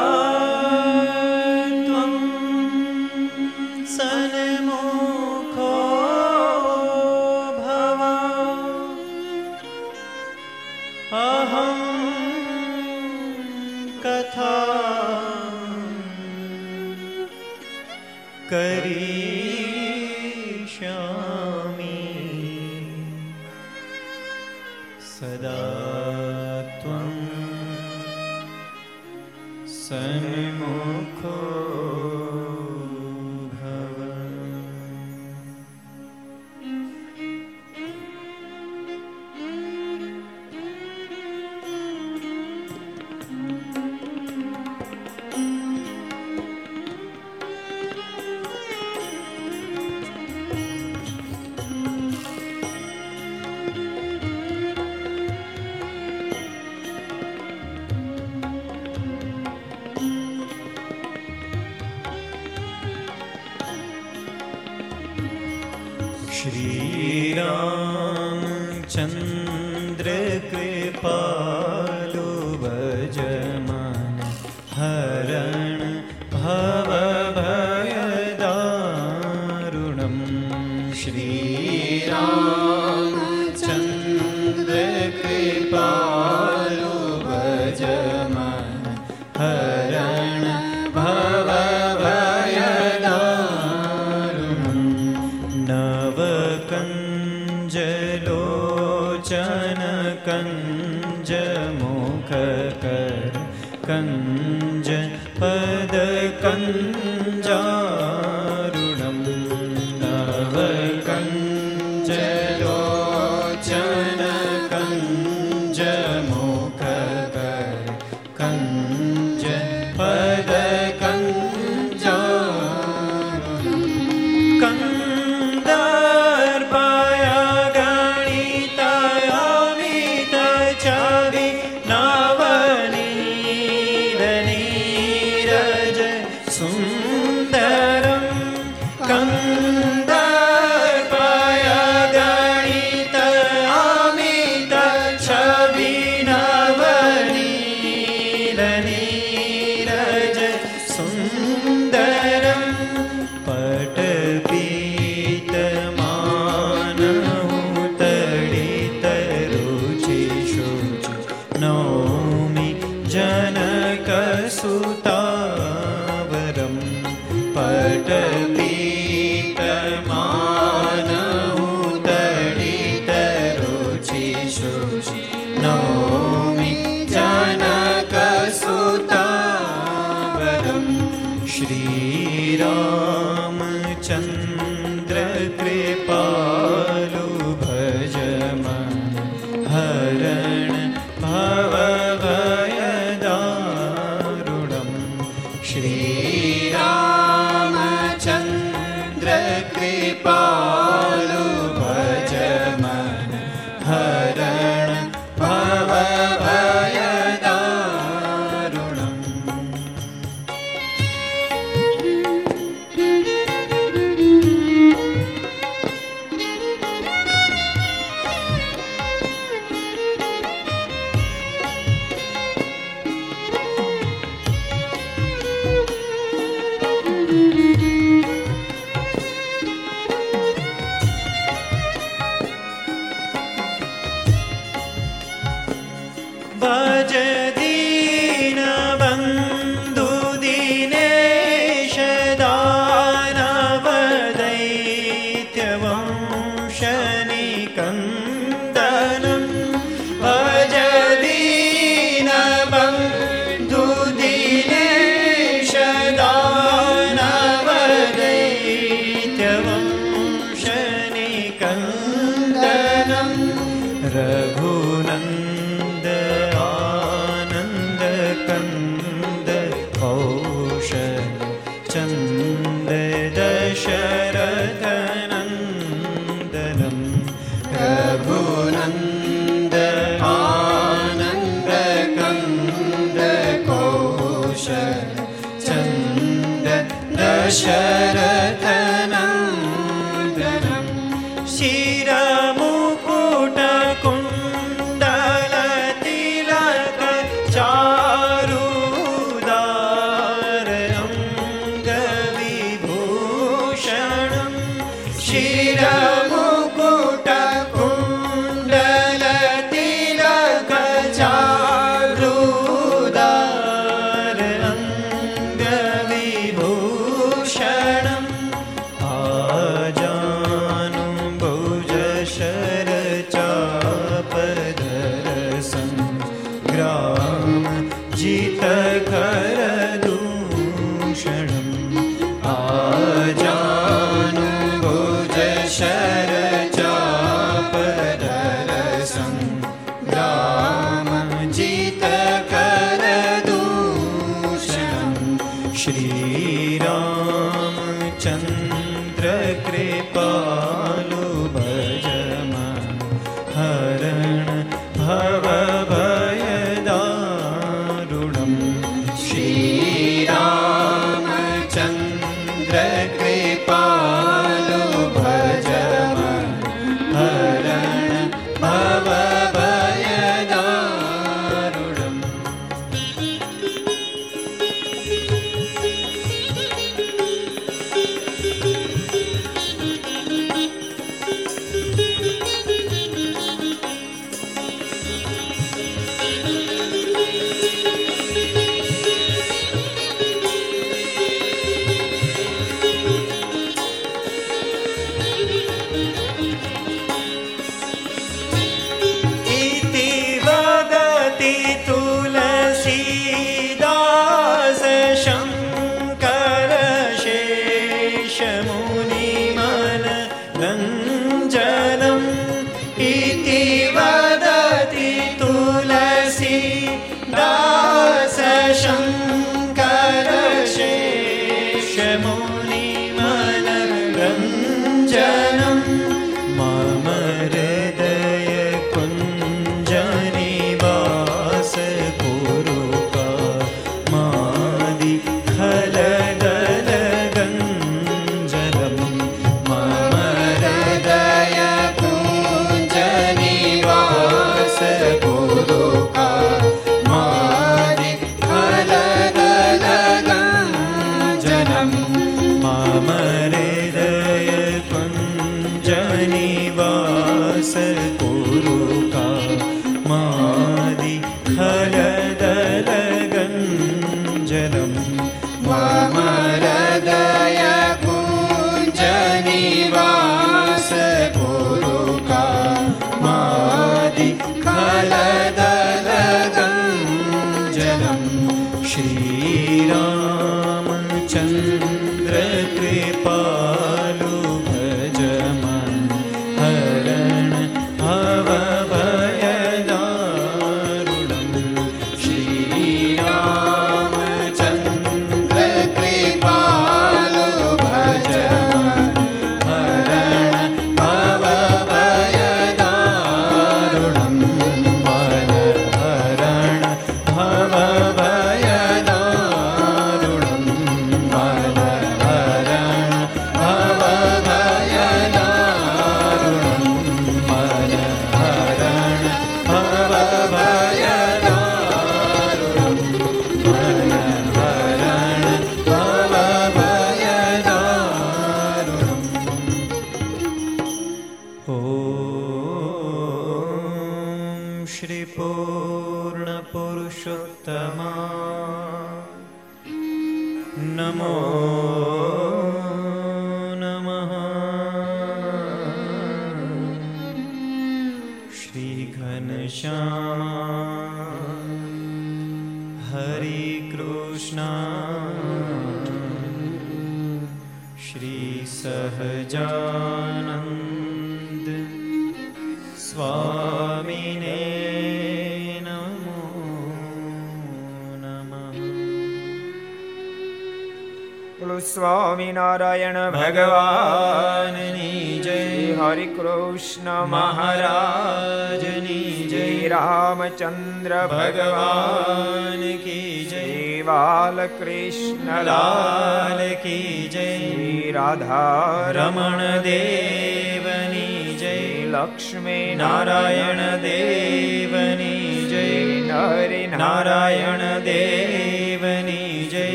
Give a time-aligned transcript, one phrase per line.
[465.69, 466.08] સ્વામિનારાયણ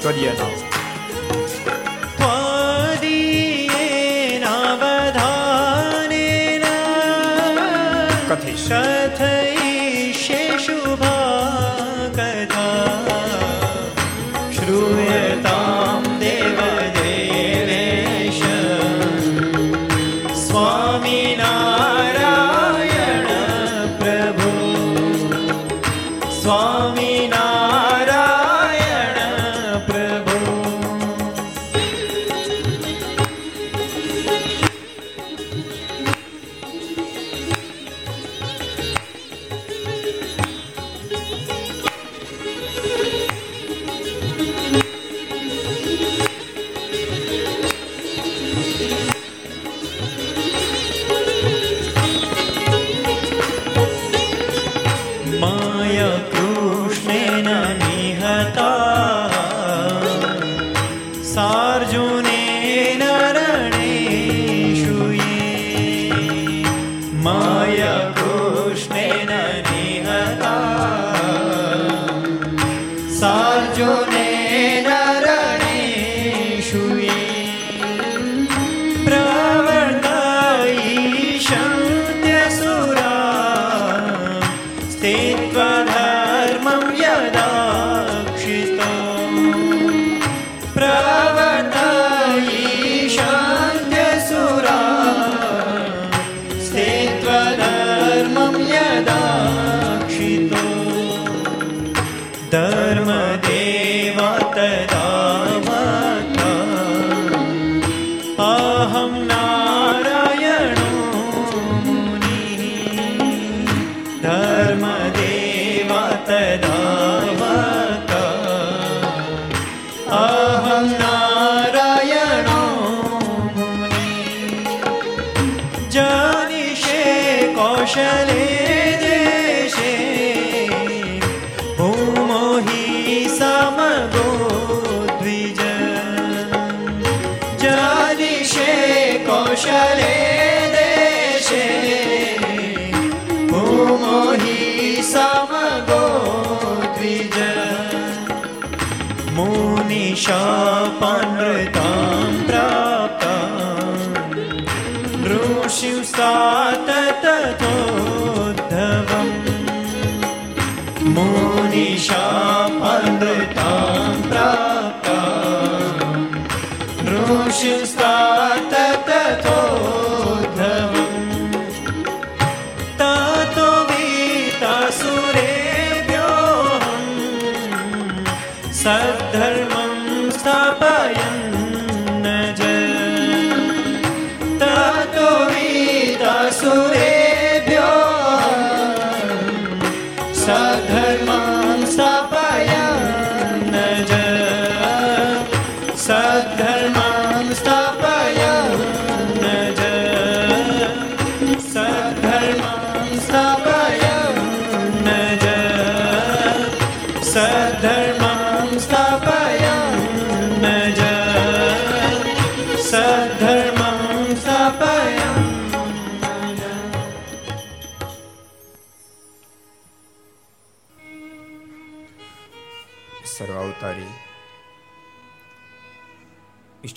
[0.00, 0.77] 专业的。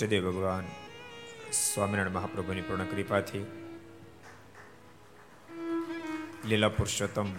[0.02, 0.66] ઈષ્ટદેવ ભગવાન
[1.54, 3.42] સ્વામિનારાયણ મહાપ્રભુની પૂર્ણ કૃપાથી
[6.46, 7.30] લીલા પુરુષોત્તમ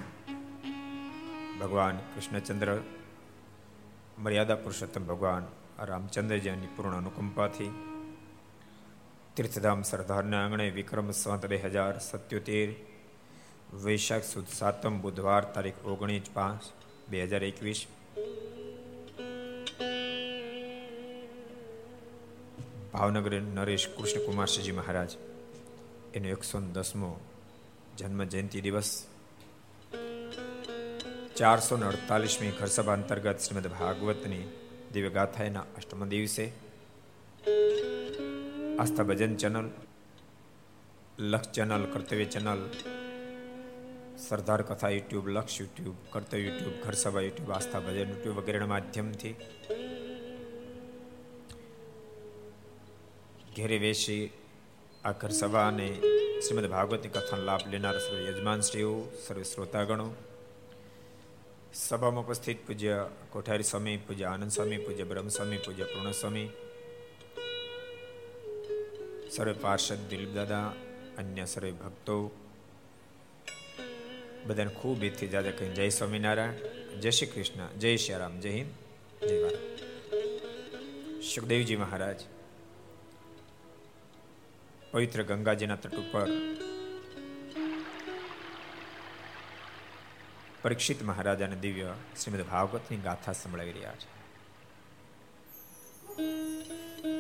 [1.61, 2.70] ભગવાન કૃષ્ણચંદ્ર,
[4.18, 5.48] મર્યાદા પુરુષોત્તમ ભગવાન
[5.88, 7.70] રામચંદ્રજીની પૂર્ણ અનુકંપાથી
[9.37, 12.68] તીર્થધામ સરદારના આંગણે વિક્રમ સંત બે હજાર સત્યોતેર,
[13.85, 16.62] વૈશાખ સુદ સાતમ બુધવાર તારીખ ઓગણીસ પાંચ
[17.11, 17.83] બે હજાર એકવીસ
[22.93, 25.11] ભાવનગર નરેશ કૃષ્ણકુમારસિંહજી મહારાજ.
[26.15, 27.21] એનો એકસો દસમો
[27.99, 29.07] જન્મ જયંતિ દિવસ.
[31.37, 34.43] ચારસો ને અડતાલીસમી ઘરસભા અંતર્ગત શ્રીમદ ભાગવતની
[34.93, 36.53] દિવ્ય ગાથાના અષ્ટમ દિવસે
[38.79, 39.71] Aastha Bhajan channel,
[41.19, 42.71] Laksh channel, Kartavya channel,
[44.29, 49.35] Sardar Katha YouTube, Laksh YouTube, Kartavya YouTube, Gharsabha YouTube, Aastha Bhajan YouTube વગેરેના માધ્યમથી
[53.53, 54.25] ઘેરે બેસી
[55.05, 55.88] આ ઘર સભા અને
[56.43, 60.07] શ્રીમદ ભાગવતની કથાનો લાભ લેનાર સર્વ યજમાનશ્રીઓ સર્વ શ્રોતાગણો
[61.77, 62.97] સભામાં ઉપસ્થિત પૂજ્ય
[63.31, 66.49] કોઠારી સ્વામી પૂજ્ય આનંદ સ્વામી પૂજ્ય બ્રહ્મ સ્વામી પૂજ્ય પૂર્ણ સ્વામી
[69.31, 70.67] સર્વે પાર્ષદ દિલીપ દાદા
[71.19, 72.19] અન્ય સર્વે ભક્તો
[74.47, 78.71] બધાને ખૂબ એથી જાજા કહી જય સ્વામિનારાયણ જય શ્રી કૃષ્ણ જય શ્રી રામ જય હિન્દ
[79.23, 79.61] જય ભારત
[81.27, 82.21] સુખદેવજી મહારાજ
[84.93, 86.27] પવિત્ર ગંગાજીના તટ ઉપર
[90.63, 94.23] પરીક્ષિત મહારાજાને દિવ્ય શ્રીમદ ભાગવતની ગાથા સંભળાવી રહ્યા છે.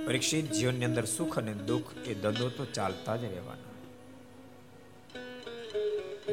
[0.06, 3.72] પરીક્ષિત જીવનની અંદર સુખ અને દુઃખ એ દંડો તો ચાલતા જ રહેવાના.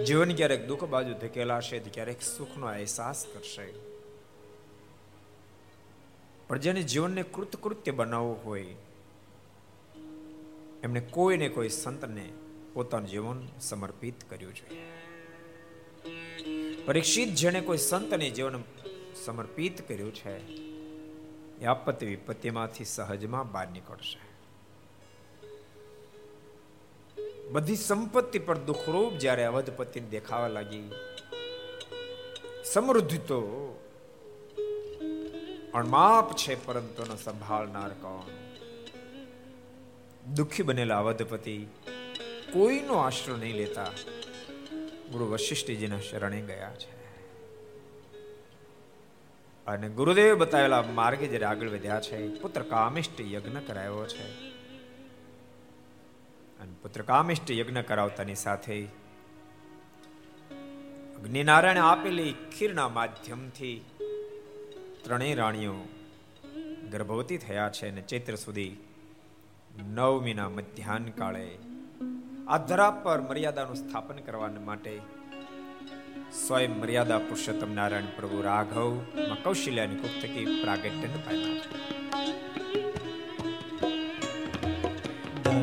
[0.04, 3.74] જીવન ક્યારેક દુઃખ બાજુ ધકેલાશે ક્યારેક સુખનો અહેસાસ કરશે.
[6.48, 8.76] પણ જેને જીવનને કૃતકૃત્ય બનાવવું હોય
[10.84, 12.30] એમણે કોઈને કોઈ સંતને
[12.74, 14.68] પોતાનું જીવન સમર્પિત કર્યું છે
[16.86, 18.64] પરીક્ષિત જેને કોઈ સંતને જીવન
[19.26, 20.36] સમર્પિત કર્યું છે,
[21.62, 24.20] એ આપત્તિ વિપત્તિમાંથી સહજમાં બહાર નીકળશે.
[27.52, 30.92] બધી સંપત્તિ પર દુઃખરૂપ જ્યારે અવધપતિને દેખાવા લાગી,
[32.74, 33.42] સમૃદ્ધિ તો
[35.74, 38.39] અણમાપ છે, પરંતુ સંભાળનાર કોણ?
[40.28, 41.68] દુઃખી બનેલા અવધપતિ
[42.54, 43.88] કોઈનો આશ્રય નહીં લેતા
[45.12, 47.00] ગુરુ વશિષ્ઠજીના શરણે ગયા છે.
[49.66, 54.50] અને ગુરુદેવ બતાવેલા માર્ગે જ્યારે આગળ વધ્યા છે, પુત્ર કામિષ્ઠ યજ્ઞ કરાયો છે.
[56.60, 58.86] અને પુત્ર કામિષ્ઠ યજ્ઞ કરાવતાની સાથે
[61.20, 63.86] અગ્નિનારાયણ આપેલી ખીરના માધ્યમથી
[65.04, 65.76] ત્રણેય રાણીઓ
[66.92, 68.78] ગર્ભવતી થયા છે અને ચૈત્ર સુધી
[69.80, 71.46] નવમીના મધ્યાહન કાળે
[72.48, 74.94] આ ધરા પર મર્યાદાનું સ્થાપન કરવા માટે
[76.38, 78.94] સ્વયં મર્યાદા પુરુષોત્તમ નારાયણ પ્રભુ રાઘવ
[79.44, 82.00] કૌશલ્યાની કુક થકી પ્રાગટ્યને પામ્યા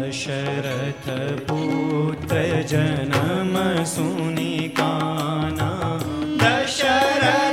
[0.02, 1.08] દશરથ
[1.46, 5.92] પુત્ર જન્મ સુની કાના
[6.38, 7.45] દશરથ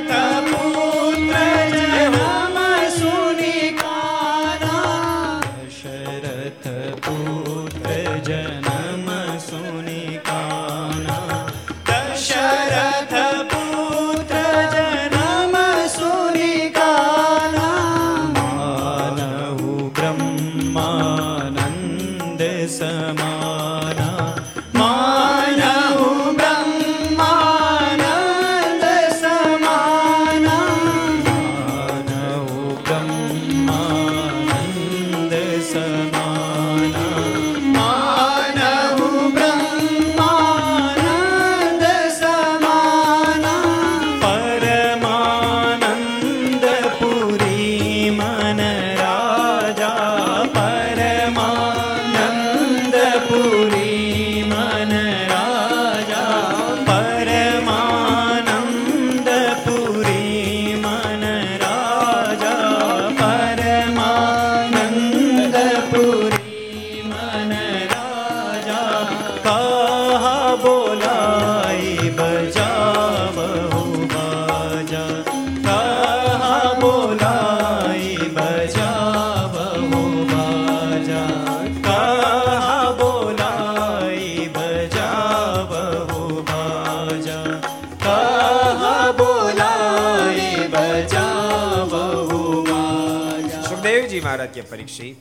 [94.73, 95.17] પરીક્ષિત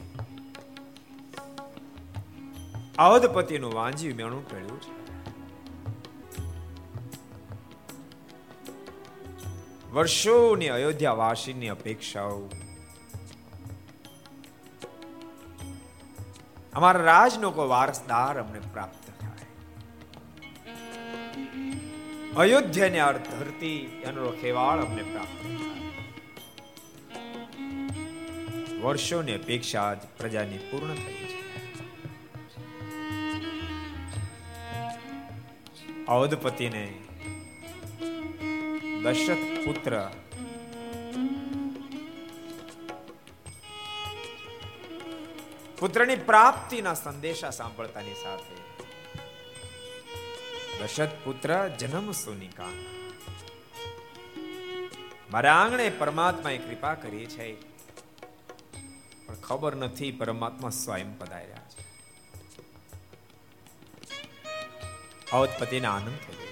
[2.99, 4.93] અવધપતિનું વાંજી મેણું ટળ્યું છે.
[9.91, 12.39] વર્ષોની અયોધ્યા વાસીની અપેક્ષાઓ.
[16.75, 19.47] અમારા રાજનો કોઈ વારસદાર અમને પ્રાપ્ત થાય.
[22.37, 25.62] અયોધ્યાની આ ધરતી, એનો ખેવાળ અમને પ્રાપ્ત થાય.
[28.83, 31.43] વર્ષોની અપેક્ષા આજ પ્રજાની પૂર્ણ થઈ છે.
[36.07, 36.95] અવધપતિને
[39.03, 40.11] દશરથ પુત્ર
[45.79, 48.57] પુત્રની પ્રાપ્તિના સંદેશા સાંભળતાની સાથે
[50.85, 52.69] દશરથ પુત્ર જન્મ સુનિકા.
[55.31, 57.72] મારા આંગણે પરમાત્માએ કૃપા કરી છે.
[59.33, 61.83] પણ ખબર નથી પરમાત્મા સ્વયં પધાર્યા છે.
[65.33, 66.49] અવધપતિને આનંદ થઈ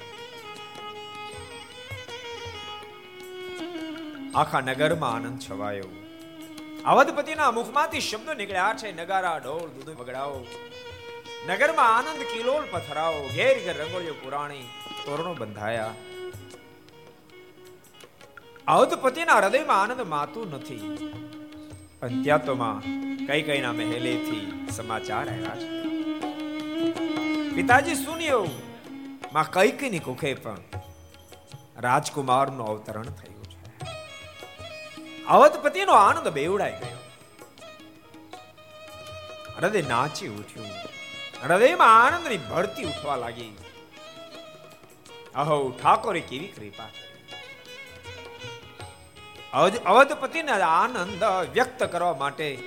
[4.35, 5.91] આખા નગરમાં આનંદ છવાયો.
[6.87, 10.39] અવધપતિના મુખમાંથી શબ્દો નીકળ્યા છે, નગારા, ઢોલ, દૂધ બગડાવો
[11.49, 14.65] નગરમાં આનંદ કિલોલ પથરાવો ઘેર ઘેર રંગોળીઓ પુરાણી,
[15.05, 15.95] તોરણો બંધાયા.
[18.69, 20.83] અવધપતિના હૃદયમાં આનંદ માતું નથી.
[22.01, 22.45] પણ ત્યાં
[23.27, 25.83] કઈ કઈ ના મહેલેથી સમાચાર આવ્યા છે?
[27.51, 28.47] પિતાજી સુન્યો
[29.33, 30.59] માં કઈ કઈ ની કુખે પણ
[31.79, 33.87] રાજકુમારનું અવતરણ થયું છે.
[35.25, 36.99] અવધપતિનો આનંદ બેવડાઈ ગયો.
[39.57, 40.67] હૃદય નાચી ઉઠ્યું.
[41.45, 43.57] હૃદયમાં આનંદની ભરતી ઉઠવા લાગી.
[45.35, 46.85] અહો, ઠાકોરે કેવી કૃપા
[49.53, 52.59] અવધપતિને આનંદ વ્યક્ત કરવા માટે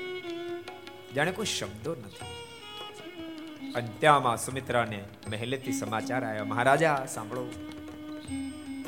[1.15, 2.25] જાણે કોઈ શબ્દો નથી.
[3.71, 7.45] અને ત્યાંમાં સુમિત્રાને મહેલેથી સમાચાર આવ્યા મહારાજા, સાંભળો.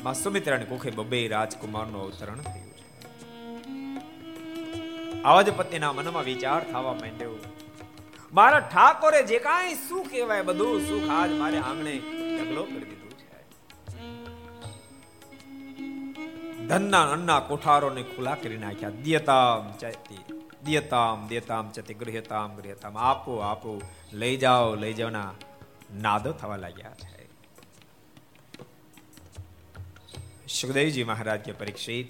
[0.02, 2.86] માં સુમિત્રાને કુખે બબે રાજકુમારનું અવતરણ થયું છે.
[5.22, 7.34] અવધપતિના મનમાં વિચાર થવા માંડ્યો.
[8.32, 11.98] મારા ઠાકોરે જે કાંઈ સુખ કહેવાય, બધું સુખ આજ મારે આંગણે
[12.40, 13.05] ઢગલો કરી દીધું.
[16.68, 18.90] ધનના અન્ના કોઠારોને ખુલ્લા કરી નાખ્યા.
[18.90, 20.22] દિયતામ ચતી,
[20.64, 25.32] દિયતામ દેતામ ચતી ગૃહતામ ગૃહતામ આપો આપો, લઈ જાઓ, લઈ જાઓના
[25.94, 27.28] નાદો થવા લાગ્યા છે.
[30.48, 32.08] સુખદેવજી મહારાજ કે પરીક્ષિત,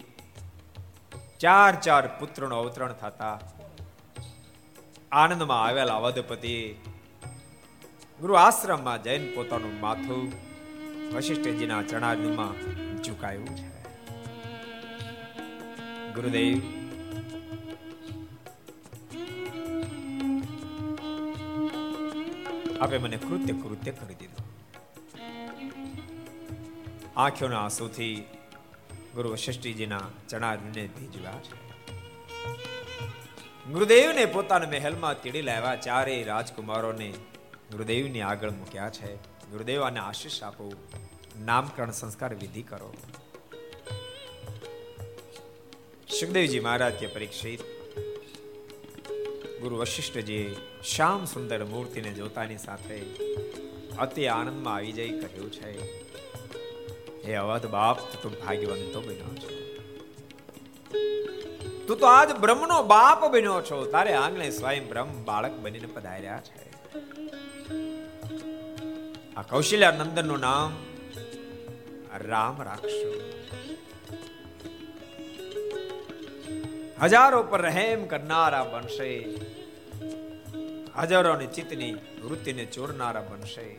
[1.40, 3.40] ચાર ચાર પુત્રનો અવતરણ થતા
[5.12, 6.56] આનંદમાં આવેલા વધપતિ
[8.20, 10.32] ગુરુ આશ્રમમાં જૈન પોતાનું માથું
[11.16, 12.54] વશિષ્ઠજીના ચણાદમાં
[13.02, 13.75] ઝુકાયું છે.
[16.16, 16.60] ગુરુદેવ
[22.78, 24.46] આપે મને કૃત્ય કૃત્ય કરી દીધું
[27.16, 28.14] આંખોના આંસુથી
[29.14, 31.56] ગુરુ વશિષ્ઠજીના ચણાને ભીજવા છે
[33.66, 37.10] ગુરુદેવને પોતાના મહેલમાં તેડી લાવ્યા ચારે રાજકુમારોને
[37.70, 39.12] ગુરુદેવની આગળ મૂક્યા છે
[39.46, 40.72] ગુરુદેવ આને આશીષ આપો
[41.44, 42.90] નામકરણ સંસ્કાર વિધિ કરો
[46.08, 47.62] સુખદેવજી મહારાજ કે પરીક્ષિત.
[49.60, 52.98] ગુરુ વશિષ્ઠજી શ્યામ સુંદર મૂર્તિને જોતાની સાથે
[53.98, 55.72] અતિ આનંદમાં આવી જઈ કહ્યું છે,
[57.24, 59.50] હે અવધ બાપ, તું ભાગ્યવંતો બન્યો છો.
[61.86, 63.84] તું તો આજ બ્રહ્મનો બાપ બન્યો છો.
[63.84, 66.64] તારે આંગણે સ્વયં બ્રહ્મ બાળક બનીને પધાર્યા છે.
[69.34, 70.70] આ કૌશલ્યા નંદનનું નામ
[72.18, 73.10] રામ રાખશો
[77.02, 79.24] હજારો પર રહેમ કરનારા બનશે.
[80.98, 83.76] હજારોની ચિત્તની વૃત્તિને ચોરનારા બનશે.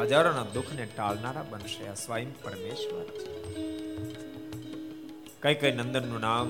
[0.00, 1.86] હજારોના દુઃખને ટાળનારા બનશે.
[1.88, 3.04] આ સ્વયં પરમેશ્વર
[5.42, 6.46] કઈ કઈ નંદનનું નામ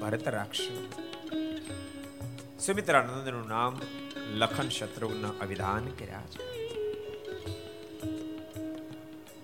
[0.00, 0.74] ભરત રાખશે?
[2.58, 3.80] સુમિત્રા નંદનનું નામ
[4.34, 6.52] લખન શત્રુઘ્ન અવિધાન કર્યા છે.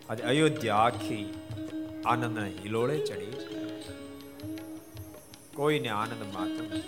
[0.09, 1.35] આજે અયોધ્યા આખી
[2.07, 3.48] આનંદના હિલોળે ચડી છે.
[5.59, 6.81] કોઈને આનંદ માત્ર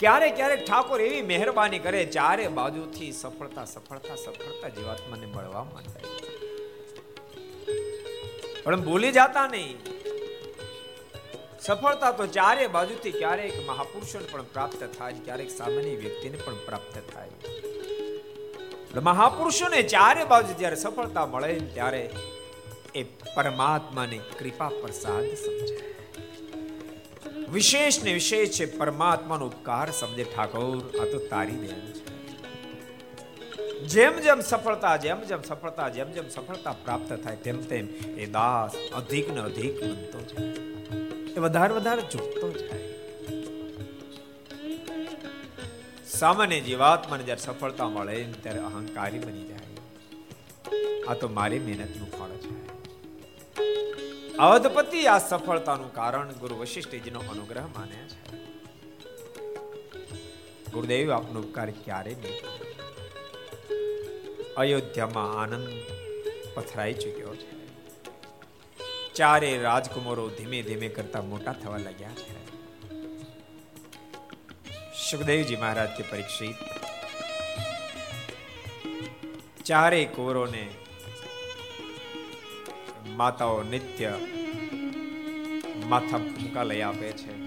[0.00, 6.00] ક્યારેક ક્યારેક ઠાકોર એવી મહેરબાની કરે ચારે બાજુથી સફળતા સફળતા સફળતા જીવાત્માને મળવા માંડે.
[8.64, 9.76] પણ ભૂલી જતા નહીં.
[11.60, 17.30] સફળતા તો ચારે બાજુથી ક્યારેક મહાપુરુષોને પણ પ્રાપ્ત થાય, ક્યારેક સામાન્ય વ્યક્તિને પણ પ્રાપ્ત થાય.
[19.00, 22.02] મહાપુરુષોને ચારે બાજુ જ્યારે સફળતા મળે ત્યારે
[22.94, 23.02] એ
[23.36, 25.76] પરમાત્માની કૃપા પ્રસાદ સમજે.
[27.52, 29.90] વિશેષ ને વિશેષ છે પરમાત્માનો ઉપકાર.
[29.90, 32.12] સમજે ઠાકોર, આ તો તારી દેન છે.
[33.86, 37.88] જેમ જેમ સફળતા, જેમ જેમ સફળતા, જેમ જેમ સફળતા પ્રાપ્ત થાય, તેમ તેમ
[38.18, 40.48] એ દાસ અધિક ને અધિક બનતો જાય.
[41.36, 42.88] એ વધારે વધારે ઝૂકતો જાય.
[46.06, 49.58] સામાન્ય જીવાત્માને જ્યારે સફળતા મળે ત્યારે અહંકારી બની જાય.
[51.08, 52.62] આ તો મારી મહેનતનું ફળ છે.
[54.38, 58.36] અવધપતિ આ સફળતાનું કારણ ગુરુ વશિષ્ઠજીનો અનુગ્રહ માને છે.
[60.70, 62.62] ગુરુદેવ, આપનો ઉપકાર ક્યારે નહીં
[64.54, 65.68] અયોધ્યામાં આનંદ
[66.54, 67.52] પથરાઈ ચૂક્યો છે.
[69.14, 72.42] ચારે રાજકુમારો ધીમે ધીમે કરતા મોટા થવા લાગ્યા છે.
[75.10, 76.56] સુખદેવજી મહારાજ પરીક્ષિત.
[79.64, 80.68] ચારે કુંવરોને
[83.08, 84.18] માતાઓ નિત્ય
[85.86, 87.46] માથા ફૂંકા લઈ આપે છે.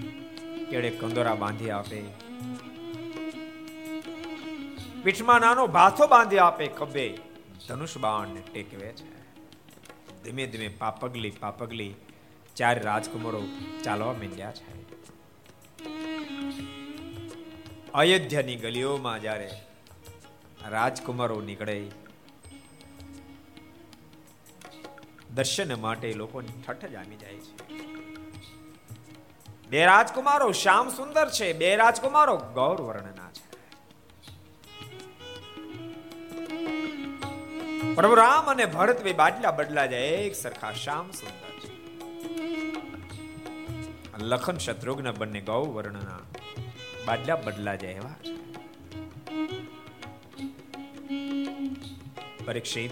[0.70, 2.02] કેડે કંદોરા બાંધી આપે.
[5.04, 6.66] પીઠમાં નાનો ભાથો બાંધી આપે.
[6.66, 7.18] ખભે
[7.68, 9.16] ધનુષ બાણ ટેકવે છે.
[10.22, 11.94] ધીમે ધીમે પાપગલી પાપગલી
[12.56, 13.42] ચાર રાજકુમારો
[13.84, 14.76] ચાલવા માંડ્યા છે.
[17.94, 19.50] અયોધ્યાની ગલીઓમાં જ્યારે
[20.68, 21.90] રાજકુમારો નીકળે
[25.36, 27.54] દર્શન માટે લોકોની ઠઠ જામી જાય છે.
[29.68, 33.46] બે રાજકુમારો શ્યામ સુંદર છે, બે રાજકુમારો ગૌર વર્ણના છે.
[37.94, 41.76] પ્રભુ રામ અને ભરત બે બાટલા બદલા જાય, એક સરખા શ્યામ સુંદર છે.
[44.18, 46.20] લખન શત્રુઘ્ન બંને ગૌ વર્ણના
[47.06, 48.14] બાટલા બદલા જાય એવા
[52.44, 52.90] પરીક્ષિત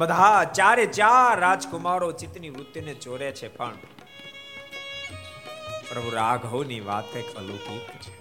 [0.00, 3.74] બધા ચારે ચાર રાજકુમારો ચિત્તની વૃત્તિને ચોરે છે પણ
[5.88, 8.14] પ્રભુ રાઘવની વાત કંઈક અલૌકિક છે.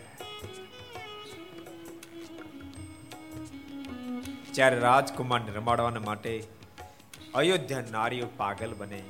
[4.53, 6.33] જ્યારે રાજકુમારને રમાડવાના માટે
[7.35, 9.01] અયોધ્યા નારીઓ પાગલ બને.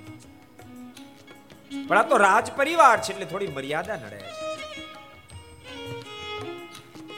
[1.88, 4.36] પણ આ તો રાજ પરિવાર છે એટલે થોડી મર્યાદા નડે છે.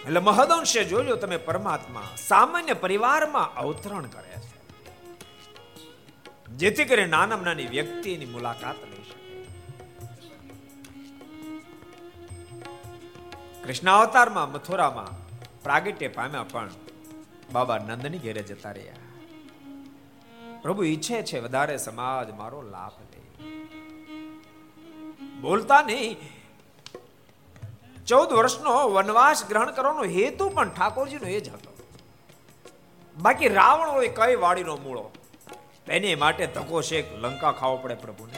[0.05, 4.50] એટલે મહદંશે જોજો તમે પરમાત્મા સામાન્ય પરિવારમાં અવતરણ કરે છે.
[6.57, 9.45] જેથી કરી નાનામાં નાની વ્યક્તિની મુલાકાત લઈ શકે.
[13.63, 15.29] કૃષ્ણ અવતારમાં મથુરામાં,
[15.63, 16.69] પ્રાગટ્ય પામ્યા પણ
[17.51, 18.93] બાબા નંદની ઘેરે જતા રહ્યા.
[20.61, 23.21] પ્રભુ ઈચ્છે છે વધારે સમાજ મારો લાભ લે.
[25.41, 26.17] બોલતા નહીં.
[28.07, 31.77] ચૌદ વર્ષનો વનવાસ ગ્રહણ કરવાનો હેતુ પણ ઠાકોરજીનો એ જ હતો.
[33.17, 35.11] બાકી રાવણ હોય કઈ વાડીનો મૂળો?
[35.87, 38.33] એની માટે ધક્કો શેક લંકા ખાવો પડે પ્રભુને.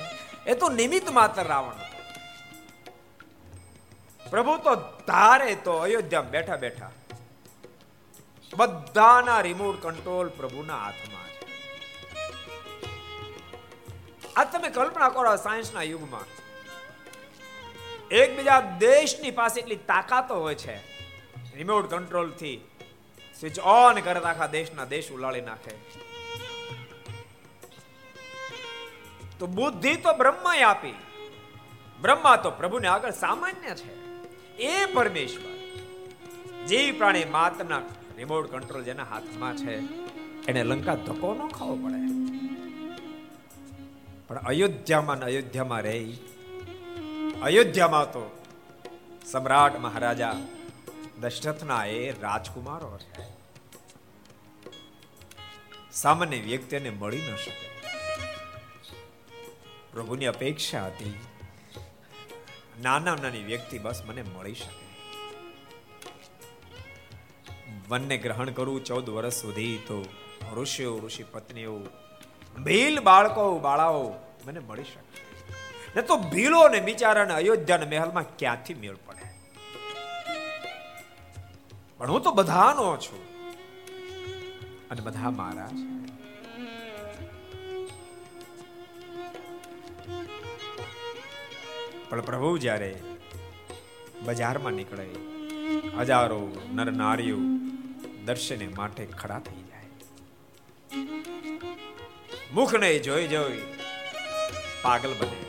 [0.48, 1.74] એ તો નિમિત્ત માત્ર રાવણ.
[4.30, 4.76] પ્રભુ તો
[5.08, 6.92] ધારે તો અયોધ્યા બેઠા બેઠા.
[8.56, 11.48] બધાના રિમોટ કંટ્રોલ પ્રભુના હાથમાં છે.
[14.36, 16.26] આ તમે કલ્પના કરો સાયન્સના યુગમાં.
[18.12, 20.76] એકબીજા દેશની પાસે એટલી તાકાતો હોય છે.
[21.56, 22.68] રિમોટ કંટ્રોલથી
[23.40, 26.13] સ્વિચ ઓન કરતા આખા દેશના દેશ ઉલાળી નાખે.
[29.40, 30.94] તો બુદ્ધિ તો બ્રહ્માએ આપી.
[32.02, 33.94] બ્રહ્મા તો પ્રભુને આગળ સામાન્ય છે.
[34.58, 35.54] એ પરમેશ્વર.
[36.68, 37.82] જે પ્રાણી માતના
[38.18, 39.76] રિમોટ કંટ્રોલ જેના હાથમાં છે,
[40.46, 42.02] એને લંકા ધક્કો ન ખાવો પડે.
[44.28, 46.18] પણ અયોધ્યામાં અયોધ્યામાં રહી,
[47.42, 48.24] અયોધ્યામાં તો
[49.26, 50.36] સમ્રાટ મહારાજા
[51.22, 53.26] દશરથના એ રાજકુમારો છે.
[55.92, 57.73] સામાન્ય વ્યક્તિને મળી ન શકે.
[59.94, 61.20] પ્રભુની અપેક્ષા હતી.
[62.82, 64.84] નાના નાની વ્યક્તિ બસ મને મળી શકે.
[67.90, 70.06] વનને ગ્રહણ કરવું ચૌદ વર્ષ સુધી તો
[70.56, 71.80] ઋષિઓ, ઋષિ પત્નીઓ,
[72.64, 74.14] ભીલ બાળકો, બાળાઓ
[74.46, 75.24] મને મળી શકે.
[75.96, 79.34] ને તો ભીલો ને બિચારાને અયોધ્યાના મહેલમાં ક્યાંથી મેળ પડે?
[81.98, 83.34] પણ હું તો બધાનો છું.
[84.90, 86.03] અને બધા મારા છે.
[92.14, 92.96] પણ પ્રભુ જ્યારે
[94.26, 95.06] બજારમાં નીકળે,
[96.00, 96.42] હજારો
[96.74, 97.38] નર નારીઓ
[98.26, 99.90] દર્શને માટે ખડા થઈ જાય.
[102.54, 103.62] મુખને જોઈ જોઈ
[104.82, 105.40] પાગલ બને.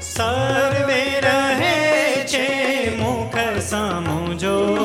[0.00, 1.76] સર્વે રહે
[2.26, 2.46] છે
[2.96, 4.81] મુખ સામો જોઈ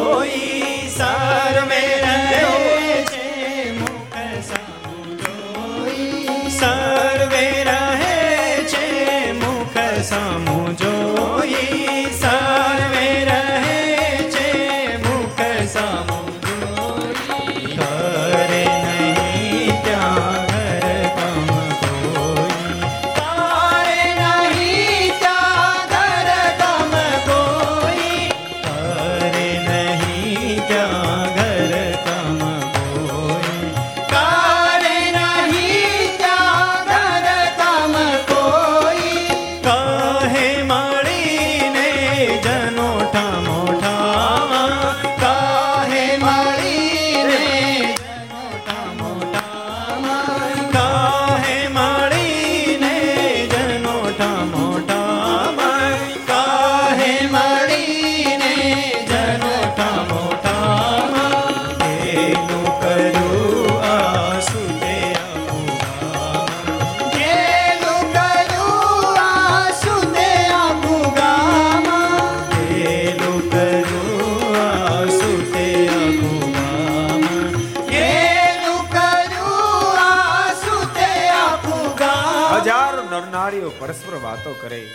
[84.68, 84.88] કરે.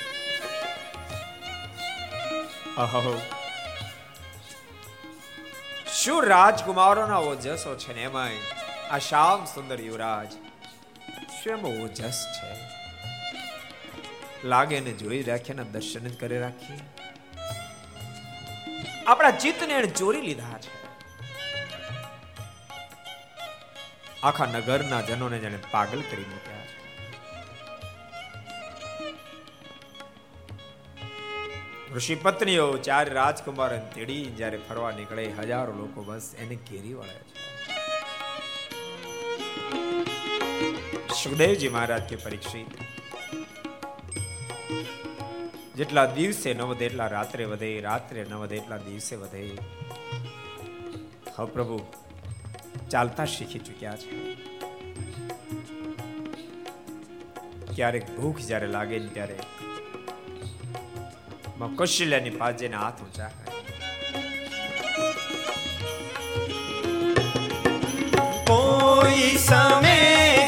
[6.02, 8.36] શું રાજકુમારોના ઓજસો છે ને એમાંય?
[8.90, 10.32] આ શ્યામ સુંદર યુવરાજ.
[11.44, 12.56] શું ઓજસ છે.
[14.44, 16.78] લાગે ને જોઈ રાખીએ દર્શન જ કરી રાખીએ
[19.06, 20.82] આપણા ચિત્તને એને ચોરી લીધા છે.
[24.22, 26.61] આખા નગરના જનોને જેને પાગલ કરી મૂક્યા.
[31.95, 37.40] ઋષિ પત્નીઓ ચાર રાજકુમાર તેડી જ્યારે ફરવા નીકળે, હજારો લોકો બસ એને ઘેરી વળે છે.
[41.14, 42.70] સુખદેવજી મહારાજ કે પરીક્ષિત,
[45.76, 49.43] જેટલા દિવસે ન વધે એટલા રાત્રે વધે, રાત્રે ન વધે એટલા દિવસે વધે.
[51.36, 51.78] હવે પ્રભુ,
[52.90, 54.16] ચાલતા શીખી ચૂક્યા છે.
[57.74, 59.36] ક્યારેક ભૂખ જ્યારે લાગે ત્યારે
[61.70, 63.30] કૌશલ્યાની પાસેને હાથ ઊંચા
[68.46, 70.41] કોઈ સમય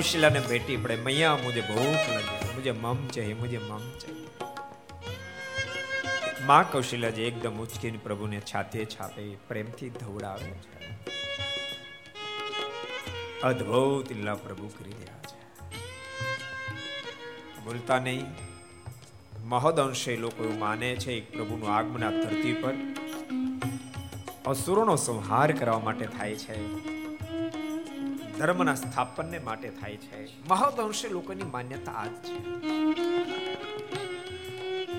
[0.00, 0.96] કૌશલ્યા ને ભેટી પડે.
[0.96, 2.54] મૈયા મુજે ભૂખ લગે.
[2.54, 4.28] મુજે મમ ચાહીએ મુજે મમ ચાહીએ
[6.46, 10.90] માં કૌશલ્યા જે એકદમ ઉચકીને પ્રભુને છાતે છાપે, પ્રેમથી ધવડાવે છે.
[13.40, 15.60] અદ્ભુત લીલા પ્રભુ કરી રહ્યા છે.
[17.64, 18.26] બોલતા નહીં.
[19.44, 22.74] મહદ અંશે લોકો એવું માને છે, એક પ્રભુનું આગમન આ ધરતી પર
[24.46, 26.99] અસુરોનો સંહાર કરવા માટે થાય છે.
[28.40, 30.48] ધર્મના સ્થાપનને માટે થાય છે.
[30.48, 32.38] મહદઅંશે લોકોની માન્યતા આ જ છે.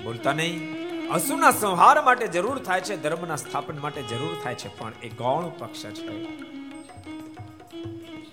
[0.03, 0.81] બોલતા નહીં.
[1.09, 5.49] અસુના સંહાર માટે જરૂર થાય છે, ધર્મના સ્થાપન માટે જરૂર થાય છે, પણ એ ગૌણ
[5.49, 6.27] પક્ષ છે.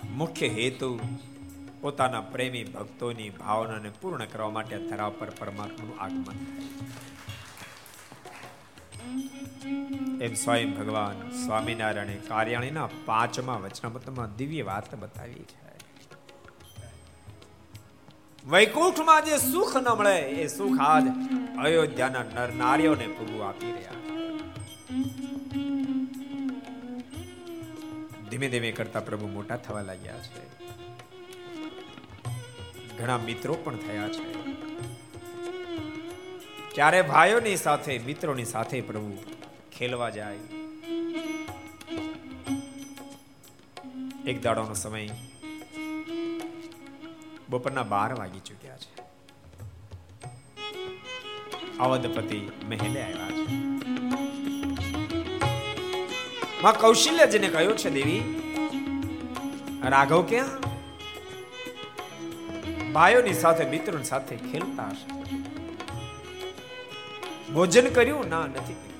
[0.09, 1.01] મુખ્ય હેતુ
[1.81, 6.89] પોતાના પ્રેમી ભક્તોની ભાવનાને પૂર્ણ કરવા માટે ધરા પર પરમાત્માનું આગમન થાય.
[10.21, 15.69] એમ સ્વયં ભગવાન સ્વામિનારાયણે કાર્યાણીના પાંચમા વચનામૃતમાં દિવ્ય વાત બતાવી છે.
[18.47, 21.03] વૈકુંઠમાં જે સુખ ન મળે, એ સુખ આજ
[21.59, 23.93] અયોધ્યાના નર નારીઓને પૂરું આપી રહ્યા
[28.31, 30.49] ધીમે ધીમે કરતા પ્રભુ મોટા થવા લાગ્યા છે.
[32.99, 34.39] ઘણા મિત્રો પણ થયા છે.
[36.75, 39.38] ક્યારે ભાઈઓની સાથે, મિત્રોની સાથે પ્રભુ
[39.79, 40.37] ખેલવા જાય.
[44.27, 45.09] એક દાડોનો સમય
[47.51, 49.03] બપોરના બાર વાગી ચૂક્યા છે.
[51.79, 53.53] અવધપતિ મહેલે આવ્યા છે.
[56.63, 58.43] માં કૌશલ્યજીને કહ્યું છે, દેવી,
[59.85, 60.61] રાઘવ ક્યાં?
[62.93, 65.35] ભાઈઓની સાથે, મિત્રોની સાથે ખેલતા હશે.
[67.53, 68.29] ભોજન કર્યું?
[68.29, 68.98] ના, નથી કર્યું.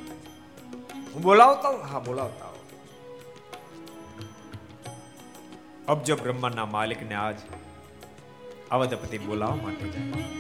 [1.19, 2.57] हूँ बोलावता हूँ हाँ बोलावता हूँ
[5.89, 7.39] अब जब બ્રહ્માના માલિકને આજ
[8.71, 10.39] અવધપતિ બોલાવવા માટે જાય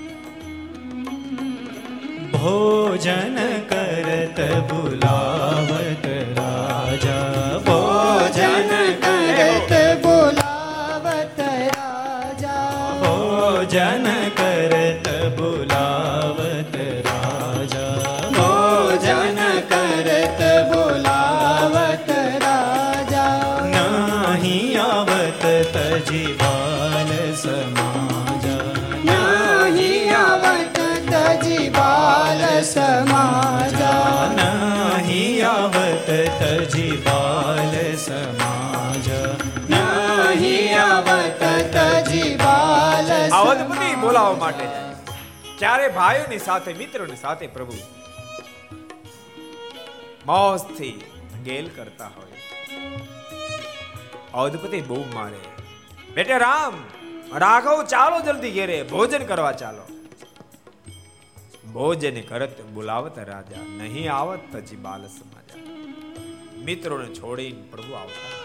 [2.35, 3.39] ભોજન
[3.71, 4.39] કરત
[4.71, 6.07] બુલાવત
[6.39, 8.73] રાજા ભોજન
[43.39, 44.95] અવધપતિ બોલાવવા માટે જાય.
[45.59, 47.73] ચારે ભાઈઓની સાથે, મિત્રોની સાથે પ્રભુ
[50.27, 51.11] મોજથી
[51.45, 52.33] ગેલ કરતા હોય.
[54.35, 55.43] અવધપતિ બહુ મારે.
[56.15, 56.85] બેટે રામ,
[57.39, 59.87] રાઘવ ચાલો જલ્દી ઘેરે, ભોજન કરવા ચાલો.
[61.73, 65.59] ભોજન કરત બોલાવત રાજા, નહીં આવત પછી બાલ સમાજા
[66.65, 68.38] મિત્રોને છોડીને પ્રભુ આવતા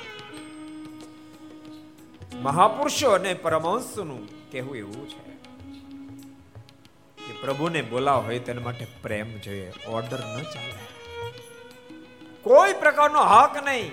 [2.42, 5.34] મહાપુરુષો અને પરમહંસનું કહેવું એવું છે
[7.28, 10.84] કે પ્રભુને બોલાવ હોય તેના માટે પ્રેમ જોઈએ ઓર્ડર ન ચાલે.
[12.42, 13.92] કોઈ પ્રકારનો હક નહીં.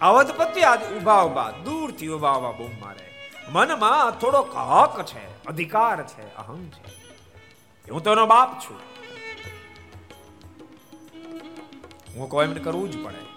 [0.00, 3.30] અવધપતિ આજ ઊભા ઊભા દૂરથી ઊભા ઊભા બૂમ મારે.
[3.48, 6.98] મનમાં થોડોક હક છે, અધિકાર છે અહમ છે.
[7.90, 8.76] હું તો એનો બાપ છું.
[12.16, 13.27] હું કોઈ એમ કરવું જ પડે.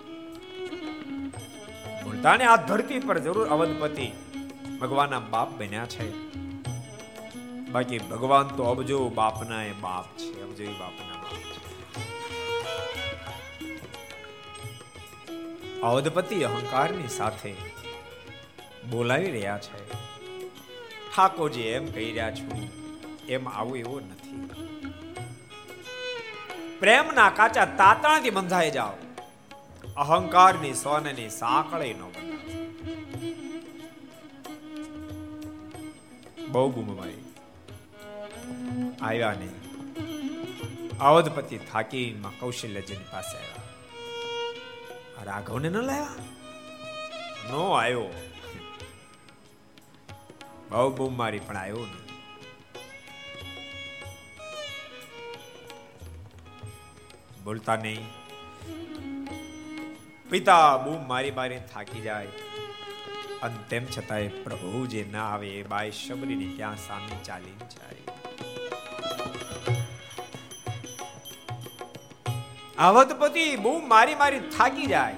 [2.03, 4.11] બોલતાને આ ધરતી પર જરૂર અવધપતિ
[4.81, 6.07] ભગવાનના બાપ બન્યા છે.
[7.71, 11.61] બાકી ભગવાન તો અબજો બાપના એ બાપ છે, અબજો બાપના બાપ છે.
[15.81, 17.53] અવધપતિ અહંકારની સાથે
[18.89, 19.91] બોલાવી રહ્યા છે.
[21.15, 22.69] ઠાકોરજી એમ કહી રહ્યા છું,
[23.29, 24.49] એમ આવું એવું નથી.
[26.79, 28.93] પ્રેમના કાચા તાતણાથી બંધાઈ જાઓ.
[29.97, 32.11] અહંકારની સોનની સાંકળી નો
[36.49, 37.13] બહુ બૂમભાઈ
[39.01, 39.61] આવ્યા નહીં
[40.97, 43.51] અવધપતિ થાકી કૌશલ્યજીની પાસે આવ્યા.
[45.23, 46.07] રાઘવને ન લાવ્યા?
[47.49, 48.05] નો આવ્યો.
[50.69, 52.01] બહુ બૂમ મારી પણ આવ્યો નહીં.
[57.43, 58.21] બોલતા નહીં.
[60.31, 62.27] પિતા બૂમ મારી મારી થાકી જાય.
[63.41, 67.97] અને તેમ છતાંય પ્રભુ જે ના આવે એ બાઈ શબરીને ત્યાં સામે ચાલી જાય.
[73.19, 75.15] પતિ બહુ મારી મારી થાકી જાય.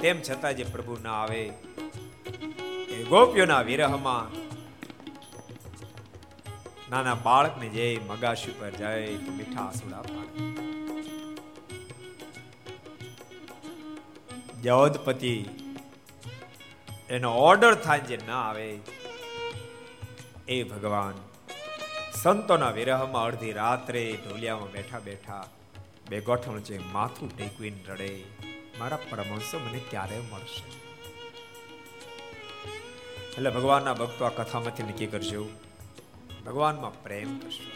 [0.00, 1.52] તેમ છતાં જે પ્રભુ ના આવે
[2.88, 4.34] એ ગોપીઓના વિરહમાં
[6.90, 10.69] નાના બાળકને જે મગાશી પર જાય મીઠા આસુડા પાડે.
[14.64, 15.34] જવદપતિ
[17.10, 18.68] એનો ઓર્ડર થાય જે ના આવે,
[20.48, 21.16] એ ભગવાન
[22.22, 25.44] સંતોના વિરહમાં અડધી રાત્રે ઢોલિયામાં બેઠા બેઠા
[26.10, 28.10] બે ગોઠણ છે માથું ટેકવીને રડે,
[28.78, 30.66] મારા પરમહંસો મને ક્યારે મળશે?
[33.36, 35.42] એટલે ભગવાનના ભક્તો આ કથામાંથી નક્કી કરજો.
[36.46, 37.66] ભગવાનમાં પ્રેમ કરશો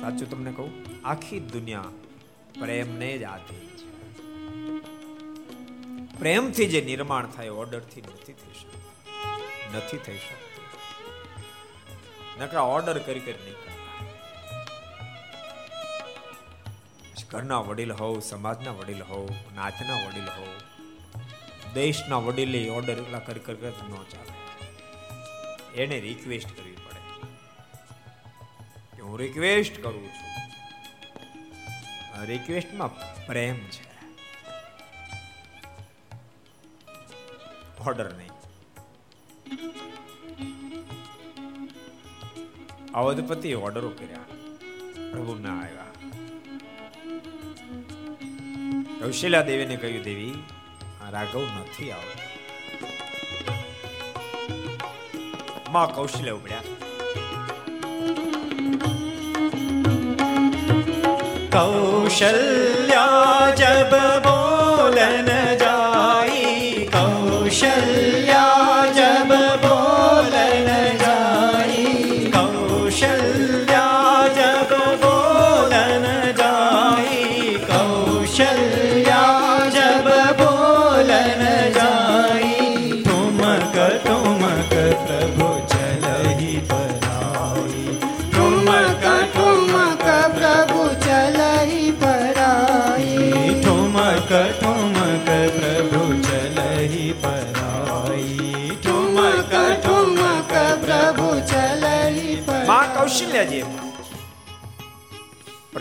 [0.00, 0.72] સાચું તમને કહું,
[1.04, 1.96] આખી દુનિયા
[2.60, 3.86] પ્રેમને જ આધીન છે.
[6.18, 8.82] પ્રેમથી જે નિર્માણ થાય, ઓર્ડરથી નથી થઈ શકતું.
[9.76, 10.64] નથી થઈ શકતું.
[12.42, 13.68] નકરા ઓર્ડર કરી કરી નહીં
[17.30, 20.48] ઘરના વડીલ હોવ, સમાજના વડીલ હોવ નાથના વડીલ હોવ,
[21.74, 24.32] દેશના વડીલે ઓર્ડર એટલા કરી કરી ન ચાલે.
[25.82, 27.26] એને રિક્વેસ્ટ કરવી પડે.
[28.96, 30.38] કે હું રિક્વેસ્ટ કરું છું.
[32.24, 33.87] રિક્વેસ્ટમાં પ્રેમ છે.
[37.86, 38.30] ઓર્ડર નહીં.
[42.92, 44.18] અવધપતિ ઓર્ડરો કર્યા.
[45.10, 45.84] પ્રભુ ના આવ્યા.
[49.00, 50.44] કૌશલ્યા દેવીને કહ્યું, દેવી,
[51.06, 52.28] આ રાઘવ નથી આવતો.
[55.72, 56.60] માં કૌશલ્ય ઉપડ્યા.
[61.52, 63.14] કૌશલ્યા
[63.54, 63.87] જબ
[67.60, 68.17] કૌશલ્યા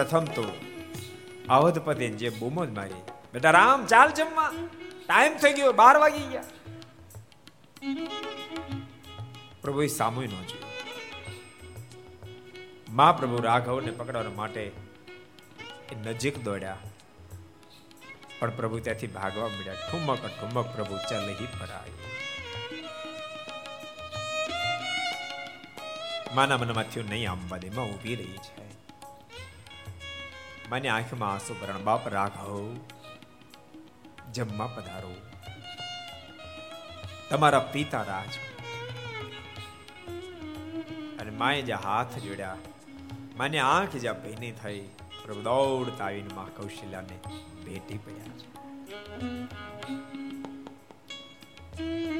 [0.10, 0.44] પ્રથમ તો
[1.50, 3.02] અવધપતિ જે બૂમો જ મારી.
[3.34, 4.52] બેટા રામ, ચાલ જમવા.
[5.08, 6.44] ટાઈમ થઈ ગયો, બાર વાગી ગયા.
[9.62, 10.72] પ્રભુ સામુ ન જોયું.
[12.90, 14.72] મહાપ્રભુ રાઘવને પકડવા માટે
[16.04, 16.78] નજીક દોડ્યા.
[18.40, 21.92] પણ પ્રભુ ત્યાંથી ભાગવા મળ્યા ઠુમક ઠુમક, પ્રભુ ચલહી પરાય
[26.36, 28.67] માના મનમાં થયું નહીં આંબા દે માં ઊભી રહી છે.
[30.70, 31.84] મને આંખમાં આંસુ ભરણ.
[31.84, 32.76] બાપ રાઘવ,
[34.34, 35.16] જમવા પધારો.
[37.30, 38.30] તમારા પિતા રાજ.
[41.20, 42.58] અને માએ જે હાથ જોડ્યા,
[43.38, 44.90] મને આંખ જ્યાં ભીની થઈ,
[45.24, 47.20] પ્રભુ દોડતા આવીને મા કૌશલ્યાને
[47.66, 48.58] ભેટી પડ્યા છે.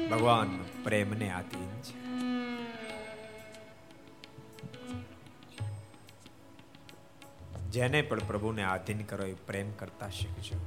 [0.08, 2.07] ભગવાન પ્રેમને આધીન છે.
[7.70, 10.58] જેને પણ પ્રભુને આધીન કરો એ પ્રેમ કરતા શીખજો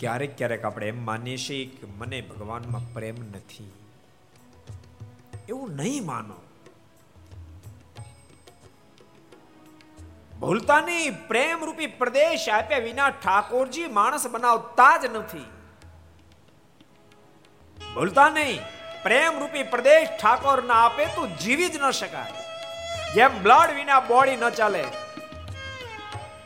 [0.00, 3.72] ક્યારેક ક્યારેક આપણે એમ માનીએ છીએ કે મને ભગવાનમાં પ્રેમ નથી.
[5.48, 6.34] એવું નહીં માનો.
[10.40, 15.44] ભૂલતા નહીં પ્રેમ રૂપી પ્રદેશ આપ્યા વિના ઠાકોરજી માણસ બનાવતા જ નથી.
[17.94, 18.60] ભૂલતા નહીં
[19.02, 22.47] પ્રેમ રૂપી પ્રદેશ ઠાકોર ના આપે તો જીવી જ ન શકાય.
[23.14, 24.84] જેમ બ્લડ વિના બોડી ન ચાલે,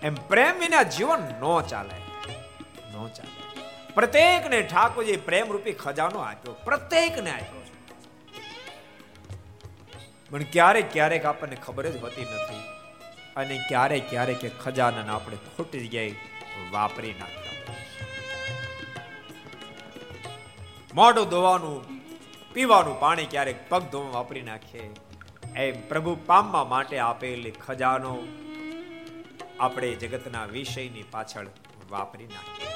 [0.03, 1.97] એમ પ્રેમ વિના જીવન ન ચાલે.
[2.93, 3.41] ન ચાલે.
[3.95, 7.61] પ્રત્યેકને ઠાકોરજી પ્રેમ રૂપી ખજાનો આપ્યો, પ્રત્યેકને આપ્યો
[10.31, 12.63] પણ ક્યારેક ક્યારેક આપણને ખબર જ હોતી નથી
[13.37, 16.15] અને ક્યારેક ક્યારેક ખજાના આપણે ખોટી જગ્યાએ
[16.73, 17.57] વાપરી નાખતા
[20.95, 21.81] મોઢું ધોવાનું,
[22.55, 24.89] પીવાનું પાણી ક્યારેક પગ ધોવા વાપરી નાખીએ.
[25.57, 28.13] એમ પ્રભુ પામવા માટે આપેલી ખજાનો
[29.61, 31.47] આપણે જગતના વિષયની પાછળ
[31.91, 32.71] વાપરી નાખીએ.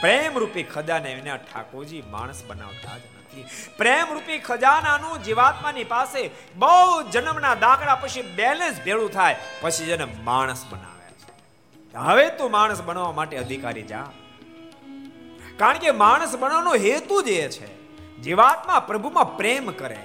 [0.00, 3.44] પ્રેમ રૂપી ખજાને વિના ઠાકોરજી માણસ બનાવતા જ નથી.
[3.78, 10.66] પ્રેમ રૂપી ખજાનાનું જીવાત્માની પાસે બહુ જન્મના દાખલા પછી બેલેન્સ ભેળું થાય, પછી જેને માણસ
[10.70, 11.32] બનાવે છે.
[11.94, 14.10] હવે તું માણસ બનવા માટે અધિકારી જા.
[15.56, 17.77] કારણ કે માણસ બનવાનો હેતુ જ એ છે.
[18.22, 20.02] જીવાત્મા પ્રભુમાં પ્રેમ કરે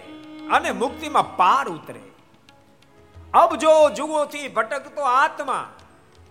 [0.51, 2.03] અને મુક્તિમાં પાર ઉતરે.
[3.33, 5.61] અબ જો જુગોથી ભટકતો આત્મા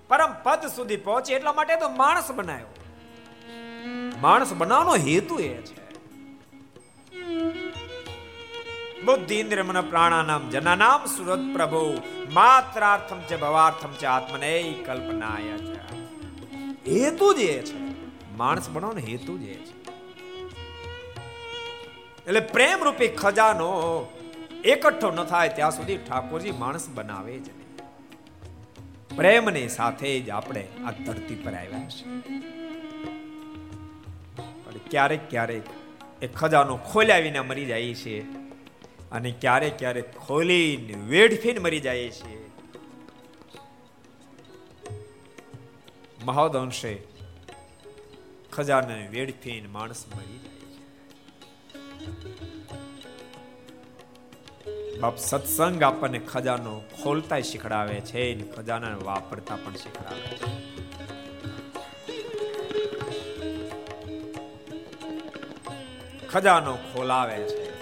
[0.08, 2.70] પરમ પદ સુધી પહોંચે એટલા માટે તો માણસ બનાવ્યો
[4.20, 5.82] માણસ બનાવવાનો હેતુ એ છે.
[9.02, 11.84] બુદ્ધિ ઇન્દ્ર મન પ્રાણાનામ જનાનામ સુરત પ્રભુ
[12.32, 15.78] માત્રાર્થમ છે ભવાર્થમ છે આત્મને કલ્પનાય છે
[16.90, 17.78] હેતુ જ એ છે.
[18.36, 19.81] માણસ બનાવવાનો હેતુ જ એ છે.
[22.26, 23.68] એટલે પ્રેમ રૂપી ખજાનો
[24.64, 27.50] એકઠો ન થાય ત્યાં સુધી ઠાકોરજી માણસ બનાવે જ
[29.16, 32.52] પ્રેમની સાથે જ આપણે આ ધરતી પર આવ્યા છે
[34.90, 35.62] ક્યારેક ક્યારેક
[36.22, 38.20] એ ખજાનો ખોલ્યા વિના મરી જાય છે
[39.10, 42.48] અને ક્યારેક ક્યારેક ખોલીને વેડફીને મરી જાય છે.
[46.24, 46.98] મહોદંશે
[48.52, 50.51] ખજાને વેડફીને માણસ મરી જાય
[55.00, 60.72] બાપ સત્સંગ આપણને ખજાનો ખોલતા શીખડાવે છે ને ખજાના વાપરતા પણ શીખડાવે છે.
[66.26, 67.72] ખજાનો ખોલાવે છે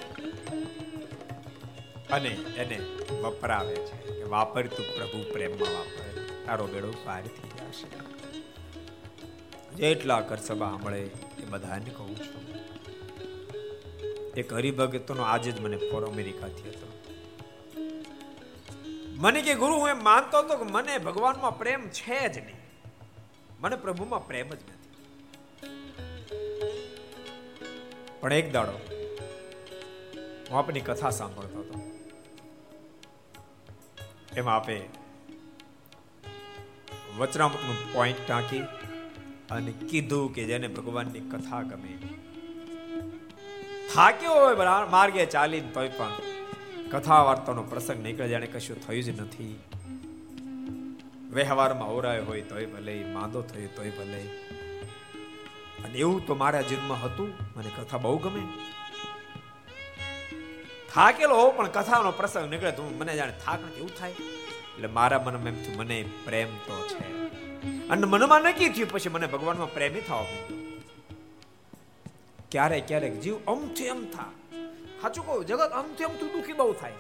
[2.09, 2.79] અને એને
[3.23, 4.14] વપરાવે છે.
[4.14, 6.45] કે વાપરતું પ્રભુ પ્રેમમાં વાપરે.
[6.47, 8.11] તારો બેડો પાર થઈ જશે.
[9.75, 11.01] જેટલા કર સભા સાંભળે
[11.39, 12.39] એ બધાને કહું છું.
[14.37, 16.93] એક હરિભગતનો આજે જ મને ફોન અમેરિકાથી હતો.
[19.16, 22.57] મને કે, ગુરુ, હું એમ માનતો હતો કે મને ભગવાનમાં પ્રેમ છે જ નહીં.
[23.61, 24.91] મને પ્રભુમાં પ્રેમ જ નથી.
[28.20, 28.72] પણ એક દાડો
[30.51, 32.07] હું આપની કથા સાંભળતો હતો.
[34.37, 34.83] એમાં આપે
[37.16, 38.61] વચનામૃતનું પોઈન્ટ ટાંકી
[39.51, 42.20] અને કીધું કે જેને ભગવાનની કથા ગમે.
[43.95, 44.57] થાક્યો હોય
[44.91, 46.11] માર્ગે ચાલીને તોય પણ
[46.91, 49.59] કથા વાર્તાનો પ્રસંગ નીકળે જાણે કશું થયું જ નથી.
[51.30, 54.20] વ્યવહારમાં ઓરાય હોય તોય ભલે, માંદો થયો તોય ભલે.
[55.84, 58.43] અને એવું તો મારા જીવનમાં હતું, મને કથા બહુ ગમે.
[60.95, 64.11] થાકેલો હોઉં પણ કથાનો પ્રસંગ નીકળે તો મને જાણે થાક એવું થાય.
[64.11, 67.14] એટલે મારા મનમાં એમ થયું, મને પ્રેમ તો છે.
[67.88, 70.26] અને મનમાં નક્કી થયું, પછી મને ભગવાનમાં પ્રેમી થવા.
[72.51, 74.24] ક્યારેક ક્યારેક જીવ અમથી એમ થા
[75.03, 76.92] સાચું કહું, જગત અમથી અમથું દુઃખી બહુ થાય.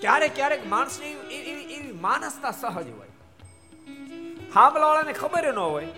[0.00, 3.08] ક્યારેક ક્યારેક માણસની એવી એવી માનસતા સહજ હોય.
[4.54, 5.88] હામલાવાળાને ખબર ન હોય.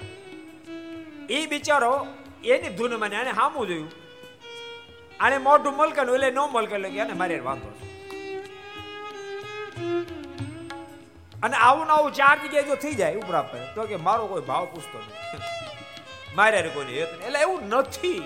[1.31, 2.07] એ બિચારો
[2.45, 3.91] એની ધૂન મને આને હામું જોયું.
[5.21, 7.95] આને મોઢું મલકેલું એટલે નો મલકેલું કે એને મારે વાંધો છે.
[11.43, 14.43] અને આવું ને આવું ચાર જગ્યાએ જો થઈ જાય ઉપરા પર તો કે મારો કોઈ
[14.43, 15.64] ભાવ પૂછતો નથી
[16.35, 18.23] મારે કોઈ હેત એટલે એવું નથી.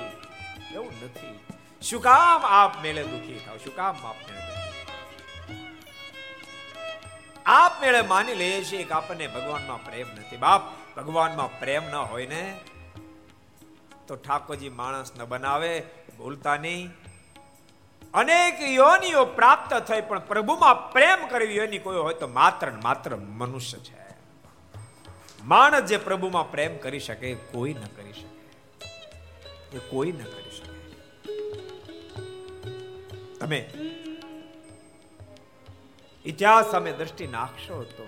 [0.75, 1.39] એવું નથી.
[1.83, 3.57] શું કામ આપ મેળે દુખી થાવ?
[3.57, 4.39] શું કામ આપ મેળે
[7.47, 10.37] આપ મેળે માની લઈએ છીએ કે આપણને ભગવાનમાં પ્રેમ નથી.
[10.37, 10.61] બાપ,
[10.97, 12.61] ભગવાનમાં પ્રેમ ન હોય ને,
[14.07, 15.83] તો ઠાકોરજી માણસ ન બનાવે,
[16.19, 16.91] ભૂલતા નહીં.
[18.15, 23.79] અનેક યોનીઓ પ્રાપ્ત થઈ, પણ પ્રભુમાં પ્રેમ કરવી યોની કોઈ હોય તો માત્ર માત્ર મનુષ્ય
[23.79, 24.08] છે.
[25.49, 29.77] માણસ જે પ્રભુમાં પ્રેમ કરી શકે કોઈ ન કરી શકે.
[29.77, 30.79] એ કોઈ ન કરી શકે.
[33.39, 33.71] તમે
[36.25, 38.07] ઇતિહાસ સામે દ્રષ્ટિ નાખશો તો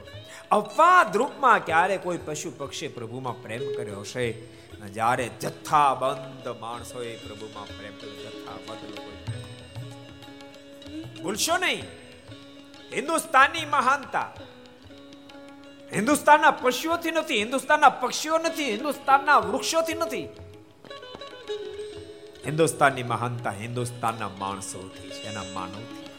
[0.51, 4.33] અપવાદ રૂપમાં ક્યારે કોઈ પશુ પક્ષી પ્રભુમાં પ્રેમ કર્યો હશે?
[4.93, 8.99] જ્યારે જથ્થાબંધ માણસોએ પ્રભુમાં પ્રેમ કર્યો, જથ્થાબંધ
[11.23, 11.83] ભૂલશો નહીં.
[12.95, 14.33] હિન્દુસ્તાનની મહાનતા
[15.95, 20.29] હિન્દુસ્તાનના પશુઓથી નથી, હિન્દુસ્તાનના પક્ષીઓ નથી, હિન્દુસ્તાનના વૃક્ષોથી નથી.
[22.47, 26.11] હિન્દુસ્તાનની મહાનતા હિન્દુસ્તાનના માણસોથી છે, એના માનવથી.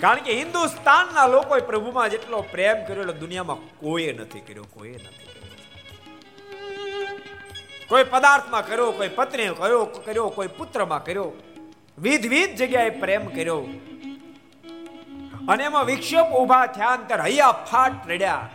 [0.00, 5.22] કારણ કે હિન્દુસ્તાનના લોકોએ પ્રભુમાં જેટલો પ્રેમ કર્યો એટલે દુનિયામાં કોઈએ નથી કર્યો કોઈએ નથી
[7.88, 11.32] કોઈ પદાર્થમાં કર્યો, કોઈ પત્ની કર્યો કર્યો, કોઈ પુત્રમાં કર્યો.
[11.98, 13.60] વિધ વિધ જગ્યાએ પ્રેમ કર્યો.
[15.48, 18.50] અને એમાં વિક્ષેપ ઊભા થયા, અંતર હૈયા ફાટ રડ્યા.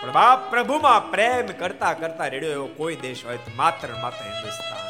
[0.00, 4.86] પણ બાપ પ્રભુમાં પ્રેમ કરતા કરતા રેડ્યો એવો કોઈ દેશ હોય તો માત્ર માત્ર હિન્દુસ્તાન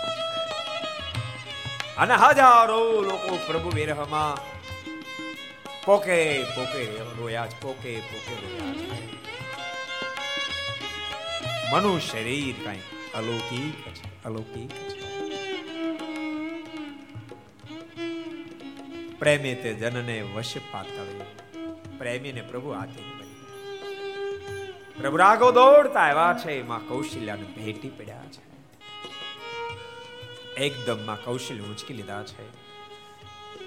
[1.98, 4.38] અને હજારો લોકો પ્રભુ વિરહમાં
[5.84, 6.18] પોકે
[6.54, 6.82] પોકે
[7.18, 8.74] રોયા પોકે પોકે રોયા
[11.72, 12.80] મનુ શરીર કઈ
[13.14, 14.98] અલૌકિક છે અલૌકિક છે.
[19.18, 21.26] પ્રેમે તે જનને વશ પાતળે
[21.98, 23.09] પ્રેમીને પ્રભુ હાથે
[25.00, 26.62] પ્રભુ રાઘવ દોડતા આવ્યા છે.
[26.62, 28.50] માં કૌશલ્યાને ભેટી પડ્યા છે.
[30.54, 32.60] એકદમમાં કૌશલ્ય ઉંચકી લીધા છે.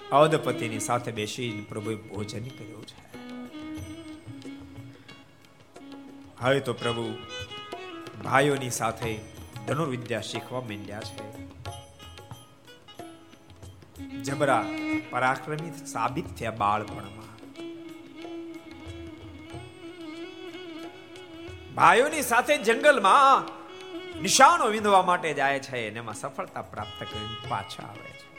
[0.10, 3.04] અવધપતિની સાથે બેસી પ્રભુએ ભોજન કર્યું છે.
[6.40, 7.18] હવે તો પ્રભુ
[8.24, 9.20] ભાઈઓની સાથે
[9.68, 11.44] ધનુર્વિદ્યા શીખવા માંડ્યા છે.
[14.22, 14.66] જબરા
[15.10, 17.33] પરાક્રમી સાબિત થયા બાળપણમાં.
[21.76, 23.46] ભાઈઓની સાથે જંગલમાં
[24.22, 28.34] નિશાનો વિંધવા માટે જાય છે અને એમાં સફળતા પ્રાપ્ત કરીને પાછા આવે છે.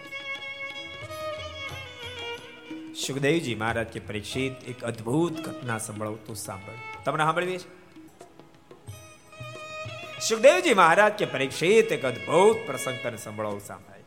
[2.94, 6.72] સુખદેવજી મહારાજ કે પરીક્ષિત, એક અદ્ભુત ઘટના સંભળાવતું સાંભળ
[7.04, 7.84] તમને સાંભળવી છે?
[10.28, 14.04] સુખદેવજી મહારાજ કે પરીક્ષિત, એક અદ્ભુત પ્રસંગ તને સંભળાવું સાંભળાય.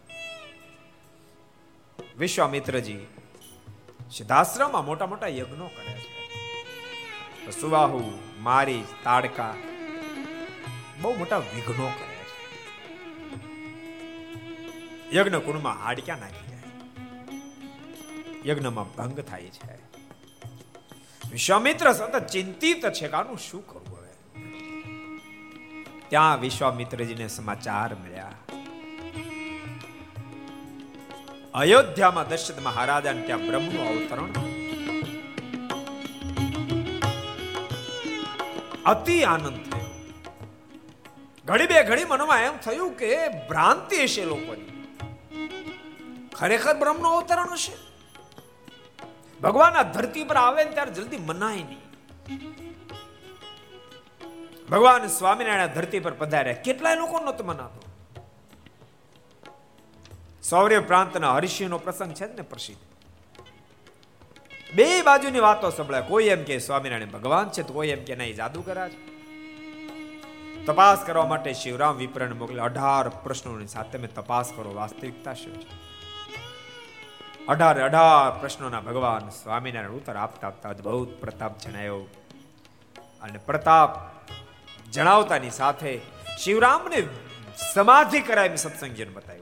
[2.17, 2.99] વિશ્વામિત્રજી
[4.11, 7.51] સિદ્ધાશ્રમમાં મોટા મોટા યજ્ઞો કરે છે.
[7.51, 9.53] સુવાહુ મારી તાડકા
[11.01, 12.65] બહુ મોટા વિઘ્નો કરે છે.
[15.15, 16.63] યજ્ઞ કુંડમાં હાડક્યા નાખી જાય.
[18.45, 19.75] યજ્ઞમાં ભંગ થાય છે.
[21.31, 24.13] વિશ્વામિત્ર સતત ચિંતિત છે કે આનું શું કરવું હવે?
[26.09, 28.31] ત્યાં વિશ્વામિત્રજીને સમાચાર મળ્યા.
[31.53, 34.31] અયોધ્યામાં દશરથ મહારાજાને ત્યાં બ્રહ્મનું અવતરણ
[38.87, 39.85] અતિ આનંદ થયો.
[41.45, 44.97] ઘડી બે ઘડી મનમાં એમ થયું કે ભ્રાંતિ હશે લોકોની.
[46.35, 47.73] ખરેખર બ્રહ્મનું અવતરણ હશે?
[49.41, 51.81] ભગવાન આ ધરતી પર આવે ને ત્યારે જલ્દી મનાય નહીં.
[54.71, 56.53] ભગવાન સ્વામિનારાયણ ધરતી પર પધાર્યા.
[56.53, 57.81] કેટલાય લોકો નતો મનાતો.
[60.43, 62.96] સૌર્ય પ્રાંતના હરિષિનો પ્રસંગ છે ને પ્રસિદ્ધ.
[64.73, 66.01] બે બાજુની વાતો સંભળાય.
[66.01, 69.17] કોઈ એમ કે સ્વામિનારાયણ ભગવાન છે, તો કોઈ એમ કે નહીં જાદુગરા છે.
[70.65, 72.61] તપાસ કરવા માટે શિવરામ વિપ્રણ મોકલે.
[72.61, 75.87] અઢાર પ્રશ્નોની સાથે તમે તપાસ કરો, વાસ્તવિકતા શું છે?
[77.47, 82.05] અઢાર અઢાર પ્રશ્નોના ભગવાન સ્વામિનારાયણ ઉત્તર આપતા આપતા અદભુત પ્રતાપ જણાયો.
[83.21, 83.89] અને પ્રતાપ
[84.91, 85.99] જણાવતાની સાથે
[86.39, 87.07] શિવરામને
[87.73, 89.36] સમાધિ કરાવી સત્સંગીને બતાવ્યું.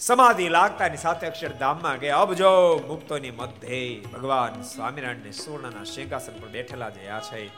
[0.00, 2.16] સમાધિ લાગતાની સાથે અક્ષરધામમાં ગયા.
[2.16, 2.50] અબજો
[2.86, 7.48] મુક્તોની મધ્યે ભગવાન સ્વામિનારાયણને સુવર્ણના સિંહાસન પર બેઠેલા જયા છે,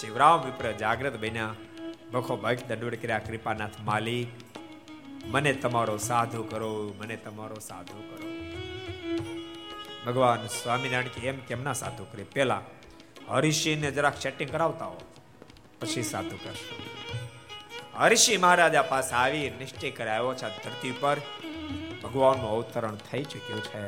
[0.00, 1.54] શિવરામ વિપ્ર જાગ્રત બન્યા.
[2.10, 4.28] બખો ભક્ત દંડોડ કર્યા, કૃપાનાથ માલિક
[5.26, 8.28] મને તમારો સાધુ કરો, મને તમારો સાધુ કરો.
[10.06, 12.24] ભગવાન સ્વામિનારાયણ કે, એમ કેમ ના સાધુ કરે?
[12.24, 12.60] પેલા
[13.28, 15.00] હરિષિને જરાક સેટિંગ કરાવતા હો,
[15.80, 16.76] પછી સાધુ કરશો.
[17.98, 21.16] હરિષિ મહારાજા પાસે આવી, નિશ્ચય કરાયો છે ધરતી પર
[22.06, 23.84] ભગવાનનું અવતરણ થઈ ચૂક્યું છે.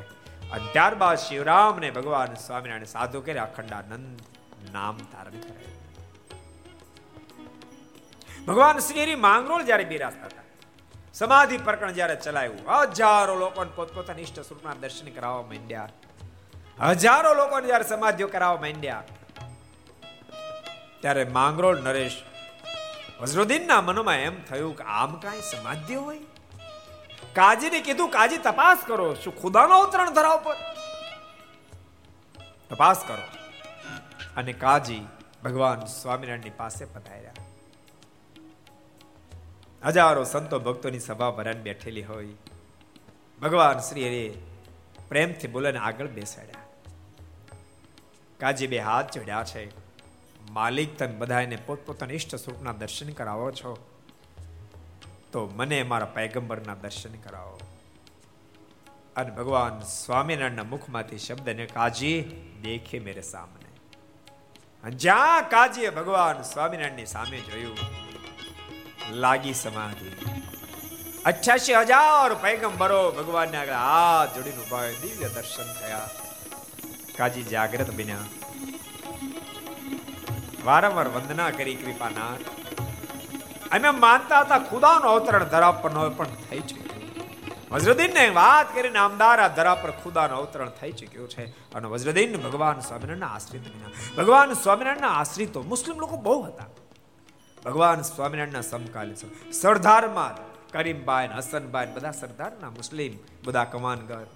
[0.74, 4.18] ત્યારબાદ શિવરામ ને ભગવાન સ્વામિનારાયણ સાધુ કરે અખંડાનંદ
[4.74, 5.66] નામ ધારણ કરે
[8.48, 10.46] ભગવાન શ્રી માંગરોળ જ્યારે બિરાજતા હતા,
[11.18, 15.90] સમાધિ પ્રકરણ જ્યારે ચલાવ્યું હજારો લોકોને પોતપોતાના ઇષ્ટ સ્વરૂપના દર્શન કરાવવા માંડ્યા.
[16.94, 19.04] હજારો લોકોને જ્યારે સમાધિઓ કરાવવા માંડ્યા,
[21.02, 22.18] ત્યારે માંગરોળ નરેશ
[23.20, 26.24] વજ્રોદીનના મનમાં એમ થયું કે આમ કાંઈ સમાધિ હોય?
[27.34, 29.14] કાજીને કીધું, કાજી, તપાસ કરો.
[29.14, 30.56] શું ખુદાનો અવતરણ ધરાવ પર?
[32.70, 33.22] તપાસ કરો.
[34.36, 35.06] અને કાજી
[35.44, 37.32] ભગવાન સ્વામિનારાયણની પાસે પધાર્યા.
[39.86, 42.28] હજારો સંતો ભક્તોની સભા ભરાને બેઠેલી હોય.
[43.42, 44.34] ભગવાન શ્રી હરે
[45.08, 46.62] પ્રેમથી બોલાને આગળ બેસાડ્યા.
[48.40, 49.70] કાજી બે હાથ ચડ્યા છે.
[50.50, 53.87] માલિક તમે બધાને પોતપોતાના ઈષ્ટ સ્વરૂપના દર્શન કરાવો છો.
[55.32, 57.60] તો મને મારા પૈગંબરના દર્શન કરાવો.
[59.16, 62.22] અને ભગવાન સ્વામિનારાયણના મુખમાંથી શબ્દને કાજી
[62.62, 64.90] દેખે મેરે સામને.
[64.90, 67.76] જ્યાં કાજીએ ભગવાન સ્વામિનારાયણની સામે જોયું,
[69.10, 70.10] લાગી સમાધિ.
[71.24, 76.08] અઠ્યાસી હજાર પૈગંબરો ભગવાનને આગળ હાથ જોડીને ઊભા દિવ્ય દર્શન થયા.
[77.16, 78.18] કાજી જાગ્રત બન્યા.
[80.64, 82.67] વારંવાર વંદના કરી કૃપાનાથ.
[83.72, 86.98] અમે માનતા હતા ખુદાનો અવતરણ ધરા પર ન પણ થઈ ચૂક્યું
[87.72, 91.46] વજ્રદીન ને વાત કરીને આમદાર આ ધરા પર ખુદાનો અવતરણ થઈ ચૂક્યું છે.
[91.74, 93.88] અને વજ્રદીન ભગવાન સ્વામિનારાયણના આશ્રિત બન્યા.
[94.16, 96.64] ભગવાન સ્વામિનારાયણના આશ્રિતો મુસ્લિમ લોકો બહુ હતા.
[97.64, 103.12] ભગવાન સ્વામિનારાયણના સમકાલીન સરદારમાં કરીમભાઈ હસનભાઈ બધા સરદારના મુસ્લિમ,
[103.44, 104.26] બધા કમાનગર.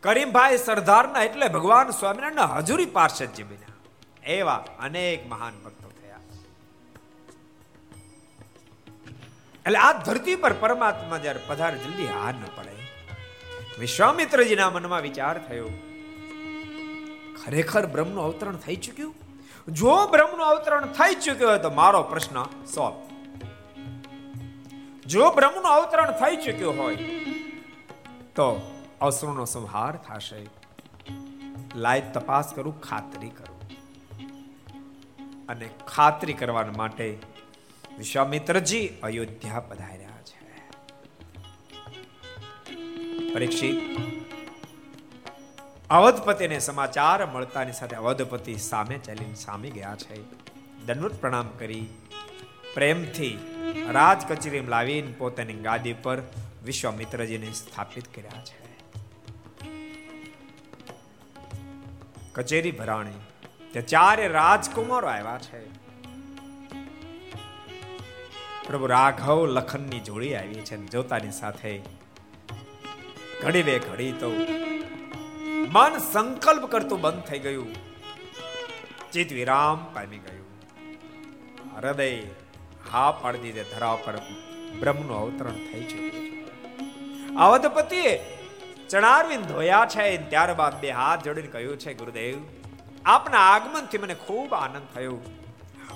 [0.00, 3.74] કરીમભાઈ સરદારના એટલે ભગવાન સ્વામિનારાયણના હજુરી પાર્ષદ બન્યા.
[4.24, 5.83] એવા અનેક મહાન ભક્તો.
[9.66, 12.74] એટલે આ ધરતી પર પરમાત્મા જ્યારે પધાર, જલ્દી હાર ન પડે.
[13.78, 15.68] વિશ્વામિત્રજીના મનમાં વિચાર થયો.
[17.44, 19.14] ખરેખર બ્રહ્મનું અવતરણ થઈ ચૂક્યું?
[19.68, 23.00] જો બ્રહ્મનું અવતરણ થઈ ચૂક્યું હોય તો મારો પ્રશ્ન સોલ્વ
[25.06, 26.96] જો બ્રહ્મનું અવતરણ થઈ ચૂક્યું હોય
[28.34, 28.48] તો
[29.00, 30.46] અસુરનો સંહાર થશે.
[31.74, 33.60] લાય તપાસ કરું, ખાતરી કરું.
[35.48, 37.18] અને ખાતરી કરવા માટે
[37.98, 40.40] વિશ્વામિત્રજી અયોધ્યા પધાર્યા છે.
[43.34, 43.76] પરીક્ષિત,
[45.90, 50.22] અવધપતિને સમાચાર મળતાની સાથે અવધપતિ સામે ચાલીને સામે ગયા છે.
[50.86, 51.86] દંડવત પ્રણામ કરી,
[52.74, 53.38] પ્રેમથી
[53.90, 56.22] રાજ કચેરી લાવીને પોતાની ગાદી પર
[56.64, 58.64] વિશ્વામિત્રજીને સ્થાપિત કર્યા છે.
[62.32, 63.20] કચેરી ભરાણી
[63.72, 65.73] તે ચારે રાજકુમારો આવ્યા છે.
[68.66, 71.72] પ્રભુ રાઘવ લખનની જોડી આવી છે જોતાની સાથે
[73.42, 74.30] ઘડી બે ઘડી તો
[75.74, 77.72] મન સંકલ્પ કરતું બંધ થઈ ગયું.
[79.12, 80.48] ચિત વિરામ પામી ગયું.
[81.76, 82.08] હૃદય
[82.90, 84.16] હા પાડી દીધે, ધરા પર
[84.80, 88.12] બ્રહ્મનું અવતરણ થઈ ચુક્યું અવધપતિએ
[88.90, 92.36] ચણારવીન ધોયા છે ત્યારબાદ બે હાથ જોડીને કહ્યું છે, ગુરુદેવ,
[93.06, 95.16] આપના આગમનથી મને ખૂબ આનંદ થયો.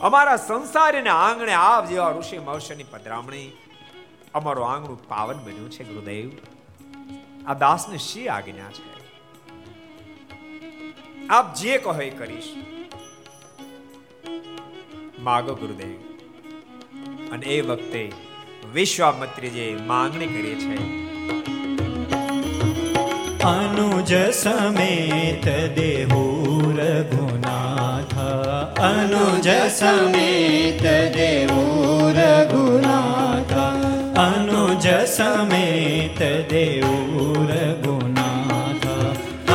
[0.01, 3.53] અમારા સંસારીને આંગણે આપ જેવા ઋષિ મહર્ષિની પધરામણી.
[4.35, 6.31] અમારું આંગણું પાવન બન્યું છે, ગુરુદેવ.
[7.47, 8.99] આ દાસને શી આજ્ઞા છે?
[11.29, 12.55] આપ જે કહો એ કરીશ.
[15.19, 15.97] માગો ગુરુદેવ.
[17.33, 18.13] અને એ વખતે
[18.73, 21.09] વિશ્વામિત્રીજે માંગણી કરી છે
[23.49, 25.47] અનુજ સમેત
[25.77, 26.23] દેહુ
[26.79, 28.17] રઘુનાથ
[28.81, 30.85] અનુજ સમેત
[31.17, 31.63] દેવો
[32.19, 33.57] રઘુનાથ
[34.19, 36.21] અનુજ સમેત
[36.51, 36.95] દેહુ
[37.51, 38.87] રઘુનાથ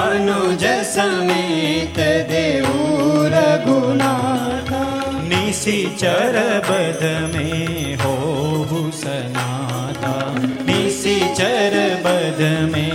[0.04, 0.64] અનુજ
[0.94, 1.98] સમેત
[2.32, 2.80] દેવો
[3.36, 4.74] રઘુનાથ
[5.30, 6.36] નિશિચર
[6.68, 8.16] બધ મેં હો
[8.94, 10.28] સનાતા
[10.66, 12.93] નિશિચર બધ મેં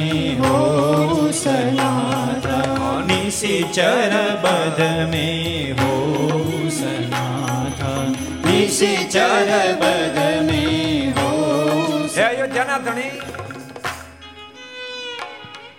[3.30, 8.04] સનાતા નિશિચર બધ મેં હો સનાતા
[8.50, 11.28] નિશિચર બદ મે હો
[12.26, 12.80] અયોધ્યાના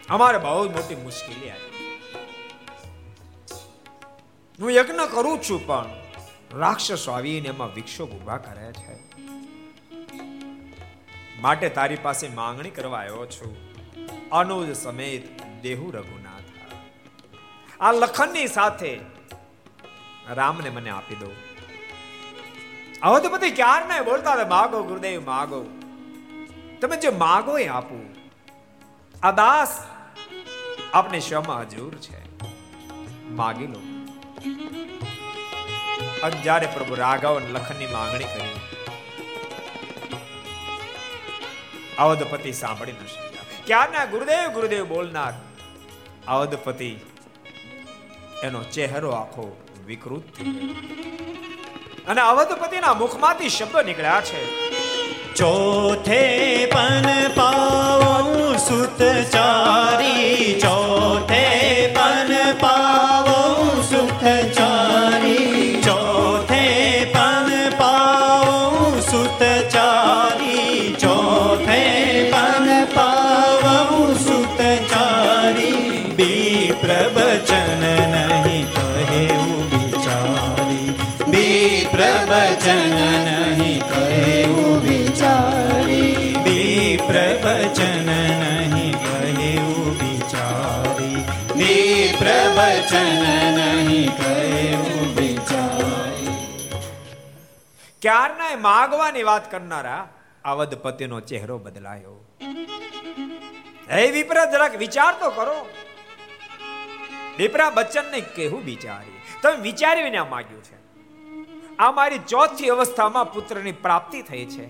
[0.10, 1.98] અમારે બહુ મોટી મુશ્કેલી આવી
[4.62, 5.86] હું યજ્ઞ કરું છું પણ
[6.54, 9.00] રાક્ષસો આવીને એમાં વિક્ષોભ ઊભા કરે છે.
[11.42, 13.58] માટે તારી પાસે માંગણી કરવા આવ્યો છું.
[14.30, 16.19] અનુજ સમેત દેહુ રઘુનાથ
[17.82, 19.00] આ લખનની સાથે
[20.30, 21.30] રામને મને આપી દો.
[23.02, 25.62] અવધપતિ ક્યાર ના બોલતા હતા, માગો ગુરુદેવ, માગો.
[26.82, 28.04] તમે જે માગો એ આપું.
[29.24, 29.84] આ દાસ
[30.94, 32.20] આપને શમાં હજુર છે.
[33.32, 33.80] માગી લો.
[36.24, 38.56] અને જ્યારે પ્રભુ રાઘવ લખનની માંગણી કરી,
[41.98, 43.44] અવધપતિ સાંભળી ન શક્યા.
[43.66, 45.34] ક્યારના ગુરુદેવ ગુરુદેવ બોલનાર?
[46.28, 46.90] અવધપતિ
[48.44, 50.76] એનો ચહેરો આખો વિકૃત થઈ ગયો.
[52.08, 54.42] અને અવધપતિના મુખમાંથી શબ્દો નીકળ્યા છે,
[55.36, 56.22] ચોથે
[56.66, 61.59] પન પાઉ સુત ચારી ચોથે
[98.02, 100.08] ક્યારના માગવાની વાત કરનારા
[100.46, 102.26] અવધપતિનો ચહેરો બદલાયો.
[103.92, 105.70] હે વિપ્રા, જરાક વિચાર તો કરો.
[107.38, 110.76] વિપ્રા બચ્ચનને કેવું વિચારી તમે વિચારી વિના માગ્યું છે.
[111.78, 114.66] આ મારી ચોથી અવસ્થામાં પુત્રની પ્રાપ્તિ થઈ છે.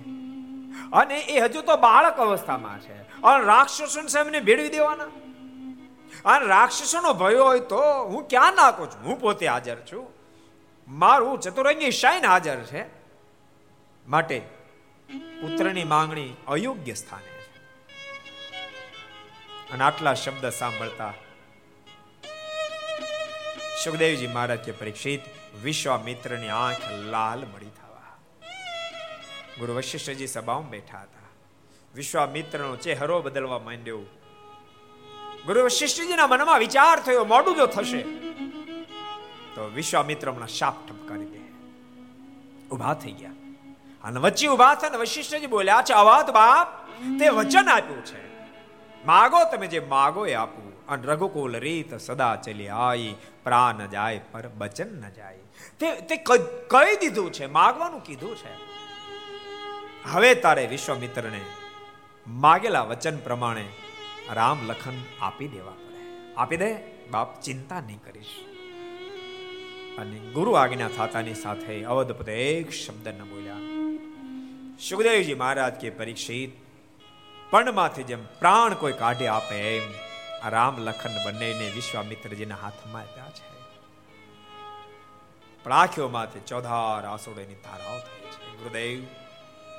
[0.94, 3.22] અને એ હજુ તો બાળક અવસ્થામાં છે.
[3.22, 5.04] અને રાક્ષસો સામે ભેળવી દેવાના.
[6.26, 9.06] અને રાક્ષસોનો ભય હોય તો હું ક્યાં નાખું છું?
[9.06, 10.14] હું પોતે હાજર છું.
[10.88, 12.99] મારું ચતુરંગી શાઈન હાજર છે.
[14.10, 14.40] માટે
[15.42, 17.58] પુત્રની માંગણી અયોગ્ય સ્થાને છે.
[19.72, 21.14] અને આટલા શબ્દ સાંભળતા
[23.84, 25.20] સુખદેવજી મહારાજ કે પરીક્ષિત
[25.64, 28.20] વિશ્વામિત્રની આંખ લાલ મળી થવા.
[29.60, 31.30] ગુરુ વશિષ્ઠજી સભામાં બેઠા હતા.
[31.96, 34.00] વિશ્વામિત્રનો ચહેરો બદલવા માંડ્યો.
[35.46, 38.02] ગુરુ વશિષ્ઠજીના મનમાં વિચાર થયો, મોડું જો થશે?
[39.56, 41.40] તો વિશ્વામિત્ર હમણાં શાપ ઠપકારી દે.
[42.72, 43.32] ઊભા થઈ ગયા.
[44.04, 46.90] અને વચ્ચે ઊભા થઈને વશિષ્ઠજી બોલ્યા છે અવાત બાપ,
[47.20, 48.30] તે વચન આપ્યું છે.
[49.06, 50.88] માગો તમે જે માગો એ આપું.
[50.88, 55.38] અને રઘુકુલ રીત સદા ચલી આઈ, પ્રાણ જાય, પર બચન ન જાય.
[55.80, 56.16] તે તે
[56.68, 57.46] કહી દીધું છે?
[57.46, 58.70] માગવાનું કીધું છે?
[60.12, 61.42] હવે તારે વિશ્વામિત્રને
[62.28, 63.66] માગેલા વચન પ્રમાણે
[64.34, 66.34] રામ લખન આપી દેવા પડે.
[66.36, 66.76] આપી દે,
[67.12, 68.26] બાપ, ચિંતા નહીં કરીશ.
[70.00, 73.69] અને ગુરુ આજ્ઞા થાતાની સાથે અવધપતે એક શબ્દ ન બોલ્યા.
[74.80, 76.52] સુખદેવજી મહારાજ કે પરીક્ષિત,
[77.50, 79.94] પણમાંથી જેમ પ્રાણ કોઈ કાઢે આપે એમ,
[80.44, 83.50] આ રામ લખન બંનેને વિશ્વામિત્રજીના હાથમાં આપ્યા છે.
[85.64, 85.86] પણ
[86.48, 88.58] ચોધાર આસોડેની ધારાઓ થઈ છે.
[88.58, 89.04] ગુરુદેવ,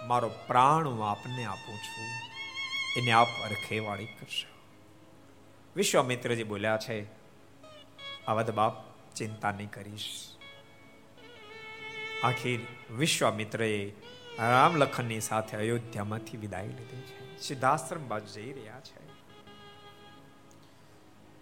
[0.07, 2.07] મારો પ્રાણ હું આપને આપું છું.
[2.97, 4.59] એને આપ રખેવાળી કરશો.
[5.77, 7.05] વિશ્વામિત્રજી બોલ્યા છે
[8.27, 8.75] અવધ બાપ
[9.15, 10.37] ચિંતા નહીં કરીશ.
[12.23, 13.93] આખી વિશ્વામિત્રએ
[14.39, 17.39] રામ લખનની સાથે અયોધ્યામાંથી વિદાય લીધી છે.
[17.39, 19.01] સિદ્ધાશ્રમ બાજુ જઈ રહ્યા છે.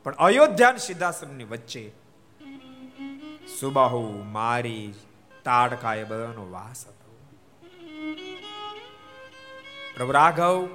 [0.02, 1.92] પણ અયોધ્યા સિદ્ધાશ્રમની વચ્ચે
[3.60, 4.94] સુબાહુ, મારી
[5.44, 7.28] તાડકા એ બધાનો વાસ હતો.
[9.96, 10.68] પ્રભુ રાઘવ,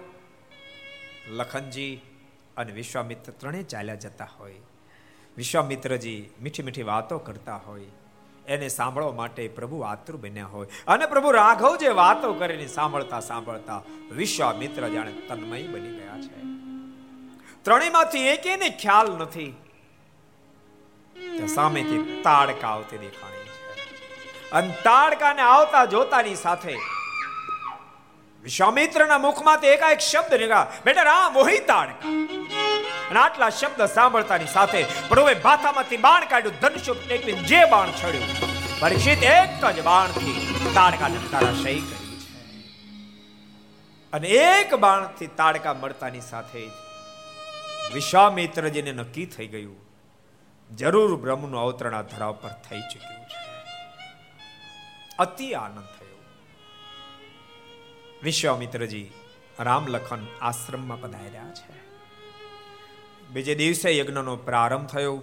[1.27, 2.01] લખનજી
[2.57, 4.55] અને વિશ્વામિત્ર ત્રણેય ચાલ્યા જતા હોય.
[5.37, 7.85] વિશ્વામિત્રજી મીઠી મીઠી વાતો કરતા હોય.
[8.47, 10.67] એને સાંભળવા માટે પ્રભુ આતુર બન્યા હોય.
[10.87, 13.81] અને પ્રભુ રાઘવ જે વાતો કરીને સાંભળતા સાંભળતા
[14.11, 16.43] વિશ્વામિત્ર જાણે તન્મય બની ગયા છે.
[17.63, 19.55] ત્રણેયમાંથી એકેને ખ્યાલ નથી.
[21.47, 24.49] સામેથી તાડકા આવતી દેખાણી છે.
[24.51, 26.75] અને તાડકાને આવતા જોતાની સાથે
[28.43, 30.71] વિશ્વામિત્રના મુખમાંથી એકાએક શબ્દ નીકળ્યા.
[30.85, 32.09] બેટા, રામ મોહી તાડકા.
[33.13, 38.79] અને આટલા શબ્દ સાંભળતાની સાથે પ્રભુએ ભાથામાંથી બાણ કાઢ્યું ધનુષ્ય ટેકવી જે બાણ છડ્યું?
[38.79, 40.33] પરીક્ષિત એક જ બાણથી
[40.75, 41.19] તાડકાને
[41.63, 42.39] શહી કરી છે.
[44.13, 49.77] અને એક બાણથી તાડકા મળતાની સાથે જ વિશ્વામિત્રજીને નક્કી થઈ ગયું,
[50.71, 53.45] જરૂર બ્રહ્મનું અવતરણ આ ધરાવ પર થઈ ચૂક્યું છે.
[55.19, 56.19] અતિ આનંદ થયો.
[58.23, 59.07] વિશ્વામિત્રજી
[59.59, 61.82] રામ લખન આશ્રમમાં પધાર્યા છે.
[63.33, 65.15] બીજે દિવસે યજ્ઞનો પ્રારંભ થયો.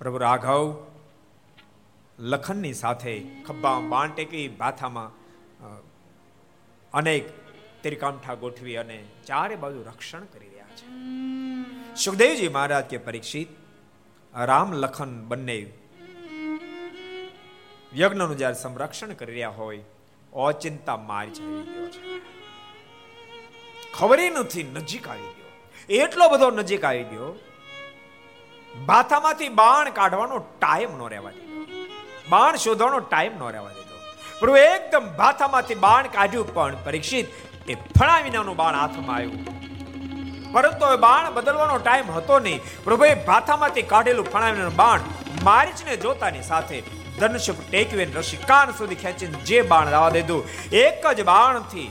[0.00, 0.64] પ્રભુ રાઘવ
[2.18, 3.14] લખનની સાથે
[3.46, 5.10] ખભા બાણ ટેકી ભાથામાં
[6.92, 7.24] અનેક
[7.82, 10.86] ત્રિકાંઠા ગોઠવી અને ચારે બાજુ રક્ષણ કરી રહ્યા છે.
[12.04, 13.50] સુખદેવજી મહારાજ કે પરીક્ષિત,
[14.34, 15.58] રામ લખન બંને
[17.92, 19.82] યજ્ઞનું જ્યારે સંરક્ષણ કરી રહ્યા હોય
[20.32, 22.00] ઓચિંતા મારી જઈ ગયો છે.
[23.94, 25.41] ખબર નથી, નજીક આવી ગયો.
[26.00, 27.30] એટલો બધો નજીક આવી ગયો
[28.90, 31.80] ભાથામાંથી બાણ કાઢવાનો ટાઈમ નો રહેવા દીધો.
[32.32, 33.96] બાણ શોધવાનો ટાઈમ નો રહેવા દીધો.
[34.40, 37.26] પ્રભુ એકદમ ભાથામાંથી બાણ કાઢ્યું, પણ પરીક્ષિત
[37.72, 39.42] એ ફણા વિનાનું બાણ હાથમાં આવ્યું.
[40.54, 42.64] પરંતુ એ બાણ બદલવાનો ટાઈમ હતો નહીં.
[42.86, 45.00] પ્રભુએ ભાથામાંથી કાઢેલું ફણાવીનું બાણ
[45.48, 46.78] મારીચને જોતાની સાથે
[47.20, 50.42] ધનુષ ટેકવીને રસિકાન સુધી ખેંચીને જે બાણ લાવા દીધું,
[50.86, 51.88] એક જ બાણથી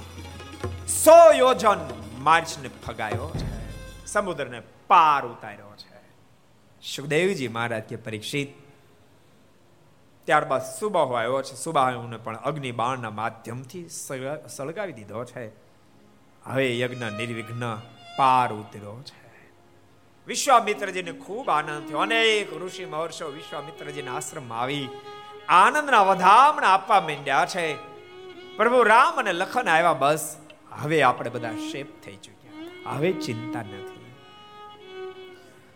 [0.97, 1.87] સો યોજન
[2.27, 3.31] માર્ચને ફગાયો.
[3.39, 3.50] છે
[4.11, 6.01] સમુદ્રને પાર ઉતાર્યો છે.
[6.95, 8.47] સુખદેવજી મહારાજ કે પરીક્ષિત,
[10.23, 11.55] ત્યારબાદ સુબાહો આવ્યો છે.
[11.55, 13.89] સુબાહોને પણ અગ્નિ બાણના માધ્યમથી
[14.57, 15.47] સળગાવી દીધો છે.
[16.43, 17.81] હવે યજ્ઞ નિર્વિઘ્ન
[18.17, 19.21] પાર ઉતર્યો છે.
[20.27, 21.97] વિશ્વામિત્રજીને ખૂબ આનંદ થયો.
[21.97, 24.89] અનેક ઋષિ મહર્ષો વિશ્વામિત્રજીના આશ્રમમાં આવી
[25.49, 27.75] આનંદના વધામણા આપવા માંડ્યા છે.
[28.57, 30.37] પ્રભુ રામ અને લખન આવ્યા બસ.
[30.71, 32.91] હવે આપણે બધા શેપ થઈ ચૂક્યા.
[32.91, 34.00] હવે ચિંતા નથી.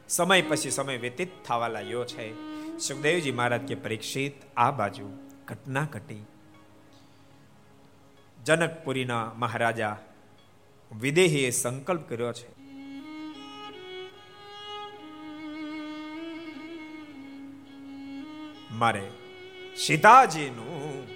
[0.07, 2.33] સમય પછી સમય વ્યતીત થવા લાગ્યો છે.
[2.77, 5.09] સુખદેવજી મહારાજ કે પરીક્ષિત, આ બાજુ
[5.45, 6.25] ઘટના ઘટી.
[8.43, 9.97] જનકપુરીના મહારાજા
[10.99, 12.55] વિદેહીએ સંકલ્પ કર્યો છે.
[18.71, 19.11] મારે
[19.77, 21.07] સીતાજીનું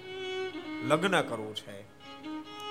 [0.88, 1.82] લગ્ન કરવું છે.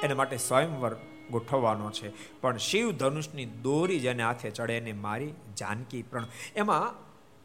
[0.03, 0.97] એના માટે સ્વયંવર
[1.31, 2.41] ગોઠવવાનો છે.
[2.41, 6.27] પણ શિવ ધનુષની દોરી જેને હાથે ચડે એને મારી જાનકી પણ
[6.57, 6.95] એમાં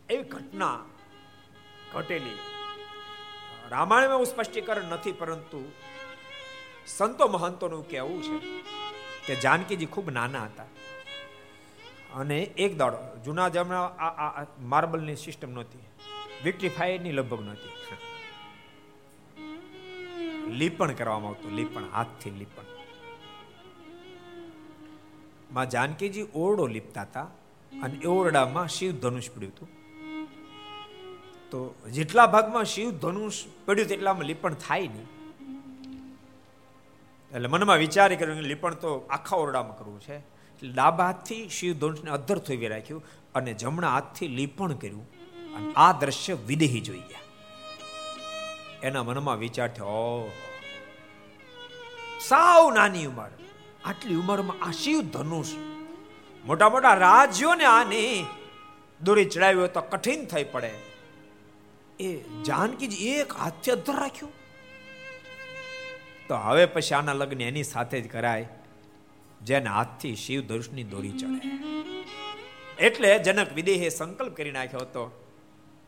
[0.10, 0.80] એવી ઘટના
[1.94, 2.38] ઘટેલી.
[3.70, 5.72] રામાયણમાં એવું સ્પષ્ટીકરણ નથી, પરંતુ
[6.88, 8.62] સંતો મહંતોનું કહેવું છે
[9.28, 10.64] કે જાનકીજી ખૂબ નાના હતા.
[12.16, 15.80] અને એક દાડો, જૂના જમાના આ માર્બલની સિસ્ટમ નહોતી.
[16.44, 17.70] વિક્ટિફાયરની લગભગ નહોતી.
[20.50, 22.73] લીપણ કરવામાં આવતું, લીપણ, હાથથી લીપણ.
[25.54, 27.24] માં જાનકીજી ઓરડો લીપતા હતા
[27.72, 29.68] અને એ ઓરડામાં શિવ ધનુષ પડ્યું હતું.
[31.52, 35.10] તો જેટલા ભાગમાં શિવ ધનુષ પડ્યું તેટલામાં લીપણ થાય નહીં.
[37.32, 40.16] એટલે મનમાં વિચારી કર્યો લીપણ તો આખા ઓરડામાં કરવું છે.
[40.16, 43.04] એટલે ડાબા હાથથી શિવ ધનુષને અધર થોવી રાખ્યું
[43.36, 45.06] અને જમણા હાથથી લીપણ કર્યું
[45.56, 47.20] અને આ દ્રશ્ય વિદેહી જોઈ ગયા.
[48.84, 50.32] એના મનમાં વિચાર થયો
[52.28, 53.32] સાવ નાની ઉંમર.
[53.86, 55.52] આટલી ઉંમરમાં આ શિવ ધનુષ?
[56.46, 58.26] મોટા મોટા રાજ્યોને આની
[59.02, 60.72] દોરી ચડાવ્યો તો કઠિન થઈ પડે.
[62.00, 62.10] એ
[62.46, 64.34] જાનકીજી એક હાથથી અધર રાખ્યું.
[66.28, 68.48] તો હવે પછી આના લગ્ન એની સાથે જ કરાય,
[69.42, 71.52] જેને હાથથી શિવ ધનુષની દોરી ચડે.
[72.80, 75.04] એટલે જનક વિદેહે સંકલ્પ કરી નાખ્યો હતો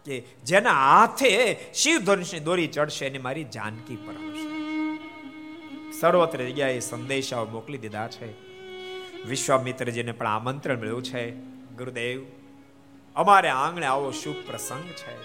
[0.05, 1.31] કે જેના હાથે
[1.73, 4.54] શિવ ધનુષની દોરી ચડશે એને મારી જાનકી પરમશે
[5.99, 8.31] સર્વત્ર જગ્યાએ સંદેશાઓ મોકલી દીધા છે.
[9.23, 11.31] વિશ્વામિત્રજીને પણ આમંત્રણ મળ્યું છે,
[11.77, 12.25] ગુરુદેવ,
[13.15, 15.23] અમારે આંગણે આવો શુભ પ્રસંગ છે.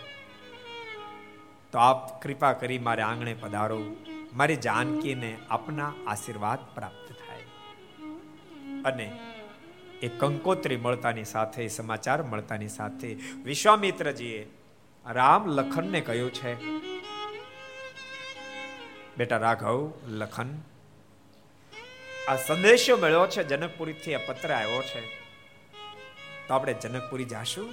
[1.73, 3.83] તો આપ કૃપા કરી મારે આંગણે પધારો.
[4.35, 7.43] મારી જાનકીને આપના આશીર્વાદ પ્રાપ્ત થાય.
[8.83, 9.19] અને
[10.03, 14.51] એ કંકોત્રી મળતાની સાથે સમાચાર મળતાની સાથે વિશ્વામિત્રજીએ
[15.11, 16.55] રામ લખનને કહ્યું છે
[19.21, 19.79] બેટા રાઘવ,
[20.09, 20.51] લખન,
[22.29, 25.01] આ સંદેશો મળ્યો છે, જનકપુરીથી આ પત્ર આવ્યો છે.
[26.49, 27.67] તો આપણે જનકપુરી જાશું?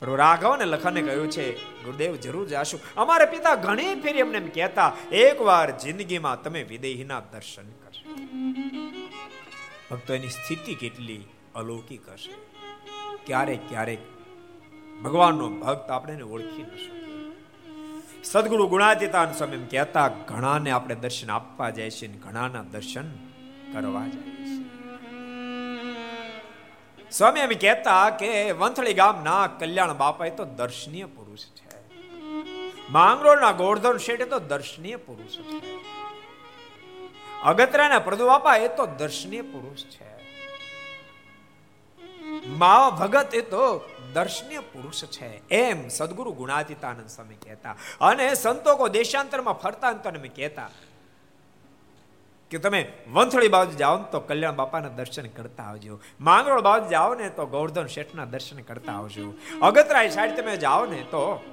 [0.00, 1.44] પ્રભુ રાઘવ અને લખને કહ્યું છે,
[1.82, 2.80] ગુરુદેવ, જરૂર જાશું.
[2.96, 8.16] અમારા પિતા ઘણી ફેરી અમને એમ કહેતા, એકવાર જિંદગીમાં તમે વિદેહીના દર્શન કરશો
[9.90, 11.20] ભક્તો એની સ્થિતિ કેટલી
[11.54, 12.34] અલૌકિક હશે.
[13.26, 14.02] ક્યારેક ક્યારેક
[15.04, 17.01] ભગવાનનો ભક્ત આપણે ઓળખી ન શકીએ
[18.24, 23.12] સદગુરુ ગુણાતીતાન સ્વામી એમ કહેતા, ઘણાને આપણે દર્શન આપવા જાય છે ઘણાના દર્શન
[23.72, 24.62] કરવા જાય છે.
[27.10, 31.72] સ્વામી એમ કહેતા કે, વંથળી ગામના કલ્યાણ બાપા એ તો દર્શનીય પુરુષ છે.
[32.90, 35.66] માંગરોળના ગોળધન શેઠ તો દર્શનીય પુરુષ છે.
[37.42, 40.12] અગત્રાના પ્રદુ બાપા એ તો દર્શનીય પુરુષ છે.
[42.48, 45.48] માવા ભગત એ તો દર્શનીય પુરુષ છે.
[45.48, 47.76] એમ સદગુરુ ગુણાતીતાનંદ સ્વામી કહેતા.
[48.00, 50.70] અને સંતોકો દેશાંતરમાં ફરતા અંતને કહેતા.
[52.50, 56.00] કે તમે વંથળી બાજુ જાઓ ને તો કલ્યાણ બાપાના દર્શન કરતા આવજો.
[56.20, 59.34] માંગરોળ બાજુ જાઓ ને તો ગોવર્ધન શેઠના દર્શન કરતા આવજો.
[59.62, 61.44] અગતરાય સાઈડ તમે જાઓ ને તો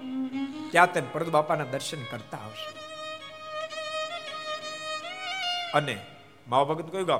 [0.72, 2.80] ત્યાં તમે પ્રદ બાપાના દર્શન કરતા આવશો
[5.74, 6.06] અને
[6.48, 7.20] મા ભગત કયું ગામ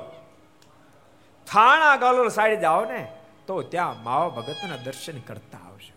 [1.46, 3.19] થાણા ગાલોલ સાઈડ જાઓ ને
[3.50, 5.96] તો ત્યાં માવા ભગતના દર્શન કરતા આવશો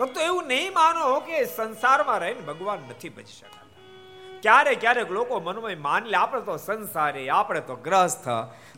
[0.00, 3.62] ભક્તો, એવું નહીં માનો કે સંસારમાં રહીને ભગવાન નથી બચી શકતા.
[4.42, 8.28] ક્યારેક ક્યારેક લોકો મનમાં માની લે, આપણે તો સંસારી, આપણે તો ગ્રસ્થ,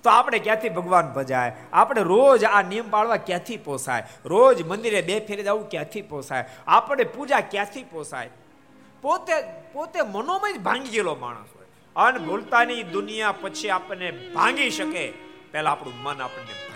[0.03, 1.57] તો આપણે ક્યાંથી ભગવાન ભજાય?
[1.73, 4.07] આપણે રોજ આ નિયમ પાળવા ક્યાંથી પોસાય?
[4.25, 6.45] રોજ મંદિરે બે ફેરી જવું ક્યાંથી પોસાય?
[6.67, 8.31] આપણે પૂજા ક્યાંથી પોસાય?
[9.03, 9.33] પોતે
[9.73, 11.67] પોતે મનોમય ભાંગી ગયેલો માણસ હોય.
[11.97, 15.13] અન ભૂલતાની દુનિયા પછી આપણને ભાંગી શકે.
[15.53, 16.76] પહેલા આપણું મન આપણને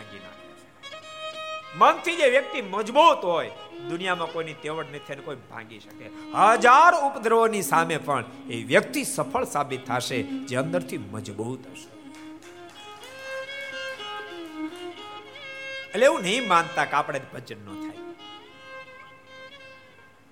[1.78, 3.50] મનથી જે વ્યક્તિ મજબૂત હોય,
[3.90, 6.10] દુનિયામાં કોઈની તેવડ નથી અને કોઈ ભાંગી શકે.
[6.58, 11.88] હજાર ઉપદ્રવોની સામે પણ એ વ્યક્તિ સફળ સાબિત થશે, જે અંદરથી મજબૂત હશે.
[15.92, 18.02] એટલે એવું નહીં માનતા કે આપણે ભજન ન થાય.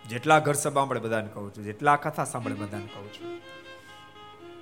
[0.05, 3.41] જેટલા ઘર સભા બધાને કહું છું, જેટલા કથા સાંભળે બધાને કહું છું.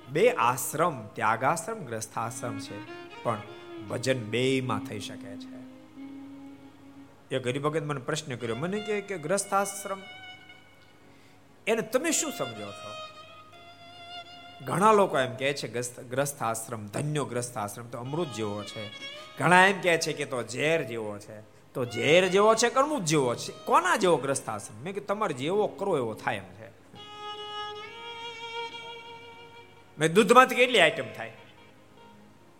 [0.09, 2.77] બે આશ્રમ, ત્યાગાશ્રમ, ગ્રસ્થાશ્રમ છે,
[3.23, 3.41] પણ
[3.89, 5.56] ભજન બેમાં થઈ શકે છે.
[7.31, 10.01] એ ગરીબ મને પ્રશ્ન કર્યો, મને કે કે ગ્રસ્થાશ્રમ.
[11.67, 13.07] એને તમે શું સમજો છો?
[14.65, 15.67] ઘણા લોકો એમ કહે છે,
[16.03, 18.89] ગ્રસ્થ આશ્રમ ધન્યો ગ્રસ્થ આશ્રમ તો અમૃત જેવો છે.
[19.37, 21.41] ઘણા એમ કહે છે કે તો ઝેર જેવો છે.
[21.73, 23.51] તો ઝેર જેવો છે કે અમૃત જેવો છે?
[23.65, 26.67] કોના જેવો ગ્રસ્થ આશ્રમ મેં કે તમારે જેવો કરો એવો થાય એમ છે.
[29.99, 31.33] મેં દૂધમાંથી કેટલી આઈટમ થાય?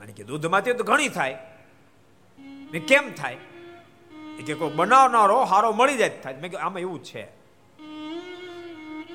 [0.02, 1.38] મને કે દૂધમાંથી તો ઘણી થાય.
[2.40, 3.38] મેં કેમ થાય?
[4.46, 6.36] કે કોઈ બનાવનારો હારો મળી જાય થાય.
[6.42, 7.38] મેં આમાં એવું છે.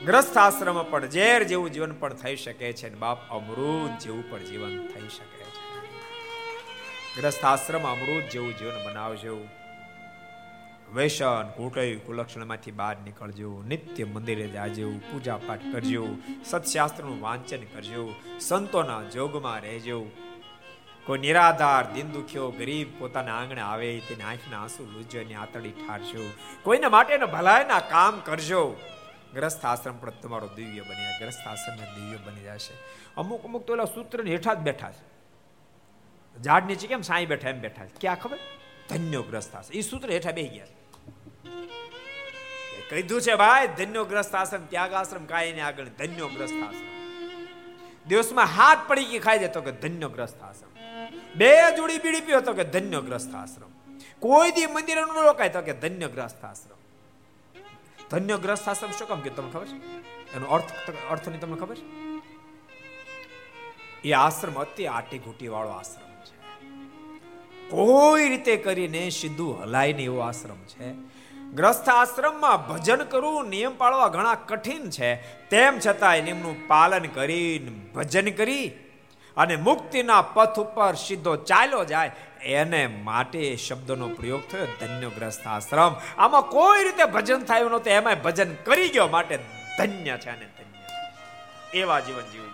[0.04, 4.86] ગ્રસ્થ આશ્રમ પણ ઝેર જેવું જીવન પણ થઈ શકે છે બાપ અમૃત જેવું પણ જીવન
[4.86, 5.62] થઈ શકે છે.
[7.20, 9.48] ગ્રસ્થ આશ્રમ અમૃત જેવું જીવન બનાવજો.
[10.94, 13.62] વૈશન કુટય કુલક્ષણમાંથી બહાર નીકળજો.
[13.68, 16.08] નિત્ય મંદિરે જાજો પૂજા પાઠ કરજો.
[16.44, 18.14] સત્શાસ્ત્રનું વાંચન કરજો.
[18.40, 20.06] સંતોના જોગમાં રહેજો.
[21.06, 26.30] કોઈ નિરાધાર દિન દુખ્યો ગરીબ પોતાના આંગણે આવે તેની આંખના આંસુ લૂજ્યો ને આતડી ઠારજો.
[26.62, 28.76] કોઈને માટેના ભલાઈના કામ કરજો.
[29.34, 32.74] ગ્રસ્થ આશ્રમ પણ તમારો દિવ્ય બની ગ્રસ્થ આશ્રમ દિવ્ય બની જશે.
[33.16, 35.12] અમુક અમુક તો એલા સૂત્ર હેઠા જ બેઠા છે.
[36.42, 38.00] ઝાડ નીચે કેમ સાંઈ બેઠા એમ બેઠા છે?
[38.00, 38.38] ક્યાં ખબર?
[38.88, 39.78] ધન્યો ગ્રસ્થ આશ્રમ.
[39.78, 40.66] એ સૂત્ર હેઠા બેસી ગયા
[42.90, 46.92] કીધું છે ભાઈ, ધન્યો ગ્રસ્થ આશ્રમ, ત્યાગ આશ્રમ કાય ને આગળ ધન્યો ગ્રસ્થ આશ્રમ.
[48.06, 50.71] દિવસમાં હાથ પડી કે ખાઈ જતો કે ધન્યો ગ્રસ્થ આશ્રમ.
[51.34, 53.70] બે જોડી બીડી પીઓ તો કે ધન્યગ્રસ્ત આશ્રમ.
[54.18, 56.78] કોઈ દી મંદિર ન રોકાય તો કે ધન્યગ્રસ્ત આશ્રમ.
[58.10, 59.76] ધન્યગ્રસ્ત આશ્રમ શું કામ કે તમને ખબર છે?
[60.36, 60.72] એનો અર્થ
[61.10, 62.02] અર્થની તમને ખબર છે?
[64.08, 66.36] એ આશ્રમ અતિ આટી ઘૂટી વાળો આશ્રમ છે.
[67.68, 71.12] કોઈ રીતે કરીને સીધું હલાય ને એવો આશ્રમ છે.
[71.52, 75.14] ગ્રસ્થ આશ્રમમાં ભજન કરવું, નિયમ પાળવા ઘણા કઠિન છે.
[75.48, 78.70] તેમ છતાં નિયમનું પાલન કરીને ભજન કરી
[79.36, 82.10] અને મુક્તિના પથ ઉપર સીધો ચાલ્યો જાય,
[82.42, 85.92] એને માટે શબ્દનો પ્રયોગ થયો, ધન્યગ્રસ્ત આશ્રમ.
[86.18, 89.38] આમાં કોઈ રીતે ભજન થયું નહોતું એમાં ભજન કરી ગયો માટે
[89.78, 92.50] ધન્ય છે અને ધન્ય એવા જીવન જીવજો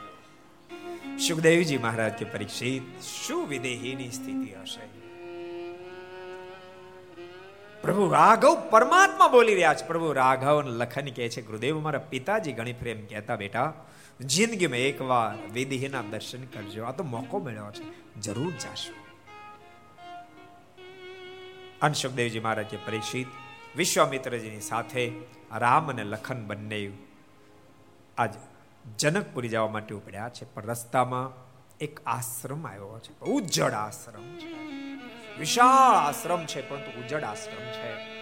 [1.18, 4.84] સુખદેવજી મહારાજ કે પરીક્ષિત, શું વિદેહીની સ્થિતિ હશે?
[7.82, 9.86] પ્રભુ રાઘવ પરમાત્મા બોલી રહ્યા છે.
[9.86, 13.72] પ્રભુ રાઘવ લખન કહે છે, ગુરુદેવ, મારા પિતાજી ઘણી પ્રેમ કહેતા બેટા
[14.20, 16.84] જિંદગીમાં એકવાર વિધિના દર્શન કરજો.
[16.84, 18.14] આ તો મોકો મળ્યો છે.
[18.20, 18.94] જરૂર જાશો.
[21.82, 23.26] અંશુકદેવજી મહારાજે પરિચિત
[23.76, 25.12] વિશ્વામિત્રજીની સાથે
[25.56, 26.90] રામ અને લખન બંને
[28.18, 28.34] આજ
[28.98, 30.44] જનકપુરી જવા માટે ઉપડ્યા છે.
[30.44, 31.32] પણ રસ્તામાં
[31.78, 33.20] એક આશ્રમ આવ્યો છે.
[33.20, 34.52] ઉજ્જડ આશ્રમ છે.
[35.38, 38.18] વિશાળ આશ્રમ છે, પરંતુ ઉજ્જડ આશ્રમ છે.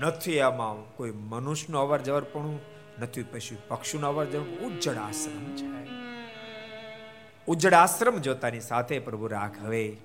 [0.00, 2.58] નથી આમાં કોઈ મનુષ્યનો અવર જવર પણ
[3.00, 5.88] નથી પછી પક્ષીનું અવર જવર ઉજ્જડ આશ્રમ છે.
[7.46, 9.96] ઉજ્જડ આશ્રમ જોતાની સાથે પ્રભુ રાઘવે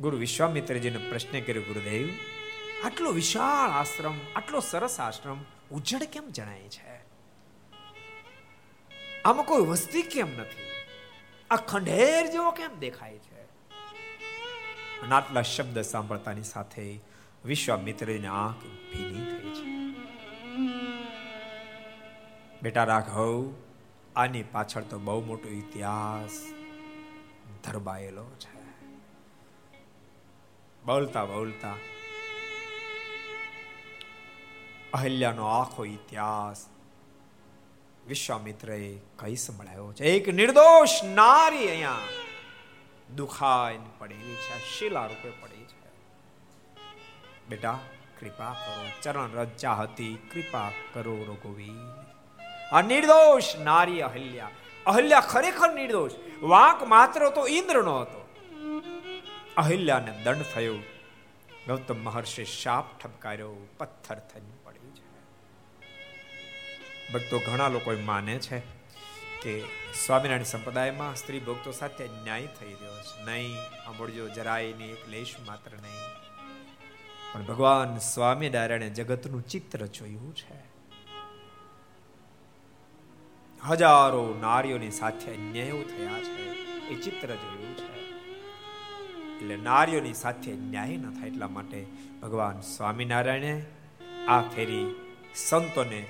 [0.00, 2.08] ગુરુ વિશ્વામિત્રજીને પ્રશ્ન કર્યો, ગુરુદેવ,
[2.84, 7.04] આટલો વિશાળ આશ્રમ, આટલો સરસ આશ્રમ ઉજ્જડ કેમ જણાય છે?
[9.24, 10.64] આમાં કોઈ વસ્તી કેમ નથી?
[11.50, 13.34] આ ખંડેર જેવો કેમ દેખાય છે?
[15.10, 17.00] આટલા શબ્દ સાંભળતાની સાથે
[17.44, 19.74] વિશ્વામિત્રની આંખ ભીની થઈ છે.
[22.62, 23.52] બેટા રાઘવ,
[24.16, 26.52] આની પાછળ તો બહુ મોટો ઇતિહાસ
[27.64, 28.54] ધરબાયેલો છે.
[30.84, 31.74] બોલતા બોલતા
[34.94, 36.66] અહલ્યાનો આખો ઇતિહાસ
[38.06, 40.04] વિશ્વામિત્રએ કઈ સંભળાયો છે?
[40.04, 41.98] એક નિર્દોષ નારી અહીંયા
[43.16, 45.88] દુખાઈને પડેલી છે શિલા રૂપે પડી છે.
[47.48, 47.78] બેટા
[48.24, 51.78] કૃપા કરો, ચરણ રજા હતી, કૃપા કરો રઘુવી
[52.72, 54.50] આ નિર્દોષ નારી અહલ્યા
[54.86, 58.20] અહલ્યા ખરેખર નિર્દોષ, વાંક માત્ર તો ઇન્દ્રનો હતો.
[59.56, 60.76] અહલ્યાને દંડ થયો,
[61.66, 65.04] ગૌતમ મહર્ષિ શાપ ઠપકાર્યો, પથ્થર થઈને પડ્યું છે.
[67.12, 68.58] ભક્તો, ઘણા લોકો માને છે
[69.42, 69.62] કે
[70.06, 73.22] સ્વામિનારાયણ સંપ્રદાયમાં સ્ત્રી ભક્તો સાથે ન્યાય થઈ રહ્યો છે.
[73.24, 76.23] નહીં સાંભળજો જરાય નહીં એક લેશ માત્ર નહીં.
[77.34, 80.74] પણ ભગવાન સ્વામિનારાયણે જગતનું ચિત્ર જોયું છે.
[83.68, 86.50] હજારો નારીઓની સાથે અન્યાયો થયા છે.
[86.88, 87.94] એ ચિત્ર જોયું છે.
[89.36, 91.86] એટલે નારીઓની સાથે ન્યાય ન થાય એટલા માટે
[92.22, 93.66] ભગવાન સ્વામિનારાયણે
[94.28, 94.94] આ ફેરી
[95.34, 96.06] સંતોને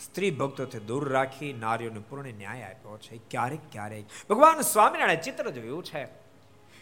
[0.00, 3.20] સ્ત્રી ભક્તોથી દૂર રાખી નારીઓને પૂર્ણ ન્યાય આપ્યો છે.
[3.30, 6.08] ક્યારેક ક્યારેક ભગવાન સ્વામિનારાયણ ચિત્ર જોયું છે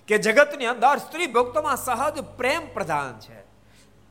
[0.06, 3.53] કે જગતની અંદર સ્ત્રી ભક્તોમાં સહજ પ્રેમ પ્રધાન છે.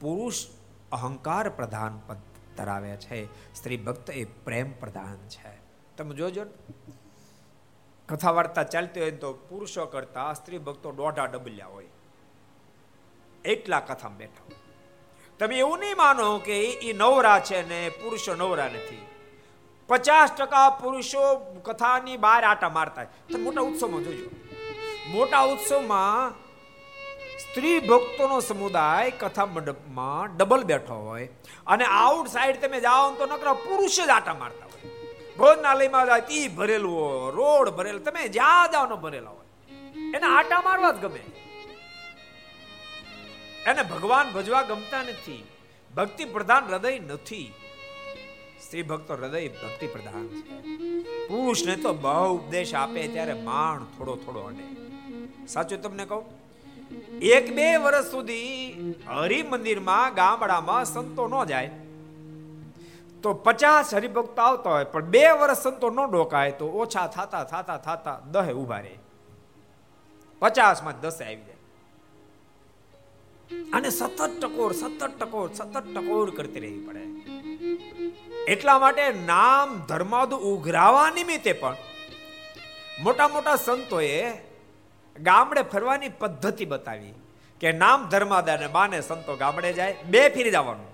[0.03, 0.45] પુરુષ
[0.91, 2.01] અહંકાર પ્રધાન
[2.57, 3.25] ધરાવે છે.
[3.55, 5.51] સ્ત્રી ભક્ત એ પ્રેમ પ્રધાન છે.
[5.97, 6.45] તમે જોજો
[8.09, 11.88] કથા વાર્તા ચાલતી હોય તો પુરુષો કરતા સ્ત્રી ભક્તો દોઢા ડબલ્યા હોય.
[13.45, 14.55] એટલા કથામાં બેઠા
[15.39, 19.07] તમે એવું નહીં માનો કે એ નવરા છે ને પુરુષો નવરા નથી.
[19.88, 21.21] પચાસ ટકા પુરુષો
[21.63, 23.05] કથાની બહાર આટા મારતા
[23.39, 24.30] મોટા ઉત્સવમાં જોજો.
[25.07, 26.43] મોટા ઉત્સવમાં
[27.44, 31.30] સ્ત્રી ભક્તોનો સમુદાય કથા મંડપમાં ડબલ બેઠો હોય
[31.68, 34.90] અને આઉટ સાઈડ તમે જાઓ તો નકરા પુરુષ જ આટા મારતા હોય.
[35.38, 39.45] ભોજનાલયમાં જાય તી ભરેલું હોય, રોડ ભરેલ, તમે જ્યાં જાઓ ભરેલા હોય.
[39.95, 41.20] એને આટા મારવા જ ગમે.
[43.65, 45.48] એને ભગવાન ભજવા ગમતા નથી.
[45.95, 47.53] ભક્તિ પ્રધાન હૃદય નથી.
[48.65, 50.61] સ્ત્રી ભક્તો હૃદય ભક્તિ પ્રધાન છે.
[51.28, 54.84] પુરુષને તો બહુ ઉપદેશ આપે ત્યારે માણ થોડો થોડો અડે.
[55.48, 56.43] સાચું તમને કહું?
[57.22, 61.72] એક બે વર્ષ સુધી હરિ મંદિરમાં ગામડામાં સંતો ન જાય.
[63.24, 67.78] તો પચાસ હરિભક્તો આવતા હોય, પણ બે વર્ષ સંતો ન ડોકાય તો ઓછા થતા થતા
[67.78, 68.98] થતા દહે ઊભા રહે.
[70.40, 71.53] પચાસમાં દસે આવી જાય.
[73.74, 77.03] અને સતત ટકોર સતત ટકોર સતત ટકોર કરતી રહેવી પડે.
[78.52, 81.76] એટલા માટે નામ ધર્માદુ ઉઘરાવા નિમિત્તે પણ
[83.02, 84.32] મોટા મોટા સંતોએ
[85.22, 87.14] ગામડે ફરવાની પદ્ધતિ બતાવી
[87.60, 90.90] કે નામ ધર્માદાને માને સંતો ગામડે જાય, બે ફેરી જવાનું.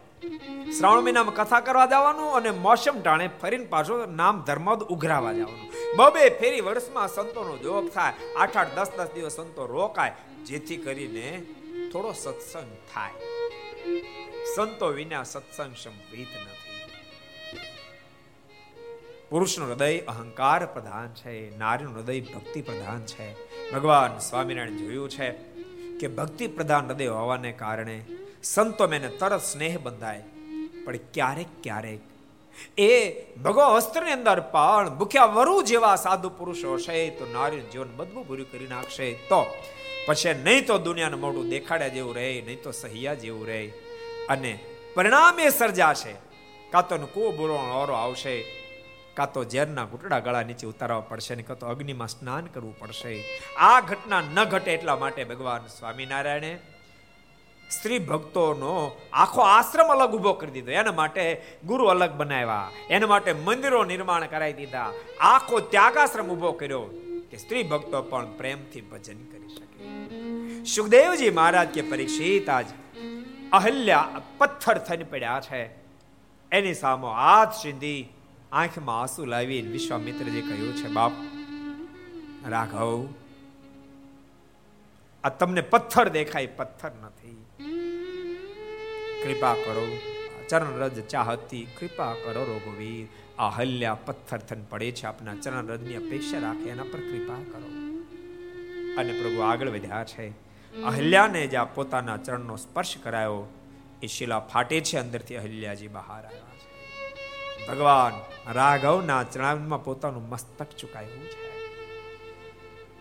[0.71, 5.67] શ્રાવણ મહિનામાં કથા કરવા જવાનું અને મોસમ ટાણે ફરીને પાછો નામ ધર્મ ઉઘરાવા જવાનું.
[5.95, 10.13] બબે ફેરી વર્ષમાં સંતોનો જોગ થાય આઠ આઠ દસ દસ દિવસ સંતો રોકાય,
[10.45, 11.27] જેથી કરીને
[11.91, 13.11] થોડો સત્સંગ થાય.
[14.55, 16.58] સંતો વિના સત્સંગ સંભવિત નથી.
[19.29, 23.33] પુરુષનું હૃદય અહંકાર પ્રધાન છે, નારીનું હૃદય ભક્તિ પ્રધાન છે.
[23.71, 25.29] ભગવાન સ્વામિનારાયણ જોયું છે
[25.99, 28.05] કે ભક્તિ પ્રધાન હૃદય હોવાને કારણે
[28.43, 30.23] સંતો મેને તરત સ્નેહ બંધાય.
[30.85, 31.99] પણ ક્યારેક ક્યારેક
[32.77, 38.27] એ ભગવા વસ્ત્રની અંદર પણ ભૂખ્યા વરુ જેવા સાધુ પુરુષો હશે તો નારીનું જીવન બધું
[38.27, 39.13] પૂરું કરી નાખશે.
[39.13, 39.57] તો
[40.07, 43.67] પછી નહીં તો દુનિયાનું મોઢું દેખાડ્યા જેવું રહે, નહીં તો સહિયા જેવું રહે.
[44.29, 44.59] અને
[44.95, 46.15] પરિણામે સર્જાશે.
[46.71, 46.97] કાં તો
[47.31, 48.68] બોલવાનો ઓરો આવશે.
[49.19, 53.13] કાં તો ઝેરના ઘૂંટડા ગળા નીચે ઉતારવા પડશે ને કાં તો અગ્નિમાં સ્નાન કરવું પડશે.
[53.57, 56.53] આ ઘટના ન ઘટે એટલા માટે ભગવાન સ્વામિનારાયણે
[57.71, 58.75] સ્ત્રી ભક્તોનો
[59.13, 60.71] આખો આશ્રમ અલગ ઊભો કરી દીધો.
[60.71, 61.23] એના માટે
[61.65, 62.71] ગુરુ અલગ બનાવ્યા.
[62.89, 64.91] એના માટે મંદિરો નિર્માણ કરાવી દીધા.
[65.19, 66.85] આખો ત્યાગાશ્રમ ઊભો કર્યો
[67.31, 69.85] કે સ્ત્રી ભક્તો પણ પ્રેમથી ભજન કરી શકે.
[70.65, 72.65] સુખદેવજી મહારાજ કે પરીક્ષિત આજ
[73.51, 75.61] અહલ્યા પથ્થર થઈને પડ્યા છે.
[76.51, 77.99] એની સામો હાથ સીધી
[78.51, 81.11] આંખમાં આંસુ લાવી વિશ્વામિત્રજી કહ્યું છે, બાપ,
[82.49, 83.07] રાઘવ,
[85.23, 87.45] આ તમને પથ્થર દેખાય, પથ્થર નથી.
[89.23, 89.97] કૃપા કરો
[90.49, 93.07] ચરણ રજ ચાહતી, કૃપા કરો રઘુવીર
[93.41, 97.67] આ હલ્યા પથ્થર થન પડે છે, આપના ચરણ રજની અપેક્ષા રાખે, એના પર કૃપા કરો.
[98.97, 100.29] અને પ્રભુ આગળ વધ્યા છે.
[100.81, 103.53] અહલ્યાને જ્યાં પોતાના ચરણનો સ્પર્શ કરાયો.
[104.03, 106.69] એ શિલા ફાટે છે, અંદરથી અહલ્યાજી બહાર આવ્યા છે.
[107.67, 111.49] ભગવાન રાઘવના ચરણમાં પોતાનું મસ્તક ચુકાયું છે.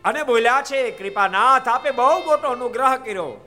[0.05, 3.45] અને બોલ્યા છે, કૃપાનાથ, આપે બહુ મોટો અનુગ્રહ કર્યો.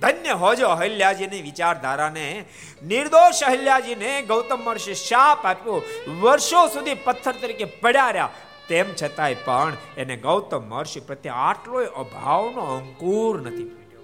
[0.00, 2.44] ધન્ય હોજો અહલ્યાજીની વિચારધારાને.
[2.86, 5.82] નિર્દોષ અહલ્યાજીને ગૌતમ મહર્ષિ શાપ આપ્યો.
[6.20, 8.30] વર્ષો સુધી પથ્થર તરીકે પડ્યા રહ્યા.
[8.68, 14.00] તેમ છતાંય પણ એને ગૌતમ મહર્ષિ પ્રત્યે આટલો અભાવનો અંકુર નથી ફૂટ્યો.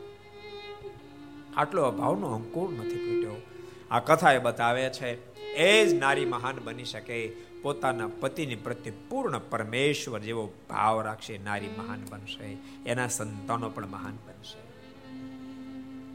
[1.57, 3.41] આટલો અભાવનો અંકુર નથી ફૂટ્યો.
[3.91, 7.33] આ કથા એ બતાવે છે એ જ નારી મહાન બની શકે.
[7.63, 12.57] પોતાના પતિની પ્રત્યે પૂર્ણ પરમેશ્વર જેવો ભાવ રાખશે, નારી મહાન બનશે.
[12.87, 14.63] એના સંતાનો પણ મહાન બનશે.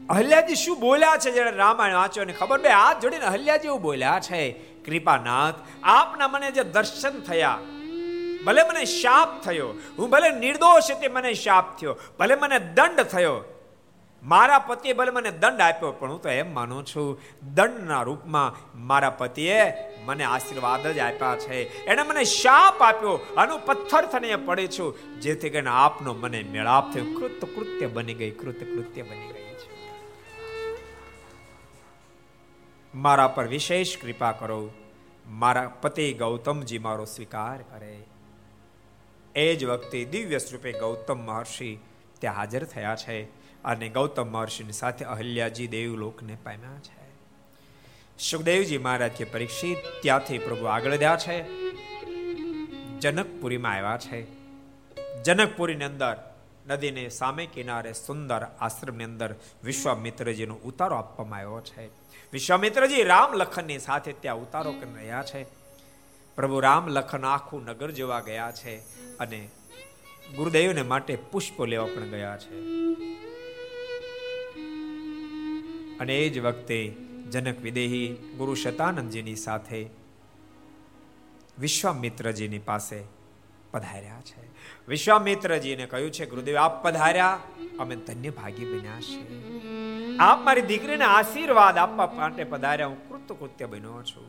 [0.08, 1.30] અહલ્યાજી શું બોલ્યા છે?
[1.30, 4.50] જ્યારે રામાયણ વાંચ્યો ને ખબર બે, હાથ જોડીને અહલ્યાજી એવું બોલ્યા છે,
[4.84, 7.58] કૃપાનાથ, આપના મને જે દર્શન થયા,
[8.46, 13.57] ભલે મને શાપ થયો, હું ભલે નિર્દોષ હતી મને શાપ થયો, ભલે મને દંડ થયો
[14.22, 17.20] મારા પતિએ ભલે મને દંડ આપ્યો, પણ હું તો એમ માનું છું,
[17.54, 19.72] દંડના રૂપમાં મારા પતિએ
[20.04, 21.84] મને આશીર્વાદ જ આપ્યા છે.
[21.84, 27.04] એને મને શાપ આપ્યો અને પથ્થર થઈને પડે છું, જેથી કરીને આપનો મને મેળાપ થયો.
[27.04, 29.78] કૃત કૃત્ય બની ગઈ, કૃત કૃત્ય બની ગઈ છે.
[32.94, 34.70] મારા પર વિશેષ કૃપા કરો.
[35.26, 37.98] મારા પતિ ગૌતમજી મારો સ્વીકાર કરે.
[39.34, 41.78] એ જ વખતે દિવ્ય સ્વરૂપે ગૌતમ મહર્ષિ
[42.20, 43.37] ત્યાં હાજર થયા છે.
[43.64, 46.98] અને ગૌતમ મહર્ષિની સાથે અહલ્યાજી દેવલોકને પામ્યા છે.
[48.18, 51.44] સુખદેવજી મહારાજ પરીક્ષિત, ત્યાંથી પ્રભુ આગળ ગયા છે.
[53.00, 54.26] જનકપુરીમાં આવ્યા છે.
[55.22, 56.34] જનકપુરીની અંદર,
[56.66, 61.86] નદીને સામે કિનારે સુંદર આશ્રમની અંદર વિશ્વામિત્રજીનો ઉતારો આપવામાં આવ્યો છે.
[62.32, 65.46] વિશ્વામિત્રજી રામ લખનની સાથે ત્યાં ઉતારો કરી રહ્યા છે.
[66.36, 68.78] પ્રભુ રામ લખન આખું નગર જોવા ગયા છે
[69.18, 69.48] અને
[70.36, 72.78] ગુરુદેવને માટે પુષ્પો લેવા પણ ગયા છે.
[76.00, 76.96] અને એ જ વખતે
[77.30, 79.90] જનક વિદેહી ગુરુ શતાનંદજીની સાથે
[81.58, 83.04] વિશ્વામિત્રજીની પાસે
[83.70, 84.48] પધાર્યા છે.
[84.88, 87.40] વિશ્વામિત્રજીને કહ્યું છે, ગુરુદેવ, આપ પધાર્યા,
[87.78, 89.22] અમે ધન્ય ભાગી બન્યા છે.
[90.16, 94.26] આપ મારી દીકરીને આશીર્વાદ આપવા માટે પધાર્યા, હું કૃતકૃત્ય બન્યો છું.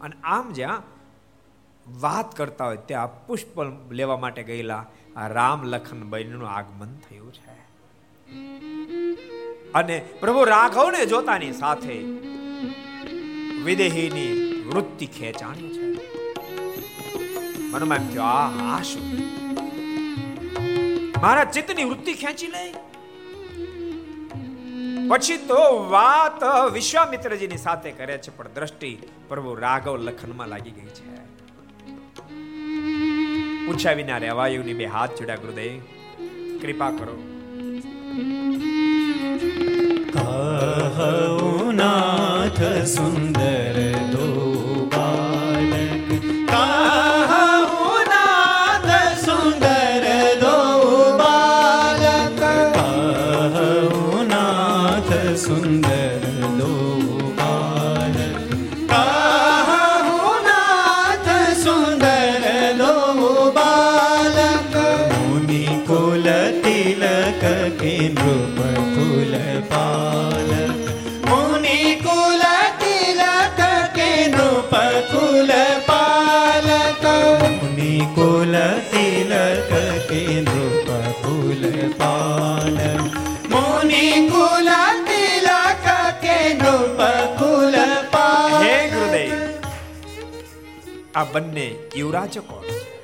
[0.00, 0.82] અને આમ જ્યાં
[2.00, 4.86] વાત કરતા હોય, ત્યાં પુષ્પ લેવા માટે ગયેલા
[5.16, 7.49] રામ લખન બહેનનું આગમન થયું છે.
[9.74, 11.96] અને પ્રભુ રાઘવને જોતાની સાથે
[13.64, 14.32] વિદેહીની
[14.68, 15.86] વૃત્તિ ખેંચાણી છે.
[17.70, 18.80] મનમાં એમ આ હા
[21.22, 22.64] મારા ચિત્તની વૃત્તિ ખેંચી લે
[25.10, 26.40] પછી તો વાત
[26.72, 28.92] વિશ્વામિત્રજીની સાથે કરે છે, પણ દ્રષ્ટિ
[29.28, 31.04] પ્રભુ રાઘવ લખનમાં લાગી ગઈ છે.
[33.66, 35.80] પૂછ્યા વિના રેવાયુની બે હાથ જોડ્યા, ગુરુદેવ,
[36.62, 37.16] કૃપા કરો.
[40.14, 42.62] કહું નાથ
[42.94, 43.76] સુંદર
[44.12, 44.26] દો
[44.94, 46.08] બાલક
[46.50, 48.90] કહું નાથ
[49.24, 50.04] સુંદર
[50.42, 50.56] દો
[51.20, 52.42] બાલક
[52.76, 55.12] કહું નાથ
[55.44, 55.99] સુંદર
[91.14, 92.62] આ બંને યુવરાજ કોણ?
[92.62, 93.02] છે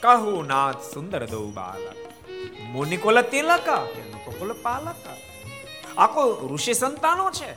[0.00, 1.96] કહું નાથ સુંદર દો બાલક.
[2.62, 4.96] મુનિકુલ તિલક કે નુકુલ પાલક?
[5.98, 7.54] આ કોઈ ઋષિ સંતાનો છે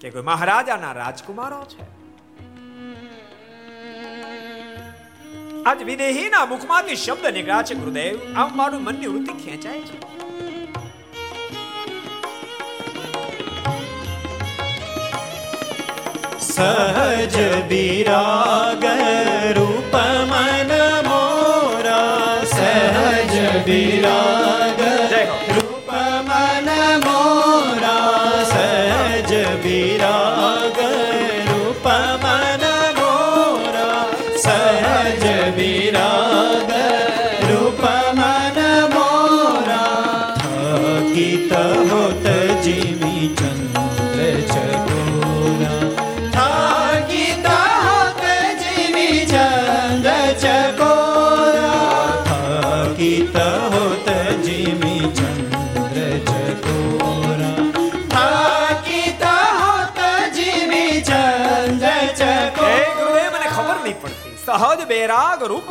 [0.00, 2.00] કે કોઈ મહારાજાના રાજકુમારો છે?
[5.64, 8.34] આજ વિદેહીના મુખમાંથી શબ્દ નીકળ્યા છે, ગુરુદેવ.
[8.36, 10.09] આમ મારું મનની વૃત્તિ ખેંચાય છે.
[16.60, 17.36] સહજ
[17.68, 18.84] વિરાગ
[19.56, 19.94] રૂપ
[20.30, 20.72] મન
[21.06, 23.34] મોરા સહજ
[23.66, 24.39] વિરાગ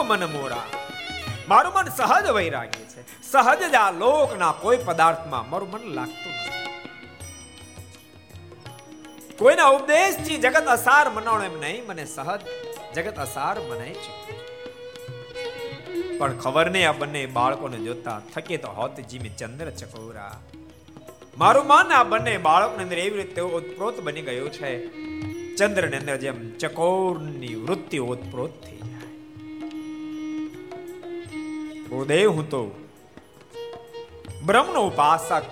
[0.03, 0.63] મન મોરા.
[1.47, 3.31] મારું મન સહજ વૈરાગ્ય છે.
[3.31, 6.49] સહજ જ આ લોકના કોઈ પદાર્થમાં મારું મન લાગતું નથી.
[9.37, 12.39] કોઈના ઉપદેશથી જગત અસાર મનાવણ એમ નહીં, મને સહજ
[12.95, 14.39] જગત અસાર મનાય છે.
[16.17, 20.41] પણ ખબર નહીં આ બંને બાળકોને જોતા થકે તો હોત જીમે ચંદ્ર ચકોરા.
[21.37, 24.87] મારું મન આ બંને બાળકની અંદર એવી રીતે ઉત્પ્રોત બની ગયું છે.
[25.55, 28.78] ચંદ્રની અંદર જેમ ચકોરની વૃત્તિ ઉત્પ્રોત થઈ.
[31.89, 32.89] ગુરુદેવ હું તો.
[34.45, 35.43] બ્રહ્મનો ઉપાસક.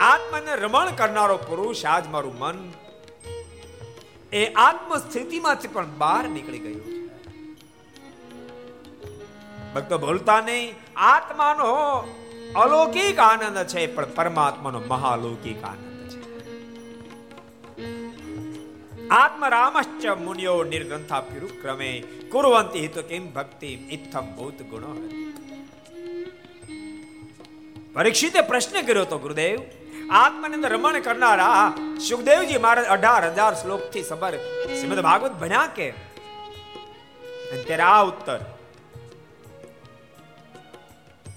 [0.00, 2.72] આત્માને રમણ કરનારો પુરુષ આજ મારું મન.
[4.32, 6.82] એ આત્મ સ્થિતિમાંથી પણ બહાર નીકળી ગયું.
[9.74, 11.74] ભક્તો ભૂલતા નહીં, આત્માનો
[12.56, 15.85] અલૌકિક આનંદ છે, પણ પરમાત્માનો મહાલૌકિક આનંદ.
[19.12, 21.22] આત્મરામશ્ચ મુનિયો નિર્ગ્રંથા
[21.60, 21.90] ક્રમે
[22.30, 24.92] કુરવંતી હિતો કેમ ભક્તિ ઇત્થમ ભૂત ગુણો
[27.94, 29.60] પરીક્ષિતે પ્રશ્ન કર્યો તો ગુરુદેવ
[30.14, 31.62] આત્માની અંદર રમણ કરનારા
[32.00, 34.34] સુખદેવજી મહારાજ અઢાર હજાર શ્લોકથી સબર
[34.70, 35.88] શ્રીમદ ભાગવત ભણ્યા કે
[37.62, 38.40] ત્યારે આ ઉત્તર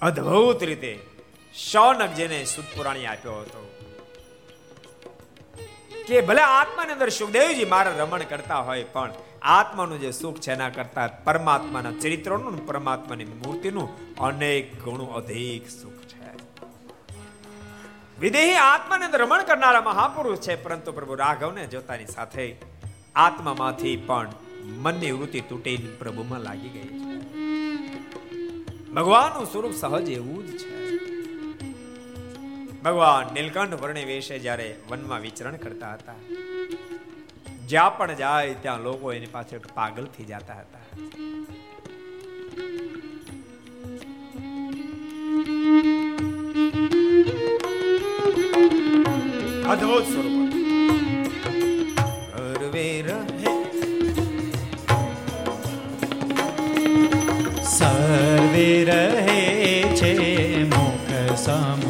[0.02, 0.92] અદ્ભુત રીતે
[1.54, 3.69] શૌનક જેને સુતપુરાણી આપ્યો હતો
[6.10, 9.12] કે ભલે આત્માની અંદર સુખદેવજી મારા રમણ કરતા હોય, પણ
[9.42, 13.88] આત્માનું જે સુખ છે એના કરતા પરમાત્માના ચરિત્રનું પરમાત્માની મૂર્તિનું
[14.18, 15.98] અનેક ગણું અધિક સુખ
[18.20, 22.46] વિદેહી આત્માને અંદર રમણ કરનારા મહાપુરુષ છે, પરંતુ પ્રભુ રાઘવને જોતાની સાથે
[23.14, 24.28] આત્મામાંથી પણ
[24.82, 27.14] મનની વૃત્તિ તૂટી પ્રભુમાં લાગી ગઈ છે.
[28.92, 30.79] ભગવાનનું સ્વરૂપ સહજ એવું જ છે.
[32.84, 36.14] ભગવાન નીલકંઠ વર્ણિ વેશે જ્યારે વનમાં વિચરણ કરતા હતા.
[37.68, 40.80] જ્યાં પણ જાય ત્યાં લોકો એની પાછળ પાગલ થઈ જતા હતા.
[49.72, 50.40] અદ્ભુત સ્વરૂપ.
[57.64, 59.42] સર્વે રહે
[59.96, 60.12] છે
[60.64, 61.89] મોખ સમુ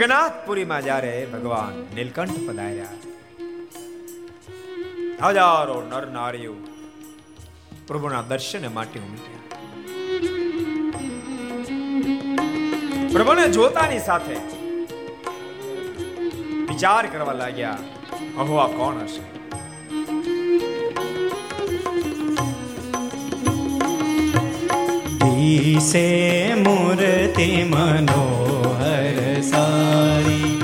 [0.00, 2.86] જગન્નાથપુરીમાં જ્યારે ભગવાન નીલકંઠ પધાર્યા.
[5.22, 6.54] હજારો નર નારીઓ
[7.86, 9.58] પ્રભુના દર્શન માટે ઉમટ્યા.
[13.12, 14.34] પ્રભુને જોતાની સાથે
[16.64, 17.78] વિચાર કરવા લાગ્યા,
[18.38, 19.22] અહો, આ કોણ હશે?
[25.18, 28.59] દિશે મૂર્તિ મનોહર
[29.42, 30.59] સારી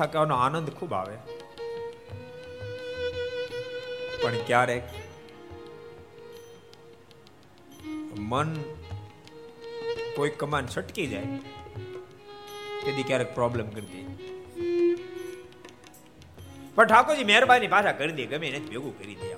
[0.00, 1.16] કથા કહેવાનો આનંદ ખૂબ આવે.
[4.20, 4.84] પણ ક્યારેક
[8.30, 8.50] મન
[10.16, 11.28] કોઈ કમાન છટકી જાય,
[12.84, 14.00] તેથી ક્યારેક પ્રોબ્લેમ કરી દે.
[16.74, 19.28] પણ ઠાકોરજી મહેરબાની પાછા કરી દે, ગમે એને ભેગું કરી દે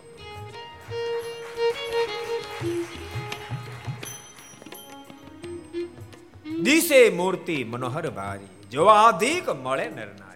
[6.62, 10.31] દિશે મૂર્તિ મનોહર ભારી જોવા અધિક મળે નર નારી.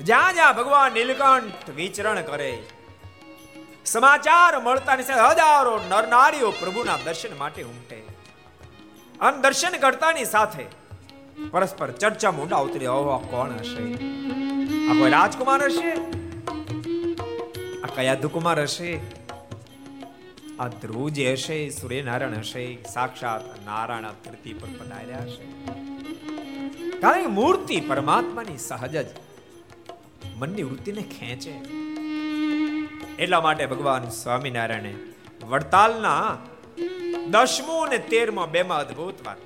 [0.00, 2.62] જ્યાં જ્યાં ભગવાન નીલકંઠ વિચરણ કરે,
[3.86, 7.96] સમાચાર મળતાની સાથે હજારો નરનારીઓ પ્રભુના દર્શન માટે ઉમટે.
[9.20, 10.66] અને દર્શન કરતાની સાથે
[11.50, 13.94] પરસ્પર ચર્ચા મુંડા ઉતરી આ કોણ હશે?
[14.86, 15.92] આ કોઈ રાજકુમાર હશે?
[17.80, 19.00] આ કયા દુકુમાર હશે?
[20.60, 25.44] આ ધ્રુવજી હશે, સૂર્યનારાયણ હશે, સાક્ષાત નારાયણ ધરતી પર પધાર્યા હશે.
[26.98, 29.29] કારણ કે મૂર્તિ પરમાત્માની સહજ જ
[30.40, 31.50] મનની વૃત્તિને ખેંચે.
[33.22, 34.92] એટલા માટે ભગવાન સ્વામિનારાયણે
[35.44, 36.36] વડતાલના
[37.28, 39.40] દસમો અને તેરમો બેમાં અદભુત વાત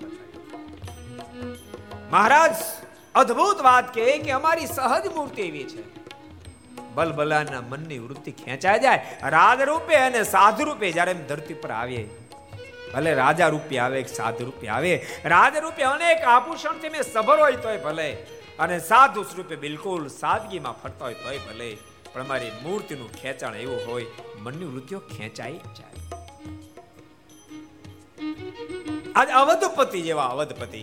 [2.13, 2.55] મહારાજ,
[3.15, 5.83] અદ્ભુત વાત કે કે અમારી સહજ મૂર્તિ એવી છે.
[6.95, 12.05] બલબલાના મનની વૃત્તિ ખેંચાઈ જાય રાજ રૂપે અને સાધુ રૂપે જ્યારે ધરતી પર આવીએ.
[12.95, 14.95] ભલે રાજા રૂપે આવે સાધુ રૂપે આવે
[15.25, 18.11] રાજ રૂપે અનેક આભૂષણથી મેં સભર હોય તોય ભલે.
[18.59, 21.77] અને સાધુ સ્વરૂપે બિલકુલ સાદગીમાં ફરતા હોય તોય ભલે,
[22.13, 24.07] પણ અમારી મૂર્તિનું ખેંચાણ એવું હોય,
[24.39, 26.01] મનની વૃત્તિઓ ખેંચાઈ જાય.
[29.17, 30.83] આજ અવધપતિ જેવા અવધપતિ.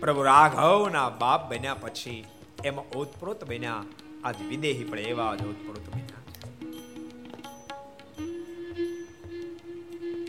[0.00, 2.24] પ્રભુ રાઘવના બાપ બન્યા પછી
[2.64, 3.84] એમાં ઓતપ્રોત બન્યા,
[4.24, 6.22] આજ વિદેહી પણ એવા જ ઓતપ્રોત બન્યા.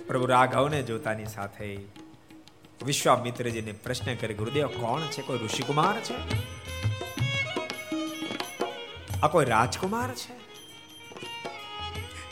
[0.08, 1.78] પ્રભુ રાઘવને જોતાની સાથે
[2.85, 5.22] વિશ્વામિત્રજીને પ્રશ્ન કરે, ગુરુદેવ, કોણ છે?
[5.22, 6.14] કોઈ ઋષિકુમાર છે?
[9.22, 10.39] આ કોઈ રાજકુમાર છે?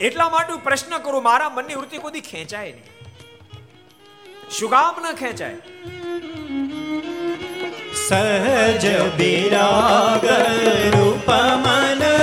[0.03, 2.83] એટલા માટે પ્રશ્ન કરું, મારા મનની વૃત્તિ કોઈ ખેંચાય નહીં.
[4.49, 5.55] શું કામ ન ખેંચાય?
[8.07, 10.25] સહજ બિરાગ
[10.95, 12.16] રૂપ મન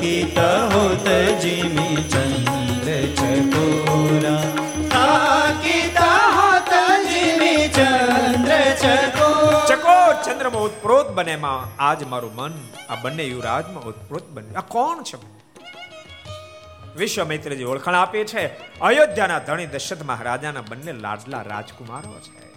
[0.00, 0.38] થાકિત
[0.72, 1.08] હોત
[1.40, 4.38] જીમી ચંદ્ર ચકોરા
[4.92, 5.98] થાકિત
[6.36, 6.72] હોત
[7.04, 12.56] જીમી ચંદ્ર ચકોરા ચકો ચંદ્રમાં ઉત્પ્રોત બને માં આજ મારું મન
[12.86, 15.22] આ બંને યુવરાજમાં ઉત્પ્રોત બન્યું આ કોણ છે
[16.96, 18.48] વિશ્વામિત્રજી ઓળખાણ આપે છે
[18.82, 22.52] અયોધ્યાના ધણી દશરથ મહારાજાના બંને લાડલા રાજકુમારો છે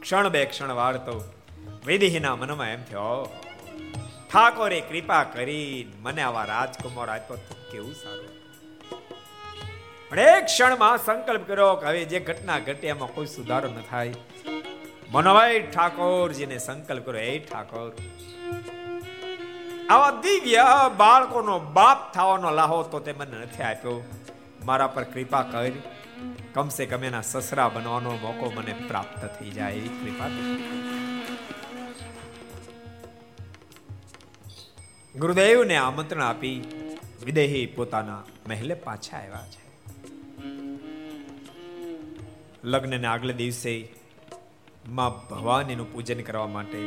[0.00, 1.22] ક્ષણ બે ક્ષણ વાર તો
[1.86, 3.43] વિધિના મનમાં એમ થયો
[4.34, 7.36] ઠાકોરે કૃપા કરી મને આવા રાજકુમાર આપ્યો
[7.72, 8.30] કેવું સારું.
[10.10, 14.14] પણ એક ક્ષણમાં સંકલ્પ કર્યો કે હવે જે ઘટના ઘટે એમાં કોઈ સુધારો ન થાય.
[15.10, 17.92] મનોભાઈ ઠાકોરજીને સંકલ્પ કર્યો, એ ઠાકોર,
[19.90, 20.66] આવા દિવ્ય
[20.96, 23.96] બાળકોનો બાપ થવાનો લાહો તો તે મને નથી આપ્યો.
[24.64, 25.82] મારા પર કૃપા કરી.
[26.54, 29.72] કમસે કમ એના સસરા બનવાનો મોકો મને પ્રાપ્ત થઈ જાય.
[29.72, 30.28] એવી કૃપા
[35.20, 36.64] ગુરુદેવને આમંત્રણ આપી
[37.24, 39.88] વિદેહી પોતાના મહેલે પાછા આવ્યા છે.
[42.64, 43.88] લગ્નને આગલે દિવસે
[44.88, 46.78] માં ભવાનીનું પૂજન કરવા માટે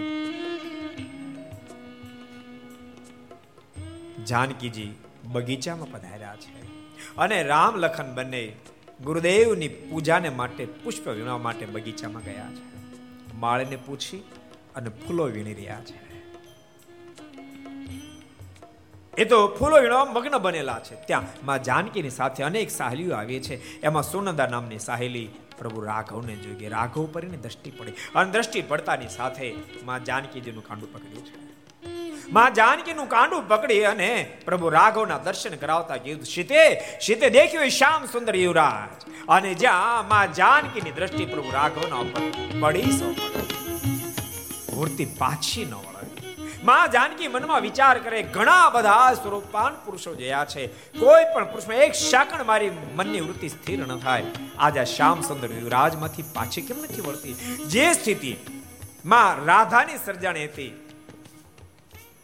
[4.24, 4.96] જાનકીજી
[5.26, 6.68] બગીચામાં પધાર્યા છે.
[7.18, 8.56] અને રામ લખન બંને
[9.04, 12.78] ગુરુદેવની પૂજાને માટે પુષ્પ વીણવા માટે બગીચામાં ગયા છે.
[13.36, 14.24] માળને પૂછી
[14.76, 16.07] અને ફૂલો વીણી રહ્યા છે.
[19.18, 20.96] એ તો ફૂલો વીણવા મગ્ન બનેલા છે.
[21.06, 23.82] ત્યાં માં જાનકીની સાથે અનેક સાહેલીઓ આવી છે.
[23.82, 28.62] એમાં સોનંદા નામની સાહેલી પ્રભુ રાઘવને જોઈ ગઈ રાઘવ પર એની દ્રષ્ટિ પડી અને દ્રષ્ટિ
[28.62, 29.54] પડતાની સાથે
[29.86, 31.36] માં જાનકીજીનું કાંડું પકડ્યું છે.
[32.32, 36.64] માં જાનકીનું કાંડું પકડી અને પ્રભુ રાઘવના દર્શન કરાવતા કીધું, સીતે
[37.02, 39.10] સીતે દેખ્યું શ્યામ સુંદર યુવરાજ.
[39.30, 42.22] અને જ્યાં માં જાનકીની દ્રષ્ટિ પ્રભુ રાઘવના ઉપર
[42.60, 42.84] પડી
[44.74, 45.97] મૂર્તિ પાછી ન વળે
[46.68, 50.66] માં જાનકી મનમાં વિચાર કરે, ઘણા બધા સ્વરૂપાન પુરુષો જયા છે.
[51.00, 54.24] કોઈ પણ પુરુષમાં એક શાકણ મારી મનની વૃત્તિ સ્થિર ન થાય.
[54.58, 57.34] આજે શ્યામ સુંદર યુવરાજમાંથી પાછી કેમ નથી વળતી?
[57.68, 58.34] જે સ્થિતિ
[59.06, 60.70] માં રાધાની સર્જાણી હતી,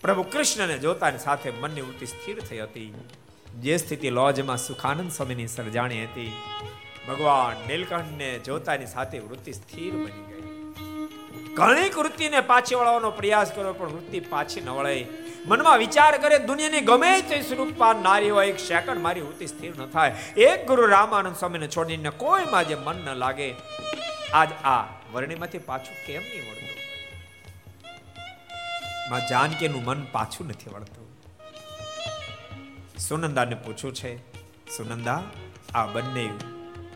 [0.01, 2.89] પ્રભુ કૃષ્ણને જોતાની સાથે મનની વૃત્તિ સ્થિર થઈ હતી.
[3.59, 6.31] જે સ્થિતિ લોજમાં સુખાનંદ સ્વામીની સર્જાણી હતી.
[7.07, 10.32] ભગવાન નીલકંઠને જોતાની સાથે વૃત્તિ સ્થિર બની ગઈ.
[11.53, 15.05] ઘણી વૃત્તિને પાછી વળવાનો પ્રયાસ કર્યો, પણ વૃત્તિ પાછી ન વળે
[15.45, 19.85] મનમાં વિચાર કરે, દુનિયાની ગમે તે સ્વરૂપમાં નારી હોય, એક સેકન્ડ મારી વૃત્તિ સ્થિર ન
[19.85, 20.11] થાય.
[20.37, 23.55] એક ગુરુ રામાનંદ સ્વામીને છોડીને કોઈમાં જે મન ન લાગે.
[24.33, 26.69] આજ આ વર્ણિમાંથી પાછું કેમ નહીં વળતું?
[29.09, 31.07] માં જાનકીનું મન પાછું નથી વળતું.
[32.97, 34.17] સુનંદાને પૂછ્યું છે,
[34.77, 35.23] સુનંદા,
[35.75, 36.29] આ બંને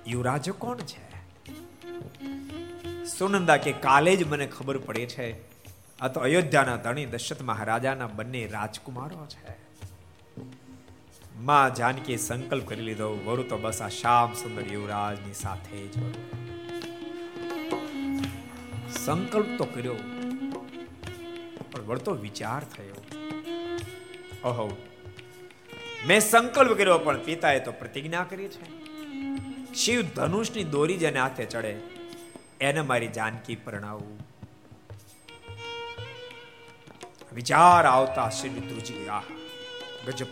[0.08, 1.08] યુવરાજ કોણ છે?
[3.08, 5.28] સુનંદા કે કાલે જ મને ખબર પડે છે.
[6.00, 9.56] આ તો અયોધ્યાના ધણી દશરથ મહારાજાના બંને રાજકુમારો છે.
[11.38, 15.96] માં જાનકી સંકલ્પ કરી લીધો, વરુ તો બસ આ શ્યામ સુંદર યુવરાજની સાથે જ
[18.98, 19.98] સંકલ્પ તો કર્યો,
[21.72, 23.00] પણ વળતો વિચાર થયો.
[24.46, 24.66] ઓહો
[26.08, 28.66] મેં સંકલ્પ કર્યો, પણ પિતાએ તો પ્રતિજ્ઞા કરી છે.
[29.76, 31.74] શિવ ધનુષની દોરી જેને હાથે ચડે
[32.62, 34.28] એને મારી જાનકી પરણાવું.
[37.34, 39.22] વિચાર આવતા શ્રી ધ્રુજી આ
[40.08, 40.28] ગજબ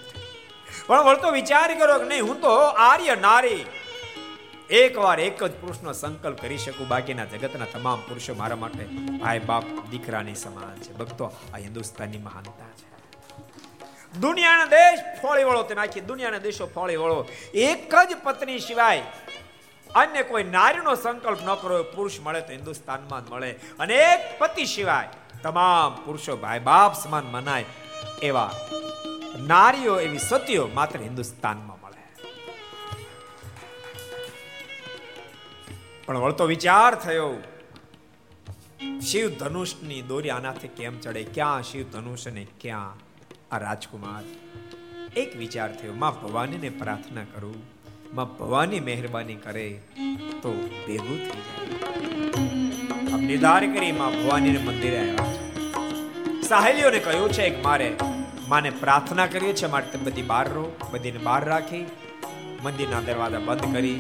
[0.87, 3.65] પણ વળતો વિચાર કર્યો કે નહીં, હું તો આર્ય નારી.
[4.69, 8.83] એકવાર એક જ પુરુષનો સંકલ્પ કરી શકું, બાકીના જગતના તમામ પુરુષો મારા માટે
[9.17, 10.93] ભાઈ, બાપ, દીકરાની સમાન છે.
[10.93, 12.85] ભક્તો, આ હિન્દુસ્તાનની મહાનતા છે.
[14.19, 17.25] દુનિયાના દેશ ફોળી વળો તે નાખી, દુનિયાના દેશો ફોળી વળો.
[17.53, 19.03] એક જ પત્ની સિવાય
[19.95, 23.51] અન્ય કોઈ નારીનો સંકલ્પ ન કરો પુરુષ મળે તો હિન્દુસ્તાનમાં મળે.
[23.51, 25.09] અને એક પતિ સિવાય
[25.43, 27.65] તમામ પુરુષો ભાઈ બાપ સમાન મનાય
[28.21, 28.51] એવા
[29.47, 32.03] નારીઓ, એવી સતીઓ માત્ર હિન્દુસ્તાનમાં મળે.
[36.05, 37.35] પણ વળતો વિચાર થયો
[39.01, 41.23] શિવ ધનુષની દોરી આનાથી કેમ ચડે?
[41.23, 42.93] ક્યાં શિવ ધનુષ ને ક્યાં
[43.51, 44.23] આ રાજકુમાર?
[45.17, 47.74] એક વિચાર થયો, માં ભવાનીને પ્રાર્થના કરું
[48.15, 49.63] માં ભવાની મહેરબાની કરે,
[50.41, 50.51] તો
[50.85, 53.17] ભેગું થઈ જાય.
[53.21, 55.33] નિધાર કરી માં ભવાનીને મંદિરે આવ્યા.
[56.41, 57.89] સાહેલીઓને કહ્યું છે કે મારે
[58.47, 61.83] માને પ્રાર્થના કરીએ છે માટે બધી બહાર રહો, બધીને બહાર રાખી,
[62.63, 63.99] મંદિરના દરવાજા બંધ કરી,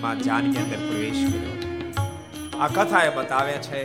[0.00, 1.54] માં જાનકી અંદર પ્રવેશ કર્યો.
[2.60, 3.82] આ કથા એ બતાવે છે,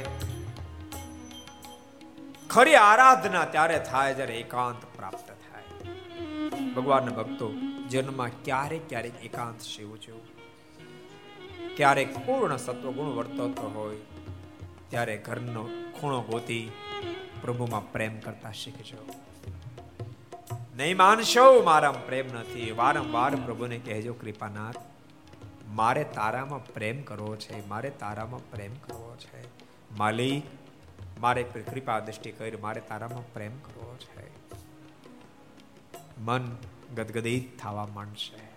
[2.50, 5.70] ખરી આરાધના ત્યારે થાય જ્યારે એકાંત પ્રાપ્ત થાય.
[6.74, 7.48] ભગવાનના ભક્તો
[7.92, 10.22] જન્મમાં ક્યારેક ક્યારેક એકાંત સેવું છું.
[11.76, 13.98] ક્યારેક પૂર્ણ સત્વગુણ વર્તતો હોય.
[14.90, 15.70] ત્યારે ઘરનો
[16.00, 16.72] ખૂણો ગોતી
[17.42, 18.98] પ્રભુમાં પ્રેમ કરતા શીખજો
[20.76, 22.72] નહીં માનશો મારા પ્રેમ નથી.
[22.72, 24.76] વારંવાર પ્રભુને કહેજો, કૃપાનાથ,
[25.68, 27.68] મારે તારામાં પ્રેમ કરવો છે.
[27.68, 29.44] મારે તારામાં પ્રેમ કરવો છે.
[29.98, 30.44] માલિક,
[31.20, 34.30] મારે કૃપા દ્રષ્ટિ કરી, મારે તારામાં પ્રેમ કરવો છે.
[36.22, 36.58] મન
[36.96, 38.52] ગદગદિત થવા માંડશે.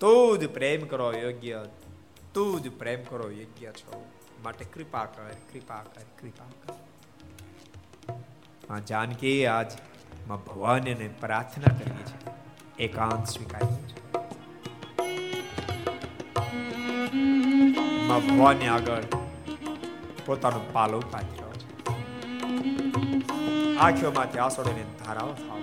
[0.00, 1.66] તું જ પ્રેમ કરો યોગ્ય,
[2.34, 4.04] તું જ પ્રેમ કરો યોગ્ય છો.
[4.42, 6.74] માટે કૃપા કર કૃપા કર કૃપા કર.
[8.70, 12.30] માં જાનકી આજમાં ભવાનીને પ્રાર્થના કરી છે
[12.82, 14.02] એકાંત સ્વીકારી છે
[18.06, 19.02] માં ભવાની આગળ
[20.26, 21.68] પોતાનો પાલો પાથર્યો છે.
[23.76, 25.61] આંખોમાંથી આસોડીને ધારાઓ થવા.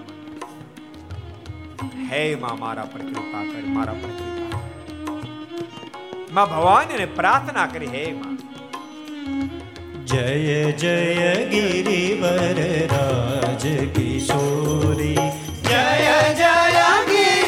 [2.12, 4.62] હે માં મારા પર કૃપા કર મારા પર કૃપા
[6.34, 8.38] માં ભવાનીને પ્રાર્થના કરી હે માં.
[10.06, 12.60] જય જય ગિરિવર
[12.94, 13.64] રાજ
[13.96, 15.16] કિશોરી.
[15.64, 15.84] જય
[16.34, 16.54] જય
[17.08, 17.39] ગિરિવર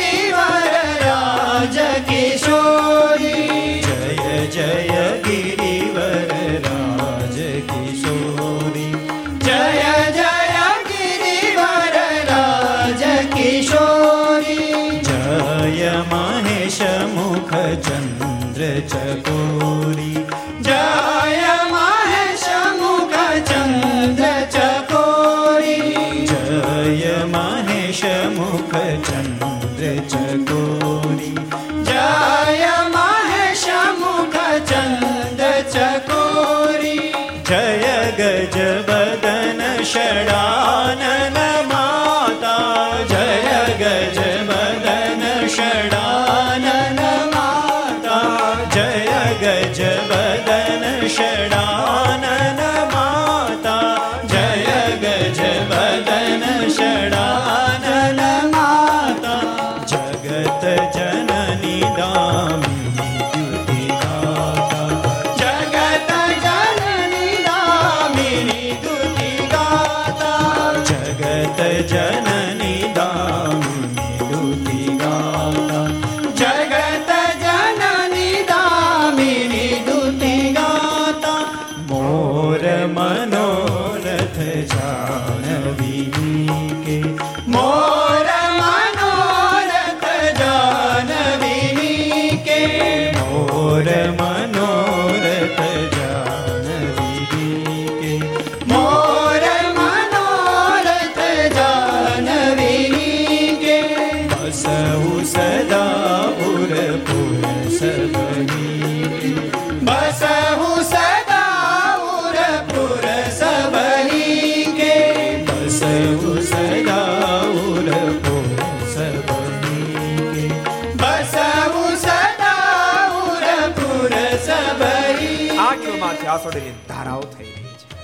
[126.32, 127.96] આંખોમાંથી ધારાઓ થઈ રહી છે.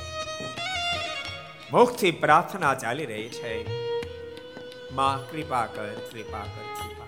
[1.72, 3.54] મુખથી પ્રાર્થના ચાલી રહી છે.
[4.92, 7.06] માં, કૃપા કર કૃપા કર, કૃપા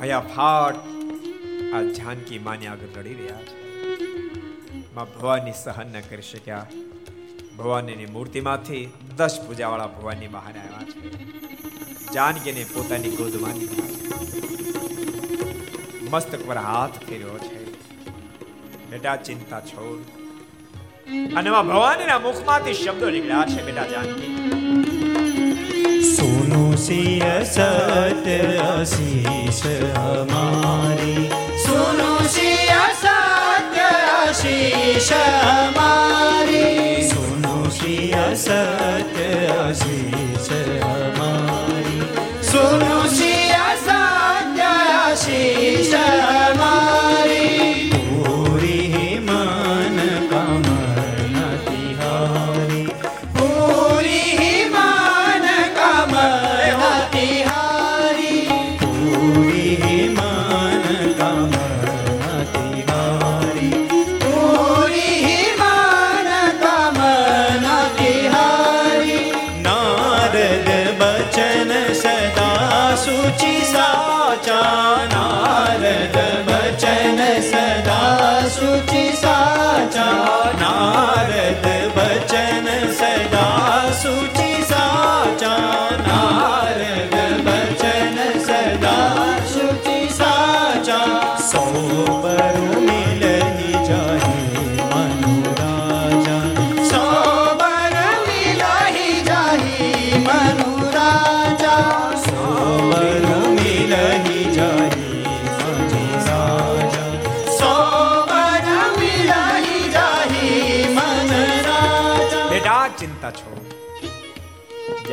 [0.00, 0.76] અહીંયા ફાટ
[1.74, 3.58] આ જાનકી માની આગળ લડી રહ્યા છે.
[4.94, 6.66] માં ભવાની સહન ન કરી શક્યા.
[7.56, 11.08] ભવાનીની મૂર્તિમાંથી દસ પૂજાવાળા ભવાની બહાર આવ્યા છે.
[12.14, 13.54] જાનકીને પોતાની ગોદમાં
[16.10, 17.63] મસ્તક પર હાથ ફેર્યો છે.
[18.94, 20.02] બેટા ચિંતા છોડ.
[21.36, 24.34] અને માં ભવાનીના મુખમાંથી શબ્દો નીકળ્યા છે બેટા જાનકી.
[26.16, 28.28] સુનો સિય સત
[28.62, 29.62] આશીષ
[29.94, 31.28] અમારી.
[31.66, 37.08] સુનો સિય સત આશીષ અમારી.
[37.08, 39.18] સુનો સિય સત
[39.58, 40.63] આશીષ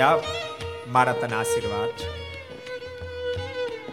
[0.02, 0.16] જા
[0.96, 1.96] મારા તને આશીર્વાદ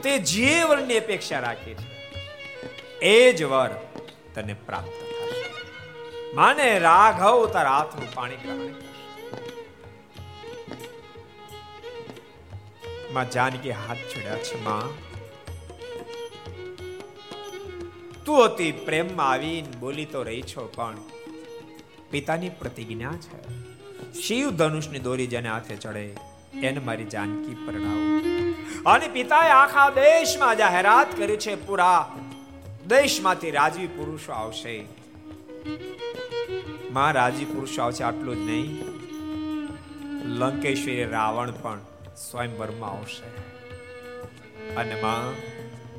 [0.03, 1.87] તે જે વરની અપેક્ષા રાખે છે,
[3.11, 3.73] એ જ વર
[4.35, 5.39] તને પ્રાપ્ત થશે.
[6.35, 8.89] માને રાઘવ તારા હાથનું પાણી ગ્રહણમાં
[13.37, 14.89] જાનકી હાથ જોડ્યા છે, માં.
[18.25, 20.99] તું અતિ પ્રેમમાં આવીને બોલી તો રહી છો, પણ
[22.11, 23.39] પિતાની પ્રતિજ્ઞા છે.
[24.13, 26.17] શિવ ધનુષની દોરી જેને હાથે ચડે,
[26.55, 28.19] એને મારી જાનકી પરણાવો.
[28.87, 32.19] અને પિતાએ આખા દેશમાં જાહેરાત કરી છે પૂરા.
[32.89, 34.85] દેશમાંથી રાજવી પુરુષો આવશે.
[36.93, 38.85] માં રાજી પુરુષો આવશે આટલું જ નહીં.
[40.25, 41.79] લંકેશ્વરી રાવણ પણ
[42.31, 43.49] સ્વયંવરમાં આવશે.
[44.75, 45.35] અને માં,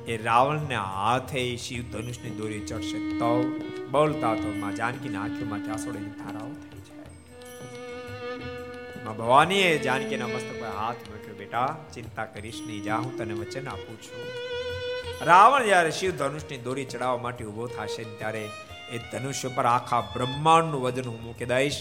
[0.05, 3.59] એ રાવણને હાથે શિવ ધનુષની દોરી ચડશે તો
[3.91, 6.51] બોલતા તો માં જાનકીના આંખોમાંથી આંસુડીની ધારાઓ
[9.09, 13.67] માં ભવાનીએ જાનકીના મસ્તક પર હાથ મૂક્યો, બેટા, ચિંતા કરીશ નહીં, જા, હું તને વચન
[13.67, 14.25] આપું છું.
[15.21, 18.43] રાવણ જ્યારે શિવ ધનુષની દોરી ચડાવવા માટે ઊભો થશે ત્યારે
[18.91, 21.79] એ ધનુષ્ય પર આખા બ્રહ્માંડનું વજન હું મૂકી દઈશ.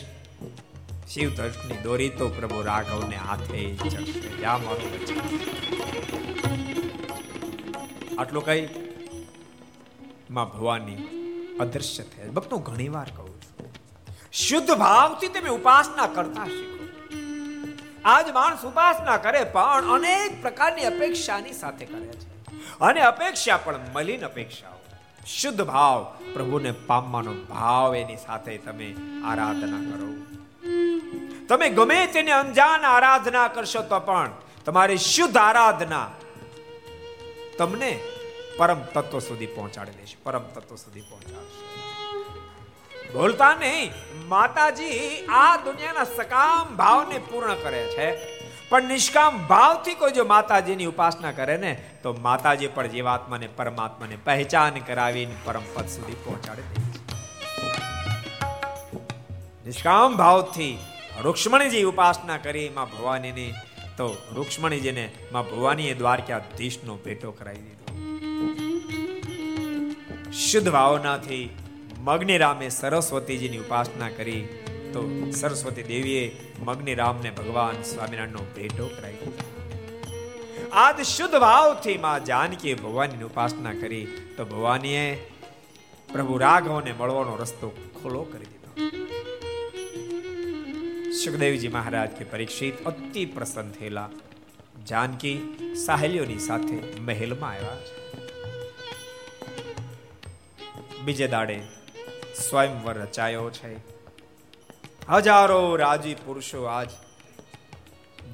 [1.08, 4.32] શિવ ધનુષની દોરી તો પ્રભુ રાઘવને હાથે ચડશે.
[4.38, 5.18] જા, મારું વચન.
[8.18, 8.64] આટલું કઈ
[10.30, 10.98] માં ભવાની
[11.60, 12.32] અદૃશ્ય થયા.
[12.32, 13.70] ભક્તો ઘણી વાર કહું છું,
[14.38, 16.77] શુદ્ધ ભાવથી તમે ઉપાસના કરતા શીખો.
[18.08, 22.28] આજ માણસ ઉપાસના કરે પણ અનેક પ્રકારની અપેક્ષાની સાથે કરે છે.
[22.80, 24.78] અને અપેક્ષા પણ મલિન અપેક્ષાઓ.
[25.26, 28.94] શુદ્ધ ભાવ પ્રભુને પામવાનો ભાવ એની સાથે તમે
[29.24, 30.08] આરાધના કરો.
[31.48, 34.30] તમે ગમે તેને અંજાન આરાધના કરશો તો પણ
[34.64, 36.10] તમારી શુદ્ધ આરાધના
[37.58, 38.00] તમને
[38.58, 41.67] પરમ તત્વ સુધી પહોંચાડી દેશે, પરમ તત્વ સુધી પહોંચાડશે.
[43.12, 43.92] બોલતા નહીં.
[44.28, 48.08] માતાજી આ દુનિયાના સકામ ભાવને પૂર્ણ કરે છે.
[48.68, 51.72] પણ નિષ્કામ ભાવથી કોઈ જો માતાજીની ઉપાસના કરે ને,
[52.02, 56.62] તો માતાજી પણ જીવાત્માને, પરમાત્માને પહેચાન કરાવીને પરમ પદ સુધી પહોંચાડે
[59.66, 60.78] નિષ્કામ ભાવથી
[61.22, 63.52] રૂક્ષ્મણીજી ઉપાસના કરી માં ભવાનીની,
[63.96, 67.86] તો રૂક્ષ્મણીજીને માં ભવાનીએ દ્વારકાધીશનો ભેટો કરાવી દીધો.
[70.32, 71.44] શુદ્ધ ભાવનાથી
[71.98, 74.42] મગ્નિ રામે સરસ્વતીજીની ઉપાસના કરી
[74.92, 75.00] તો
[75.32, 76.24] સરસ્વતી દેવીએ
[76.64, 79.32] મગ્નિરામને ભગવાન સ્વામિનારાયણનો ભેટો કરાવી
[80.72, 84.06] આજ શુદ્ધ ભાવથી માં જાનકીએ ભગવાનની ઉપાસના કરી
[84.36, 85.04] તો ભવાનીએ
[86.12, 87.68] પ્રભુ રાઘવને મળવાનો રસ્તો
[88.02, 88.70] ખુલ્લો કરી દીધો.
[91.12, 94.10] સુખદેવજી મહારાજ કે પરીક્ષિત અતિ પ્રસન્ન થયેલા
[94.86, 95.36] જાનકી
[95.86, 97.76] સાહેલીઓની સાથે મહેલમાં આવ્યા
[101.04, 101.58] બીજે દાડે
[102.34, 103.76] સ્વયંવર રચાયો છે.
[105.08, 106.90] હજારો રાજી પુરુષો આજ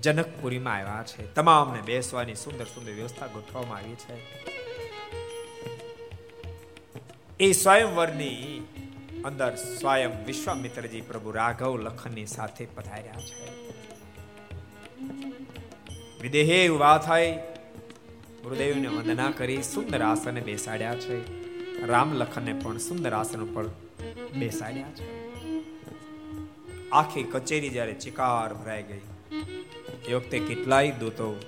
[0.02, 1.34] જનકપુરીમાં આવ્યા છે.
[1.34, 4.44] તમામને બેસવાની સુંદર સુંદર વ્યવસ્થા ગોઠવવામાં આવી છે.
[7.40, 8.68] એ સ્વયંવરની
[9.24, 13.54] અંદર સ્વયં વિશ્વામિત્રજી પ્રભુ રાઘવ લખનની સાથે પધાર્યા છે.
[16.22, 17.32] વિદેહે ઊભા થઈ
[18.42, 21.44] ગુરુદેવને વંદના કરી સુંદર આસને બેસાડ્યા છે.
[21.86, 23.64] રામ લખનને પણ સુંદર આસન ઉપર
[24.12, 25.24] બેસાડ્યા છે.
[26.90, 29.00] આખી કચેરી જ્યારે ચિકાર ભરાઈ ગઈ.
[30.08, 31.40] એ વખતે કેટલાય દૂતો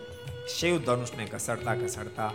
[0.58, 2.32] શિવ ધનુષને ઘસડતા ઘસડતા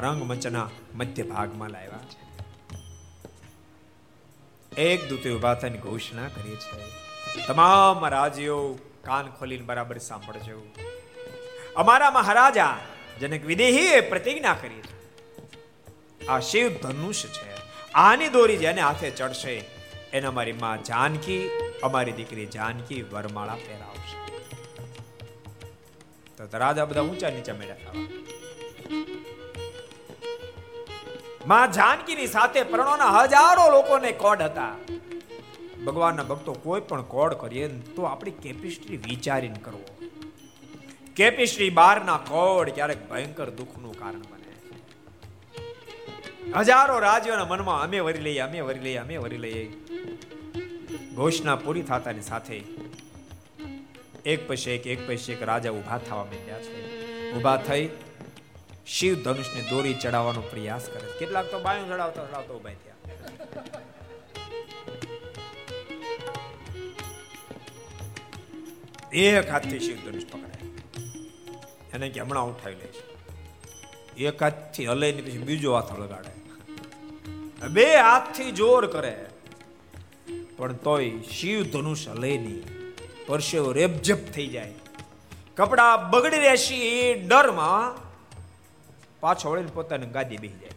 [0.00, 2.24] રંગમંચના મધ્ય ભાગમાં લાવ્યા છે.
[4.80, 7.04] એક દૂતે ઊભા થઈને ઘોષણા કરી છે.
[7.46, 10.66] તમામ રાજ્યો કાન ખોલીને બરાબર સાંભળજો.
[11.76, 12.78] અમારા મહારાજા
[13.20, 14.94] જનક વિદેહીએ પ્રતિજ્ઞા કરી છે.
[16.26, 17.53] આ શિવ ધનુષ છે.
[17.94, 19.52] આની દોરી જેને હાથે ચડશે,
[20.12, 21.50] એને અમારી માં જાનકી,
[21.82, 24.16] અમારી દીકરી જાનકી વરમાળા પહેરાવશે.
[26.36, 27.94] તો રાજા બધા ઊંચા નીચા મેળા થવા
[31.46, 34.74] માં જાનકીની સાથે પ્રણોના હજારો લોકોને કોડ હતા.
[35.86, 40.10] ભગવાનના ભક્તો કોઈ પણ કોડ કરીએ તો આપણી કેપેસિટી વિચારીને કરવો.
[41.16, 44.33] કેપેસિટી બારના કોડ ક્યારેક ભયંકર દુઃખનું કારણ
[46.52, 49.64] હજારો રાજ્યોના મનમાં અમે વરી લઈએ, અમે વરી લઈએ, અમે વરી લઈએ.
[51.14, 52.58] ઘોષણા પૂરી થતાની સાથે
[54.32, 56.72] એક પછી એક એક પછી એક રાજા ઊભા થવા માંડ્યા છે.
[57.32, 57.84] ઊભા થઈ
[58.86, 62.98] શિવ ધનુષને દોરી ચડાવવાનો પ્રયાસ કરે કેટલાક તો બાયું ચડાવતા ચડાવતા ઊભા થયા.
[69.12, 70.68] એક હાથથી શિવ ધનુષ પકડાય.
[71.94, 73.03] એને કે હમણાં ઉઠાવી લે છે
[74.16, 76.32] એક હાથથી હલે ને પછી બીજો હાથ લગાડે.
[77.68, 79.14] બે હાથથી જોર કરે.
[80.56, 82.62] પણ તોય શિવ ધનુષ હલે નહીં
[83.26, 84.74] પરસેવો રેબજપ થઈ જાય.
[85.56, 86.78] કપડા બગડી રહેશે
[87.14, 87.86] ડરમાં
[89.20, 90.72] પાછો વળીને પોતાની ગાદી બેસી જાય.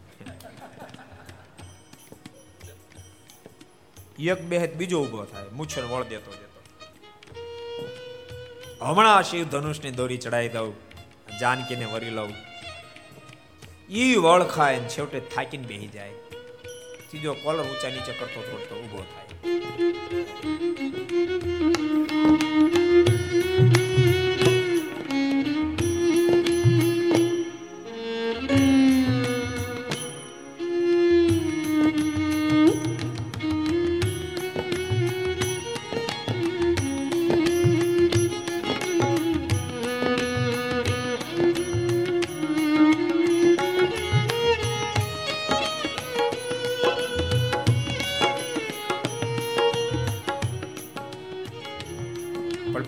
[4.34, 6.60] એક બે બીજો ઊભો થાય, મૂછર વળ દેતો દેતો
[8.82, 10.74] હમણાં શિવ ધનુષની દોરી ચડાવી દઉં,
[11.40, 12.32] જાનકીને વરી લઉં.
[13.90, 16.12] ઈ વળ ખાય છેવટે થાકીને બેહી જાય.
[17.12, 19.28] સીધો કોલર ઊંચા નીચે કરતો થોડતો ઊભો થાય.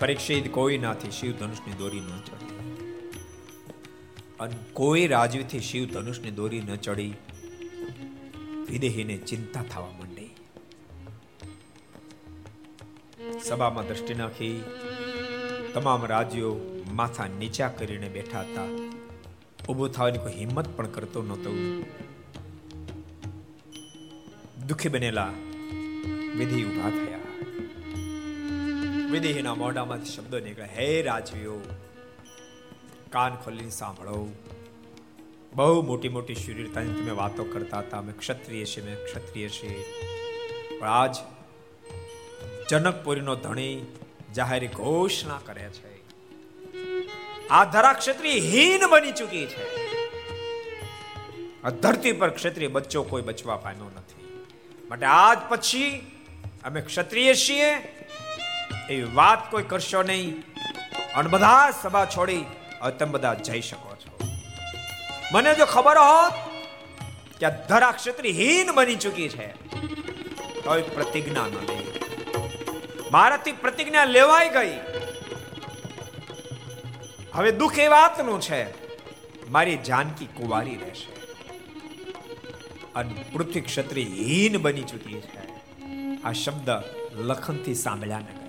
[0.00, 2.56] પરીક્ષિત કોઈ નાથી શિવ ધનુષની દોરી ન ચડી.
[4.40, 7.14] અને કોઈ રાજવીથી શિવ ધનુષની દોરી ન ચડી,
[8.70, 10.30] વિદેહીને ચિંતા થવા માંડી.
[13.44, 14.64] સભામાં દ્રષ્ટિ નાખી,
[15.74, 16.56] તમામ રાજ્યો
[16.92, 18.66] માથા નીચા કરીને બેઠા હતા.
[19.68, 21.50] ઊભો થવાની કોઈ હિંમત પણ કરતો નહોતો.
[24.66, 25.30] દુઃખી બનેલા
[26.36, 27.19] વિધિ ઊભા થયા.
[29.10, 30.64] વિદેહીના મોઢામાંથી શબ્દો નીકળે.
[30.64, 31.60] હે રાજવીઓ,
[33.10, 34.28] કાન ખોલીને સાંભળો.
[35.54, 37.98] બહુ મોટી મોટી શરીરતાની તમે વાતો કરતા હતા.
[37.98, 39.84] અમે ક્ષત્રિય છીએ, અમે ક્ષત્રિય છીએ.
[40.78, 41.16] પણ આજ
[42.70, 43.86] જનકપુરીનો ધણી
[44.34, 46.00] જાહેર ઘોષણા કરે છે.
[47.48, 49.96] આ ધરા ક્ષત્રિય હીન બની ચૂકી છે.
[51.64, 54.44] આ ધરતી પર ક્ષત્રિય બચ્ચો કોઈ બચવા પામ્યો નથી.
[54.88, 56.12] માટે આજ પછી
[56.64, 57.99] અમે ક્ષત્રિય છીએ
[58.90, 60.30] એવી વાત કોઈ કરશો નહીં.
[61.14, 62.44] અને બધા સભા છોડી
[62.80, 64.28] હવે તમે બધા જઈ શકો છો.
[65.32, 66.32] મને જો ખબર હોત
[67.38, 69.46] કે આ ધરા ક્ષત્રિહીન બની ચૂકી છે
[70.64, 71.78] તો પ્રતિજ્ઞા ન લે
[73.10, 74.74] મારાથી પ્રતિજ્ઞા લેવાઈ ગઈ.
[77.32, 78.60] હવે દુઃખ એ વાતનું છે,
[79.50, 81.12] મારી જાનકી કુવારી રહેશે.
[82.94, 85.40] અને પૃથ્વી ક્ષત્રિહીન બની ચૂકી છે.
[86.22, 86.70] આ શબ્દ
[87.14, 88.39] લખનથી સાંભળ્યા ને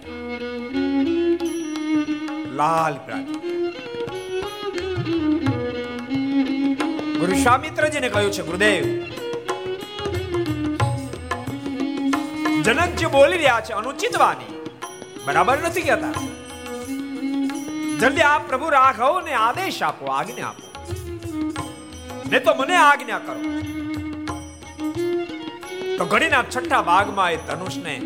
[2.56, 2.94] લાલ
[7.20, 8.84] ગુરુ સ્વામિત્રજીને કહ્યું છે, ગુરુદેવ,
[12.62, 14.66] જનક જે બોલી રહ્યા છે અનુચિત વાણી
[15.26, 16.14] બરાબર નથી કહેતા.
[18.00, 20.68] જલ્દી આપ પ્રભુ રાઘવ ને આદેશ આપો, આજ્ઞા આપો.
[22.32, 23.42] ને તો મને આજ્ઞા કરો.
[25.98, 28.02] તો ઘડીના છઠ્ઠા ભાગમાં એ ધનુષને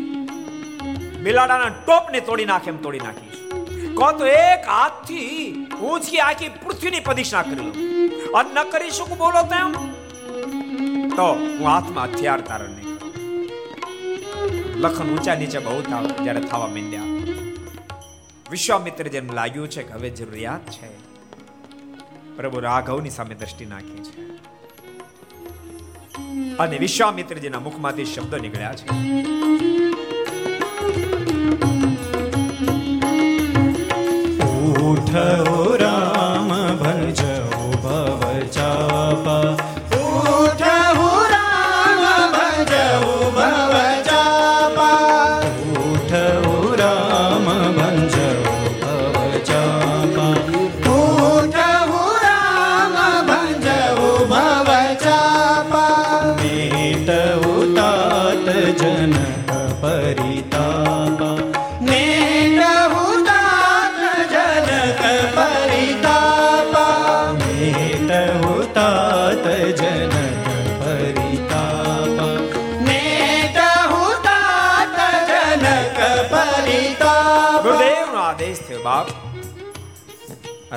[1.26, 3.38] બિલાડાના ટોપને તોડી નાખે એમ તોડી નાખીશ.
[3.96, 7.70] કહો તો એક હાથથી ઊંચી આખી પૃથ્વીની પ્રદિક્ષા કરી લો
[8.38, 9.72] અને ન કરી શકું બોલો તેમ?
[11.16, 12.92] તો હું હાથમાં હથિયાર તારણ નહીં
[14.78, 17.02] લખન ઊંચા નીચે બહુ થાવ જ્યારે થવા માંડ્યા.
[18.50, 20.90] વિશ્વામિત્ર જેમ લાગ્યું છે કે હવે જરૂરિયાત છે.
[22.36, 24.26] પ્રભુ રાઘવની સામે દ્રષ્ટિ નાખી છે.
[26.56, 28.88] અને વિશ્વામિત્રજીના મુખમાંથી શબ્દો નીકળ્યા છે.
[35.10, 35.85] ठोर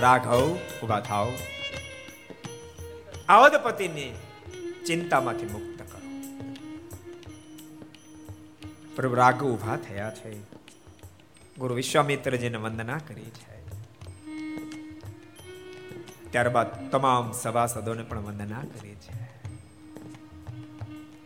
[0.10, 1.28] રાઘવ ઊભા થાવ
[3.30, 4.06] અવધપતિને
[4.88, 6.08] ચિંતામાંથી મુક્ત કરો.
[8.96, 10.32] પ્રભુ રાઘવ ઊભા થયા છે.
[11.58, 13.60] ગુરુ વિશ્વામિત્રજીને વંદના કરી છે.
[16.32, 19.20] ત્યારબાદ તમામ સભાસદોને પણ વંદના કરી છે.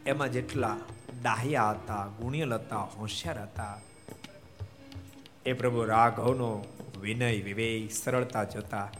[0.06, 0.78] એમાં જેટલા
[1.24, 3.82] દાહ્યા હતા ગુણિયલ હતા હોશિયાર હતા,
[5.46, 6.66] એ પ્રભુ રાઘવનો
[7.04, 8.92] વિનય વિવેક સરળતા જોતા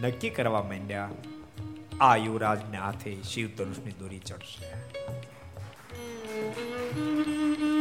[0.00, 1.10] નક્કી કરવા માંડ્યા,
[2.00, 4.68] આ યુવરાજને હાથે શિવ ધનુષની દોરી ચડશે.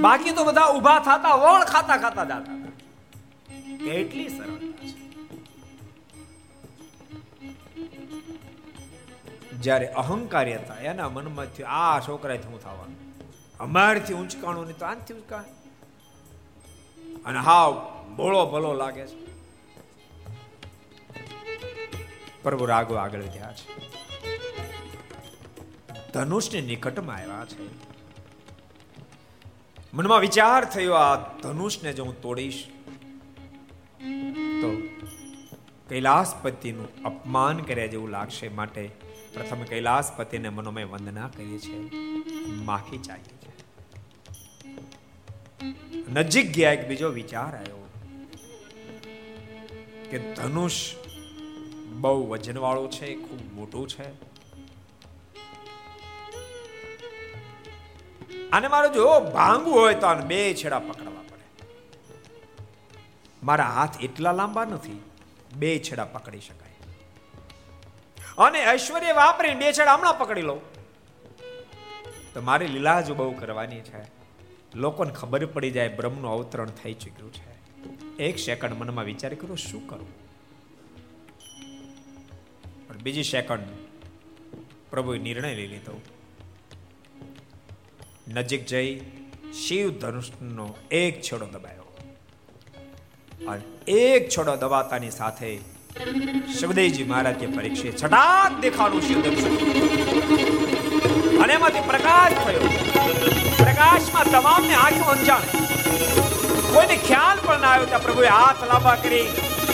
[0.01, 2.55] બાકી તો બધા ઊભા થતા વળ ખાતા ખાતા જાતા.
[3.85, 5.03] કેટલી સરળતા છે.
[9.61, 12.97] જ્યારે અહંકારી હતા, એના મનમાં થયું આ છોકરાથી હું થવાનું?
[13.59, 15.43] અમારથી ઊંચકાણું નહીં તો આનથી ઊંચકાણ
[17.25, 17.71] અને હાવ
[18.15, 19.32] બોળો ભલો લાગે છે.
[22.43, 23.65] પ્રભુ રાઘવ આગળ વધ્યા છે.
[26.13, 27.67] ધનુષની નિકટમાં આવ્યા છે.
[29.93, 32.63] મનમાં વિચાર થયો, આ ધનુષને જો હું તોડીશ,
[34.61, 34.69] તો
[35.89, 38.83] કૈલાસપતિનું અપમાન કર્યા જેવું લાગશે માટે
[39.33, 41.77] પ્રથમ કૈલાસપતિને મનોમય વંદના કરી છે
[42.63, 43.51] માફી ચાહી છે
[46.13, 47.81] નજીક ગયા એક બીજો વિચાર આવ્યો
[50.09, 50.77] કે ધનુષ
[51.93, 54.33] બહુ વજનવાળું છે, ખૂબ મોટું છે.
[58.51, 61.67] અને મારે જો ભાંગવું હોય તો બે છેડા પકડવા પડે.
[63.43, 65.01] મારા હાથ એટલા લાંબા નથી,
[65.55, 66.73] બે છેડા પકડી શકાય.
[68.37, 70.61] અને ઐશ્વર્ય વાપરીને બે છેડા હમણાં પકડી લઉં.
[72.33, 74.03] તો મારી લીલા જો બહુ કરવાની છે.
[74.75, 77.53] લોકોને ખબર પડી જાય બ્રહ્મનું અવતરણ થઈ ચૂક્યું છે.
[78.23, 80.22] એક સેકન્ડ મનમાં વિચાર કર્યો, શું પણ
[83.03, 83.71] બીજી સેકન્ડ
[84.91, 85.95] પ્રભુએ નિર્ણય લઈ લીધો.
[88.27, 88.91] નજીક જઈ
[89.61, 91.87] શિવ ધનુષનો એક છેડો દબાયો.
[93.47, 95.49] અને એક છેડો દબાતાની સાથે
[96.59, 99.45] શિવદેવજી મહારાજ કે પરીક્ષે છટાક દેખાડું શિવ ધનુષ
[101.43, 102.63] અને એમાંથી પ્રકાશ થયો.
[103.57, 105.43] પ્રકાશમાં તમામને આંખો અંજાણ.
[106.73, 109.27] કોઈને ખ્યાલ પણ ના આવ્યો ત્યાં પ્રભુએ હાથ લાંબા કરી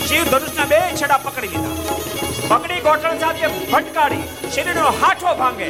[0.08, 2.29] શિવ ધનુષના બે છેડા પકડી લીધા.
[2.50, 5.68] પકડી ગોઠણ સાથે ફટકારી શરીરનો હાથો ભાંગે.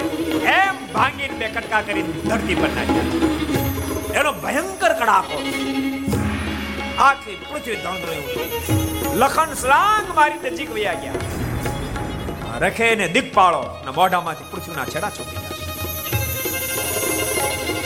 [0.51, 4.19] એમ ભાંગીને બે કટકા કરી ધરતી પર નાખ્યા.
[4.19, 5.37] એનો ભયંકર કડાકો.
[7.07, 12.57] આખી પૃથ્વી ધણધણી લખન સ્લાંગ મારી નજીક વયા ગયા.
[12.63, 15.57] રખે ને દિગપાળો ને મોઢામાંથી પૃથ્વીના છેડા છૂટી ગયા.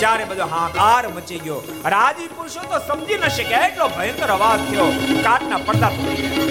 [0.02, 1.60] ચારે બધો હાકાર મચી ગયો.
[1.95, 4.88] રાજી પુરુષો તો સમજી ન શકે એટલો ભયંકર અવાજ થયો.
[5.30, 6.44] કાટના પડદા તૂટી ગયા.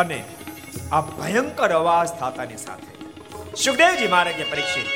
[0.00, 0.24] અને
[0.92, 2.92] આ ભયંકર અવાજ થતાની સાથે.
[3.64, 4.86] સુખદેવજી મહારાજે પરીક્ષિત.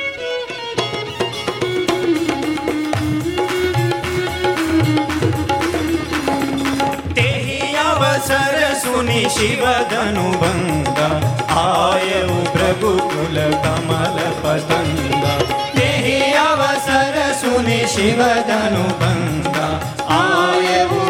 [7.74, 11.16] અવસર સુની શિવ ધનુ ભંગા
[11.54, 15.36] આયુ પ્રભુ કુલ કમલ પતંગા.
[15.72, 19.80] તેહી અવસર સુની શિવ ધનુ ભંગા
[20.14, 21.03] આયુ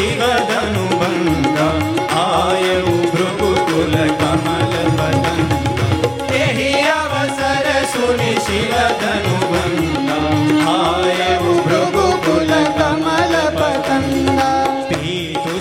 [0.00, 1.72] સુની શિવ ધનુ ભંગા
[2.20, 5.88] આયુ પ્રભુ કુલ કમલ પતંગા
[6.30, 10.32] તેહી અવસર સુની શિવ ધનુ ભંગા
[10.74, 15.54] આયુ પ્રભુ કુલ કમલ પતંગા પીતુ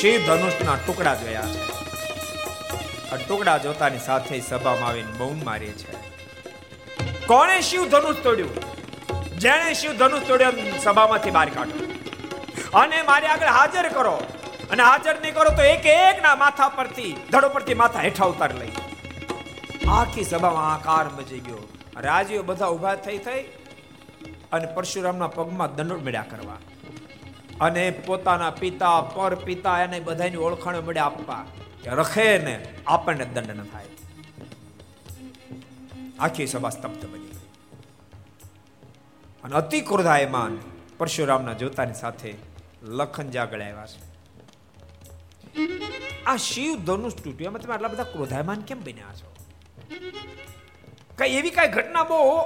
[0.00, 1.62] શિવ ધનુષના ટુકડા જોયા છે.
[3.10, 5.92] આ ટુકડા જોતાની સાથે સભામાં આવીને બૂમ મારી છે.
[7.26, 8.54] કોણે શિવ ધનુષ તોડ્યું?
[9.38, 10.52] જેણે શિવ ધનુષ તોડ્યો
[10.82, 11.84] સભામાંથી બહાર કાઢો.
[12.74, 14.16] અને મારી આગળ હાજર કરો.
[14.70, 18.54] અને હાજર નહીં કરો તો એક એક ના માથા પરથી, ધડો પરથી માથા હેઠા ઉતાર
[18.54, 18.72] લઈ.
[19.88, 21.68] આખી સભામાં આકાર મચી ગયો.
[21.96, 23.44] રાજીઓ બધા ઊભા થઈ થઈ
[24.52, 26.56] અને પરશુરામના પગમાં દંડ મળ્યા કરવા.
[27.60, 31.46] અને પોતાના પિતા પર પિતા એને બધાની ઓળખાણ મળ્યા આપવા
[31.82, 33.86] કે રખે ને આપણને દંડ ન થાય.
[36.18, 37.26] આખી સભા સ્તબ્ધ બની
[39.44, 40.58] અને અતિ ક્રોધાયમાન
[40.98, 42.34] પરશુરામના જોતાની સાથે
[42.82, 44.16] લખન જાગળ આવ્યા છે.
[46.24, 47.50] આ શિવ ધનુષ તૂટ્યું.
[47.50, 49.36] એમાં તમે આટલા બધા ક્રોધાયમાન કેમ બન્યા છો?
[51.18, 52.40] કઈ એવી કઈ ઘટના બહુ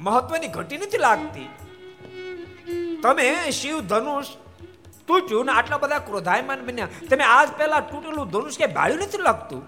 [0.00, 1.48] મહત્વની ઘટી નથી લાગતી.
[3.02, 4.26] તમે શિવ, ધનુષ
[5.06, 6.88] તૂટ્યું ને આટલા બધા ક્રોધાયમાન બન્યા.
[7.10, 9.62] તમે આજ પહેલા તૂટેલું ધનુષ કે ભાળ્યું નથી લાગતું?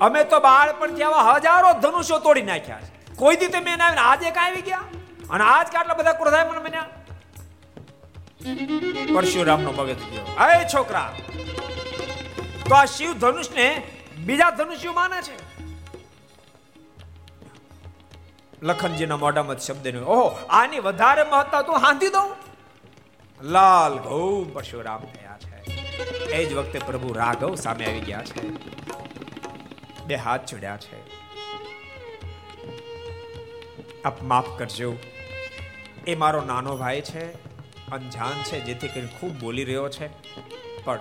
[0.00, 3.14] અમે તો બાળપણથી આવા હજારો ધનુષો તોડી નાખ્યા છે.
[3.16, 4.82] કોઈ દી તમે એને આજે કાંઈ આવી ગયા?
[5.30, 6.88] અને આજ કે આટલા બધા ક્રોધાયમાન બન્યા?
[9.14, 10.34] પરશુરામનો ભગત ગયો.
[10.38, 11.12] અય છોકરા,
[12.68, 13.82] તો આ શિવ, ધનુષને
[14.18, 15.51] બીજા ધનુષ્યો માને છે?
[18.62, 22.36] લખનજીના મોઢામાં શબ્દ નહીં ઓહો, આની વધારે મહત્તા તું હાંધી દઉં?
[23.42, 25.56] લાલ ઘઉં પરશુરામ થયા છે.
[26.24, 28.48] એ જ વખતે પ્રભુ રાઘવ સામે આવી ગયા છે.
[30.04, 31.22] બે હાથ જોડ્યા છે.
[34.02, 34.96] આપ માફ કરજો.
[36.06, 37.32] એ મારો નાનો ભાઈ છે
[37.90, 40.08] અનજાન છે, જેથી કરીને ખૂબ બોલી રહ્યો છે.
[40.84, 40.98] પણ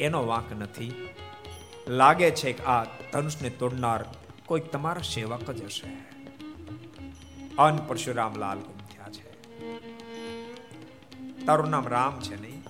[0.00, 1.08] એનો વાંક નથી.
[1.88, 4.04] લાગે છે કે આ ધનુષને તોડનાર
[4.46, 6.05] કોઈક તમારા સેવક જ હશે.
[7.58, 9.36] અન પરશુરામ લાલ ગુમ થયા છે.
[11.46, 12.62] તારું નામ રામ છે નહીં?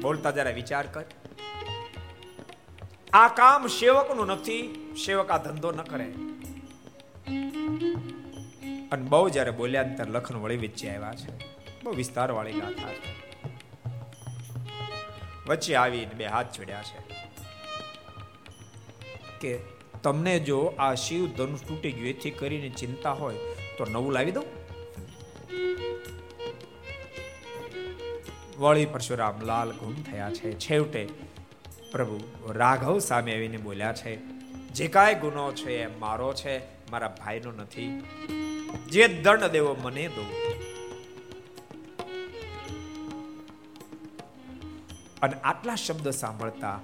[0.00, 1.04] બોલતા જરા વિચાર કર.
[3.12, 6.04] આ કામ સેવકનું નથી, સેવક આ ધંધો ન કરે.
[8.88, 11.38] અને બહુ જ્યારે બોલ્યા ત્યારે લખન વળી વચ્ચે આવ્યા છે.
[11.82, 13.26] બહુ વિસ્તાર વાળી ગાથા છે.
[15.48, 17.16] વચ્ચે આવીને બે હાથ જોડ્યા છે.
[19.40, 19.75] કે
[20.06, 23.34] તમને જો આ શિવ ધનુષ તૂટી ગયું, એથી કરીને ચિંતા હોય,
[23.78, 24.44] તો નવું લાવી દઉં?
[28.58, 30.58] વળી પરશુરામ લાલ ગુમ થયા છે.
[30.58, 31.08] છેવટે
[31.92, 34.16] પ્રભુ રાઘવ સામે આવીને બોલ્યા છે,
[34.70, 36.58] જે કાંઈ ગુનો છે એ મારો છે,
[36.90, 38.02] મારા ભાઈનો નથી.
[38.90, 40.24] જે દંડ દેવો મને દો.
[45.22, 46.80] અને આટલા શબ્દ સાંભળતા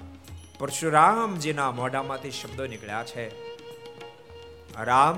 [0.62, 3.22] પરશુરામજીના મોઢામાંથી શબ્દો નીકળ્યા છે,
[4.84, 5.16] રામ,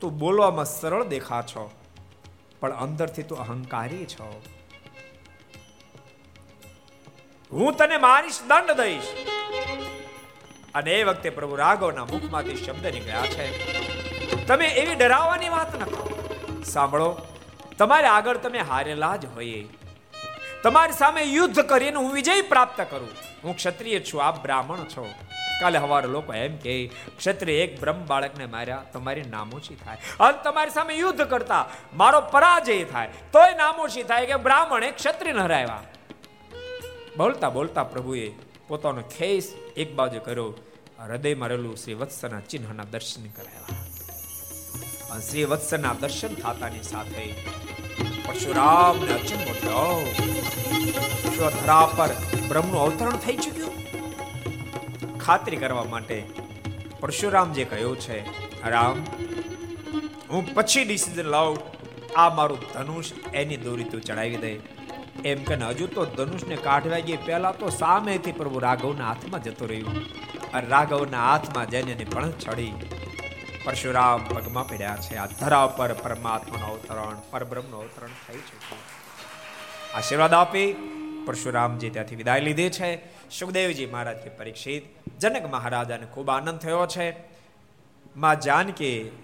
[0.00, 1.70] તું બોલવામાં સરળ દેખા છો,
[2.60, 4.42] પણ અંદરથી તું અહંકારી છો.
[7.52, 9.10] હું તને મારીશ, દંડ દઈશ.
[10.74, 13.46] અને એ વખતે પ્રભુ રાઘવના મુખમાંથી શબ્દ નીકળ્યા છે,
[14.46, 16.08] તમે એવી ડરાવવાની વાત ન કરો.
[16.64, 17.08] સાંભળો,
[17.78, 19.62] તમારે આગળ તમે હારેલા જ હોઈએ.
[20.62, 23.08] તમારી સામે યુદ્ધ કરીને હું વિજય પ્રાપ્ત કરું.
[23.44, 25.08] હું ક્ષત્રિય છું, આપ બ્રાહ્મણ છો.
[25.60, 29.98] કાલે હવારે લોકો એમ કે, ક્ષત્રિય એક બ્રહ્મ બાળકને માર્યા, તમારી નામોશી થાય.
[30.20, 33.08] અને તમારી સામે યુદ્ધ કરતા મારો પરાજય થાય.
[33.32, 35.82] તોય નામોશી થાય કે બ્રાહ્મણે ક્ષત્રિય હરાવ્યા
[37.16, 38.32] બોલતા બોલતા પ્રભુએ
[38.68, 40.54] પોતાનો ખેસ એક બાજુ કર્યો.
[41.00, 45.20] હૃદયમાં રહેલું શ્રી વત્સના ચિહ્નના દર્શન કરાવ્યા.
[45.20, 47.34] શ્રી વત્સના દર્શન થતાની સાથે
[48.26, 49.96] પરશુરામને અચંબો થયો
[51.34, 52.10] શું ધરા પર
[52.48, 53.74] બ્રહ્મનું અવતરણ થઈ ચૂક્યું?
[55.18, 56.22] ખાતરી કરવા માટે
[57.00, 58.18] પરશુરામ જે કહ્યું છે,
[58.70, 59.00] રામ,
[60.30, 61.56] હું પછી ડિસિઝન લાવ.
[62.16, 64.52] આ મારું ધનુષ એની દોરી તું ચડાવી દે.
[65.24, 70.02] એમ કે હજુ તો ધનુષને કાઢવા ગઈ, પહેલા તો સામેથી પ્રભુ રાઘવના હાથમાં જતો રહ્યું.
[70.54, 72.72] અને રાઘવના હાથમાં જઈને પણ ચડી
[73.64, 75.16] પરશુરામ પગમાં પડ્યા છે.
[75.16, 79.02] આ ધરા પર પરમાત્માનું અવતરણ, પરબ્રહ્મનું અવતરણ થઈ ચૂક્યું
[79.96, 80.72] આશીર્વાદ આપી
[81.26, 83.00] પરશુરામજી ત્યાંથી વિદાય લીધી છે.
[83.30, 84.82] સુખદેવજી મહારાજથી પરીક્ષિત.
[85.20, 87.16] જનક મહારાજાને ખૂબ આનંદ થયો છે.
[88.16, 89.22] માં જાનકી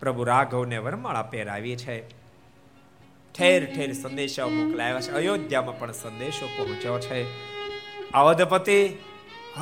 [0.00, 2.08] પ્રભુ રાઘવને વરમાળા પહેરાવી છે.
[3.34, 5.10] ઠેર ઠેર સંદેશો મોકલાયા છે.
[5.10, 7.24] અયોધ્યામાં પણ સંદેશો પહોંચ્યો છે.
[8.12, 8.88] અવધપતિ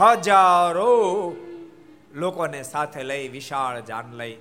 [0.01, 0.93] હજારો
[2.13, 4.37] લોકોને સાથે લઈ, વિશાળ જાન લઈ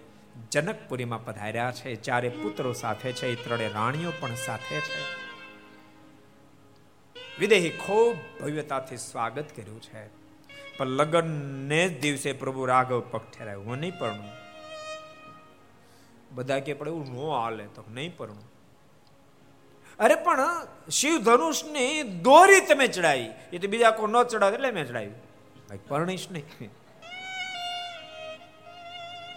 [0.52, 1.96] જનકપુરીમાં પધાર્યા છે.
[1.96, 5.22] ચારે પુત્રો સાથે છે ત્રણે રાણીઓ પણ સાથે છે.
[7.40, 10.08] વિદેહી ખૂબ ભવ્યતાથી સ્વાગત કર્યું છે.
[10.78, 14.30] પણ લગ્નને જ દિવસે પ્રભુ રાઘવ પગ ઠેરાય હું નહીં પરણું.
[16.32, 18.52] બધા કે, પણ એવું ન હાલે તો નહીં પરણું.
[20.00, 20.40] અરે, પણ
[20.90, 23.30] શિવ ધનુષની દોરી તમે ચડાવી.
[23.54, 26.70] એ તો બીજા કોઈ ન ચડાવે એટલે મેં ચડાવી ભાઈ, પરણીશ નહીં.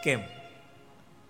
[0.05, 0.21] કેમ?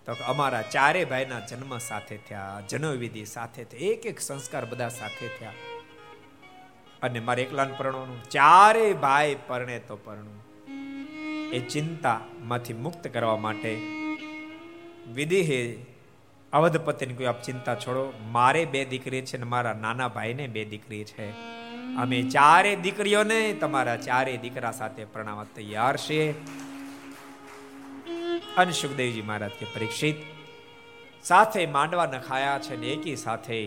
[0.07, 5.29] તો અમારા ચારે ભાઈના જન્મ સાથે થયા, જન્મવિધિ સાથે સાથે એક એક સંસ્કાર બધા સાથે
[5.29, 5.53] થયા.
[7.03, 10.45] અને મારે એકલાન પરણવાનું, ચારે ભાઈ પરણે તો પરણું.
[11.51, 13.75] એ ચિંતામાંથી મુક્ત કરવા માટે
[15.15, 15.87] વિધિહે
[16.53, 21.05] અવધપતિને કોઈ આપ ચિંતા છોડો, મારે બે દીકરી છે ને મારા નાના ભાઈને બે દીકરી
[21.05, 21.31] છે.
[21.97, 26.35] અમે ચારે દીકરીઓને તમારા ચારે દીકરા સાથે પ્રણાવવા તૈયાર છીએ.
[28.57, 30.17] અને સુખદેવજી મહારાજ કે પરીક્ષિત.
[31.25, 33.59] સાથે માંડવા નખાયા છે ને એકી સાથે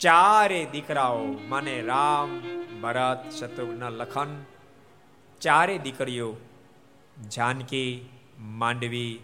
[0.00, 2.40] ચારે દીકરાઓ, માને રામ,
[2.82, 4.44] ભરત, શત્રુઘ્ન, લખન,
[5.40, 6.36] ચારે દીકરીઓ,
[7.28, 8.08] જાનકી,
[8.38, 9.20] માંડવી,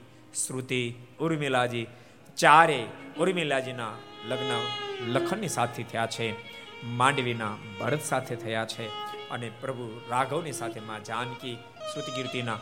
[0.46, 1.86] શ્રુતિ, ઉર્મિલાજી,
[2.36, 2.86] ચારે
[3.18, 3.94] ઉર્મિલાજીના
[4.28, 4.52] લગ્ન
[5.06, 6.52] લખનની સાથે થયા છે,
[6.84, 8.86] માંડવીના ભરત સાથે થયા છે
[9.30, 11.54] અને પ્રભુ રાઘવની સાથે માં જાનકી
[11.92, 12.58] શ્રુતિ કીર્તિના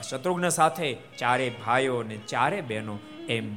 [0.00, 2.98] શત્રુઘ્ન સાથે ચારે ભાઈઓ અને ચારે બહેનો
[3.28, 3.56] એમ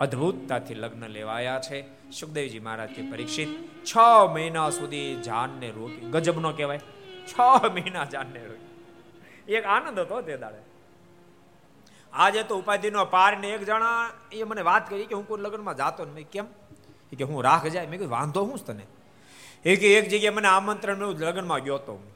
[0.00, 2.10] અદ્ભુતતાથી લગ્ન લેવાયા છે.
[2.10, 3.48] સુખદેવજી મહારાજ કે પરીક્ષિત
[3.84, 3.96] છ
[4.32, 6.80] મહિના સુધી જાનને રોકી ગજબનો કહેવાય,
[7.26, 7.40] છ
[7.74, 9.52] મહિના જાનને રોકી.
[9.52, 10.58] એક આનંદ હતો તે દાડે.
[12.12, 15.76] આજે તો ઉપાધિનો પાર ને એક જણા એ મને વાત કરી કે હું કોઈ લગ્નમાં
[15.76, 16.44] જાતો ને કેમ?
[17.18, 18.86] કે હું રાખ જાય, મેં કીધું, વાંધો હું તને.
[19.64, 22.10] એક એક જગ્યાએ મને આમંત્રણ મળ્યું, લગ્નમાં ગયો હતો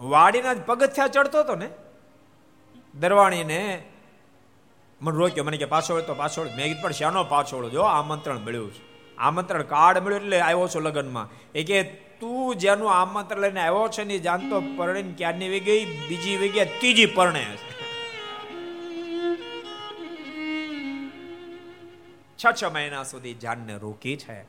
[0.00, 1.70] વાડીના જ પગથિયા ચડતો હતો ને
[2.94, 3.82] દરવાણીને
[5.00, 5.44] મને રોક્યો.
[5.44, 9.16] મને કે પાછળ તો પાછળ મેં કીધું, પણ શાનો પાછળ જો આમંત્રણ મળ્યું છે.
[9.16, 11.28] આમંત્રણ કાર્ડ મળ્યું એટલે આવ્યો છો લગ્નમાં.
[11.54, 11.82] એ કે,
[12.20, 16.64] તું જેનું આમંત્રણ લઈને આવ્યો છે ને જાણતો પરણે ક્યારની વી ગઈ બીજી વી ગયા
[16.64, 17.74] ત્રીજી પરણે છે.
[22.62, 24.42] છ મહિના સુધી જાનને રોકી છે.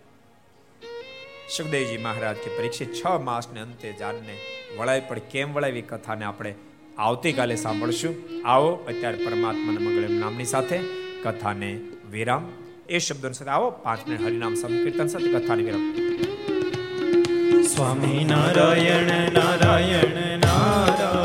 [1.57, 4.37] સુખદેવજી મહારાજ કે પરીક્ષિત છ માસને અંતે જાનને
[4.77, 6.55] વળાવી પણ કેમ વળાવી કથાને આપણે
[6.97, 8.15] આવતીકાલે સાંભળશું.
[8.45, 10.79] આવો, અત્યારે પરમાત્માના મંગળ નામની સાથે
[11.23, 11.79] કથાને
[12.11, 12.49] વિરામ.
[12.89, 15.95] એ શબ્દો સાથે આવો પાંચ મિનિટ હરિનામ સંકીર્તન સાથે કથાને વિરામ.
[17.63, 21.24] સ્વામી નારાયણ નારાયણ નારાયણ.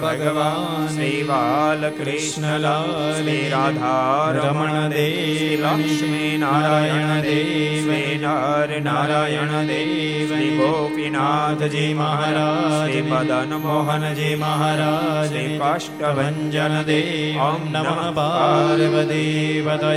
[0.00, 12.78] ભગવાન શ્રી બાલકૃષ્ણલાલ શ્રી રાધારમણ દેવ લક્ષ્મી નારાયણ દેવ નર નારાયણ દેવ શ્રી ગોપીનાથજી મહારાજ
[12.84, 19.92] શ્રી મદન મોહનજી મહારાજ શ્રી કાષ્ટભન દેવ ઓમ નમઃ પાર્વતી પતય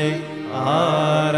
[0.53, 1.37] હર